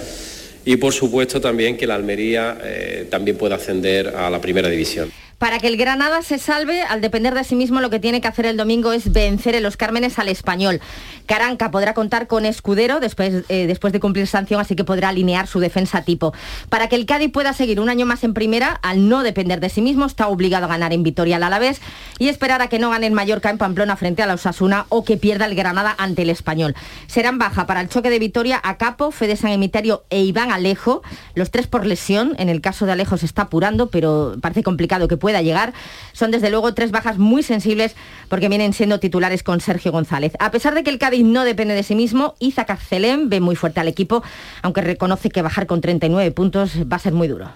Y 0.65 0.77
por 0.77 0.93
supuesto 0.93 1.41
también 1.41 1.77
que 1.77 1.87
la 1.87 1.95
Almería 1.95 2.59
eh, 2.63 3.07
también 3.11 3.37
pueda 3.37 3.57
ascender 3.57 4.09
a 4.09 4.31
la 4.31 4.41
primera 4.41 4.69
división. 4.69 5.13
Para 5.39 5.59
que 5.59 5.69
el 5.69 5.77
Granada 5.77 6.23
se 6.23 6.39
salve, 6.39 6.83
al 6.83 7.01
depender 7.01 7.35
de 7.35 7.45
sí 7.45 7.55
mismo, 7.55 7.81
lo 7.81 7.91
que 7.91 8.01
tiene 8.01 8.21
que 8.21 8.29
hacer 8.29 8.47
el 8.47 8.57
domingo 8.57 8.93
es 8.93 9.13
vencer 9.13 9.55
en 9.55 9.63
los 9.63 9.77
Cármenes 9.77 10.19
al 10.19 10.29
español. 10.29 10.81
Caranca 11.27 11.71
podrá 11.71 11.95
contar 11.95 12.27
con 12.27 12.45
Escudero 12.45 13.01
después, 13.01 13.45
eh, 13.49 13.67
después 13.67 13.93
de 13.93 14.01
cumplir 14.01 14.27
sanción, 14.27 14.61
así 14.61 14.77
que 14.77 14.85
podrá 14.85 15.09
alinear 15.09 15.47
su 15.47 15.61
defensa 15.61 16.03
tipo. 16.03 16.35
Para 16.69 16.89
que 16.89 16.97
el 16.97 17.07
Cádiz 17.07 17.31
pueda 17.33 17.53
seguir 17.53 17.81
un 17.81 17.89
año 17.89 18.07
más 18.07 18.25
en 18.25 18.35
primera, 18.35 18.79
al 18.83 19.09
no 19.09 19.23
depender 19.23 19.61
de 19.61 19.69
sí 19.69 19.81
mismo, 19.81 20.07
está 20.07 20.29
obligado 20.29 20.67
a 20.67 20.69
ganar 20.69 20.93
en 20.93 21.03
Vitoria 21.03 21.37
al 21.37 21.43
Alavés 21.43 21.81
y 22.19 22.29
esperar 22.29 22.61
a 22.63 22.69
que 22.69 22.79
no 22.79 22.91
gane 22.91 23.11
Mallorca 23.11 23.51
en 23.51 23.59
Pamplona 23.59 23.97
frente 23.97 24.23
a 24.23 24.27
la 24.27 24.35
Osasuna 24.35 24.87
o 24.89 25.05
que 25.05 25.17
pierda 25.17 25.47
el 25.47 25.55
Granada 25.55 25.95
ante 25.99 26.23
el 26.23 26.31
español. 26.31 26.75
Serán 27.07 27.39
baja 27.39 27.67
para 27.67 27.81
el 27.81 27.89
choque 27.89 28.11
de 28.11 28.19
Vitoria 28.19 28.61
a 28.63 28.77
Capo, 28.77 29.11
Fede 29.11 29.37
San 29.37 29.53
Emiterio 29.53 30.05
e 30.11 30.23
Iván 30.23 30.51
Alejo, 30.51 31.03
los 31.35 31.51
tres 31.51 31.67
por 31.67 31.87
lesión. 31.87 32.35
En 32.39 32.49
el 32.49 32.61
caso 32.61 32.87
de 32.87 32.93
Alejo 32.93 33.17
se 33.17 33.27
está 33.27 33.43
apurando, 33.43 33.89
pero 33.91 34.37
parece 34.41 34.63
complicado 34.63 35.09
que 35.09 35.17
pueda 35.25 35.41
llegar. 35.41 35.73
Son 36.13 36.31
desde 36.31 36.51
luego 36.51 36.75
tres 36.75 36.91
bajas 36.91 37.17
muy 37.17 37.43
sensibles 37.43 37.97
porque 38.29 38.51
vienen 38.51 38.75
siendo 38.75 39.01
titulares 39.01 39.43
con 39.43 39.63
Sergio 39.63 39.91
González. 39.91 40.35
A 40.39 40.51
pesar 40.51 40.75
de 40.75 40.85
que 40.85 40.91
el 40.91 40.99
Cádiz 40.99 41.25
no 41.25 41.45
depende 41.45 41.73
de 41.73 41.83
sí 41.83 41.95
mismo, 41.95 42.35
Isaac 42.41 42.69
Arcelén 42.69 43.31
ve 43.31 43.41
muy 43.41 43.57
fuerte 43.57 43.81
al 43.81 43.89
equipo, 43.89 44.23
aunque 44.61 44.83
reconoce 44.83 45.31
que 45.31 45.41
bajar 45.41 45.67
con 45.67 45.81
39 45.81 46.31
puntos 46.33 46.73
va 46.93 46.97
a 46.97 46.99
ser 46.99 47.15
muy 47.15 47.27
duro. 47.27 47.49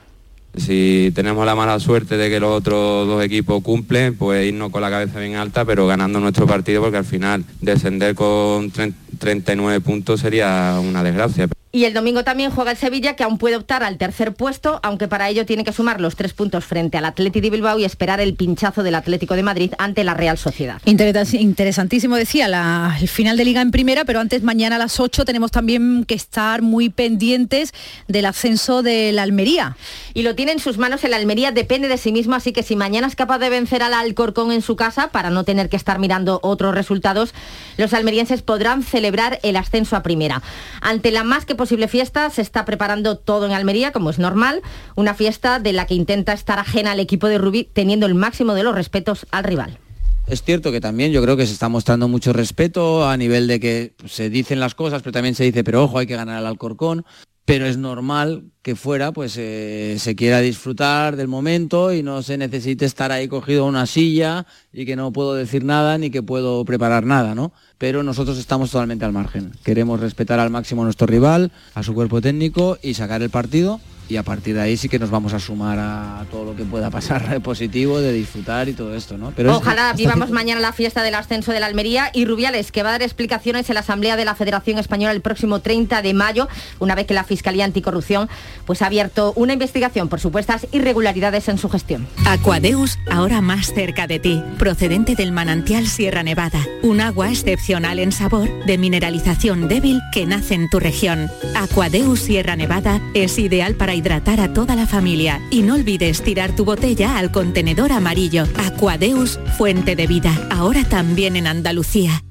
Si 0.57 1.13
tenemos 1.15 1.45
la 1.45 1.55
mala 1.55 1.79
suerte 1.79 2.17
de 2.17 2.31
que 2.31 2.41
los 2.41 2.57
otros 2.57 3.07
dos 3.07 3.23
equipos 3.23 3.63
cumplen, 3.63 4.17
pues 4.17 4.49
irnos 4.49 4.71
con 4.71 4.81
la 4.81 4.89
cabeza 4.89 5.21
bien 5.21 5.37
alta, 5.37 5.67
pero 5.67 5.87
ganando 5.87 6.21
nuestro 6.21 6.47
partido, 6.47 6.81
porque 6.81 6.97
al 6.97 7.05
final 7.05 7.45
descender 7.61 8.15
con 8.15 8.71
39 8.71 9.81
puntos 9.83 10.21
sería 10.21 10.81
una 10.83 11.03
desgracia. 11.03 11.49
Y 11.71 11.85
el 11.85 11.93
domingo 11.93 12.25
también 12.25 12.51
juega 12.51 12.71
el 12.71 12.79
Sevilla, 12.79 13.15
que 13.15 13.25
aún 13.25 13.37
puede 13.37 13.57
optar 13.57 13.83
al 13.83 13.99
tercer 13.99 14.33
puesto, 14.33 14.81
aunque 14.83 15.07
para 15.07 15.29
ello 15.29 15.45
tiene 15.45 15.65
que 15.65 15.73
sumar 15.73 16.01
los 16.01 16.17
tres 16.17 16.33
puntos 16.33 16.65
frente 16.65 16.97
al 16.97 17.05
Atleti 17.05 17.43
de 17.43 17.51
Bilbao 17.51 17.79
y 17.79 17.85
esperar 17.85 18.21
el 18.21 18.35
pinchazo 18.35 18.83
del 18.83 18.95
Atlético 18.95 19.37
de 19.37 19.43
Madrid 19.43 19.73
ante 19.77 20.03
la 20.03 20.15
Real 20.15 20.39
Sociedad. 20.39 20.81
Interesantísimo, 20.87 22.17
decía, 22.17 22.49
la, 22.49 22.97
el 22.99 23.09
final 23.09 23.37
de 23.37 23.45
liga 23.45 23.61
en 23.61 23.71
primera, 23.71 24.07
pero 24.07 24.19
antes 24.19 24.43
mañana 24.43 24.77
a 24.77 24.79
las 24.79 24.99
8 24.99 25.27
tenemos 25.27 25.51
también 25.51 26.05
que 26.07 26.15
estar 26.15 26.63
muy 26.63 26.89
pendientes 26.89 27.75
del 28.07 28.25
ascenso 28.25 28.83
de 28.83 29.13
la 29.13 29.23
Almería. 29.23 29.77
Y 30.15 30.23
lo 30.23 30.35
tiene 30.35 30.53
en 30.53 30.61
sus 30.61 30.79
manos 30.79 31.05
el 31.05 31.13
Almería, 31.13 31.53
depende 31.53 31.89
de 31.89 31.99
sí 31.99 32.13
mismo, 32.13 32.35
así 32.35 32.53
que 32.53 32.63
si 32.63 32.77
mañana 32.77 33.07
es 33.07 33.15
capaz 33.15 33.39
de 33.41 33.51
vencer 33.51 33.83
al 33.83 33.93
Alcorcón 33.93 34.53
en 34.53 34.63
su 34.63 34.75
casa, 34.75 35.09
para 35.09 35.29
no 35.29 35.45
tener 35.45 35.69
que 35.69 35.77
estar 35.77 35.99
mirando 35.99 36.41
otros 36.43 36.75
resultados, 36.75 37.35
los 37.77 37.93
almerienses 37.93 38.41
podrán 38.41 38.83
celebrar 38.83 39.39
el 39.43 39.57
ascenso 39.57 39.97
a 39.97 40.03
primera. 40.03 40.43
Ante 40.81 41.11
la 41.11 41.25
más 41.25 41.45
que 41.45 41.58
posible 41.59 41.89
fiesta, 41.89 42.31
se 42.31 42.41
está 42.41 42.65
preparando 42.65 43.19
todo 43.19 43.45
en 43.45 43.53
Almería, 43.53 43.93
como 43.93 44.09
es 44.09 44.19
normal, 44.19 44.63
una 44.97 45.13
fiesta 45.13 45.59
de 45.61 45.75
la 45.75 45.85
que 45.85 45.93
intenta 45.93 46.33
estar 46.33 46.59
ajena 46.59 46.93
al 46.93 47.01
equipo 47.01 47.27
de 47.27 47.37
Rubí, 47.37 47.69
teniendo 47.71 48.07
el 48.07 48.15
máximo 48.15 48.55
de 48.55 48.63
los 48.63 48.75
respetos 48.75 49.27
al 49.31 49.45
rival. 49.45 49.79
Es 50.27 50.43
cierto 50.43 50.73
que 50.73 50.81
también 50.81 51.13
yo 51.13 51.23
creo 51.23 51.37
que 51.37 51.47
se 51.47 51.53
está 51.53 51.69
mostrando 51.69 52.09
mucho 52.09 52.33
respeto 52.33 53.09
a 53.09 53.17
nivel 53.17 53.47
de 53.47 53.61
que 53.61 53.93
se 54.07 54.31
dicen 54.31 54.61
las 54.61 54.75
cosas, 54.75 55.03
pero 55.03 55.13
también 55.13 55.35
se 55.35 55.45
dice, 55.45 55.65
pero 55.65 55.85
ojo, 55.85 55.99
hay 55.99 56.07
que 56.07 56.17
ganar 56.17 56.37
al 56.39 56.47
Alcorcón 56.47 57.05
pero 57.49 57.65
es 57.65 57.79
normal 57.79 58.45
que 58.61 58.77
fuera 58.77 59.11
pues 59.11 59.35
eh, 59.39 59.97
se 59.99 60.15
quiera 60.15 60.41
disfrutar 60.41 61.17
del 61.17 61.29
momento 61.29 61.95
y 61.95 62.03
no 62.03 62.23
se 62.23 62.37
necesite 62.37 62.85
estar 62.85 63.11
ahí 63.11 63.27
cogido 63.27 63.65
a 63.65 63.69
una 63.69 63.87
silla 63.87 64.45
y 64.71 64.85
que 64.85 64.97
no 64.97 65.15
puedo 65.15 65.33
decir 65.33 65.65
nada 65.65 65.97
ni 65.97 66.11
que 66.11 66.23
puedo 66.23 66.63
preparar 66.67 67.07
nada, 67.07 67.35
¿no? 67.35 67.55
Pero 67.79 68.03
nosotros 68.03 68.37
estamos 68.37 68.71
totalmente 68.71 69.07
al 69.07 69.15
margen. 69.15 69.53
Queremos 69.65 69.99
respetar 69.99 70.39
al 70.41 70.51
máximo 70.51 70.83
a 70.83 70.85
nuestro 70.85 71.07
rival, 71.07 71.51
a 71.73 71.83
su 71.83 71.95
cuerpo 71.95 72.21
técnico 72.21 72.77
y 72.83 72.93
sacar 72.93 73.23
el 73.23 73.31
partido 73.31 73.81
y 74.09 74.17
a 74.17 74.23
partir 74.23 74.55
de 74.55 74.63
ahí 74.63 74.77
sí 74.77 74.89
que 74.89 74.99
nos 74.99 75.11
vamos 75.11 75.35
a 75.35 75.39
sumar 75.39 75.79
a 75.79 76.25
todo 76.31 76.45
lo 76.47 76.57
que 76.57 76.65
pueda 76.65 76.91
pasar 76.91 77.41
positivo 77.43 78.01
de 78.01 78.13
disfrutar 78.13 78.69
y 78.69 78.73
todo 78.73 78.95
esto, 78.95 79.19
¿no? 79.19 79.33
Pero 79.37 79.57
Ojalá 79.57 79.93
vivamos 79.93 80.31
mañana 80.31 80.61
la 80.61 80.73
fiesta 80.73 81.03
del 81.03 81.15
ascenso 81.15 81.53
de 81.53 81.61
la 81.61 81.67
Almería 81.67 82.11
y 82.15 82.25
Rubiales, 82.25 82.73
que 82.73 82.83
va 82.83 82.91
a 82.91 82.93
dar 82.93 83.03
explicaciones 83.03 83.69
en 83.69 83.75
la 83.75 83.81
Asamblea 83.81 84.17
de 84.17 84.25
la 84.25 84.35
Federación 84.35 84.79
Española 84.79 85.13
el 85.13 85.21
próximo 85.21 85.61
30 85.61 86.03
de 86.03 86.15
mayo, 86.15 86.49
una 86.79 86.95
vez 86.95 87.07
que 87.07 87.15
la 87.15 87.25
Fiscalía 87.25 87.65
Anticorrupción 87.65 88.29
pues, 88.67 88.83
ha 88.83 88.87
abierto 88.87 89.33
una 89.37 89.53
investigación 89.53 90.09
por 90.09 90.21
supuestas 90.21 90.67
irregularidades 90.73 91.49
en 91.49 91.59
su 91.59 91.69
gestión. 91.69 92.07
Aquadeus, 92.27 92.99
ahora 93.11 93.41
más 93.41 93.73
cerca 93.75 94.07
de 94.07 94.19
ti, 94.19 94.43
procedente 94.59 95.15
del 95.15 95.33
manantial 95.33 95.87
Sierra 95.87 96.23
Nevada, 96.23 96.65
un 96.83 97.01
agua 97.01 97.31
excepcional 97.31 97.99
en 97.99 98.13
sabor, 98.13 98.49
de 98.65 98.79
mineralización 98.79 99.69
débil 99.69 100.01
que 100.13 100.27
nace 100.27 100.55
en 100.55 100.71
tu 100.71 100.81
región. 100.81 101.31
Aquadeus 101.55 102.21
Sierra 102.21 102.57
Nevada 102.57 103.01
es 103.15 103.39
ideal 103.39 103.75
para 103.75 103.95
hidratar 103.99 104.41
a 104.41 104.53
toda 104.53 104.75
la 104.75 104.87
familia 104.87 105.41
y 105.51 105.63
no 105.63 105.75
olvides 105.75 106.23
tirar 106.23 106.57
tu 106.57 106.65
botella 106.65 107.19
al 107.19 107.31
contenedor 107.31 107.93
amarillo. 107.93 108.45
Aquadeus, 108.57 109.39
fuente 109.57 109.95
de 109.95 110.07
vida, 110.07 110.33
ahora 110.51 110.85
también 110.85 111.37
en 111.37 111.47
Andalucía. 111.47 112.23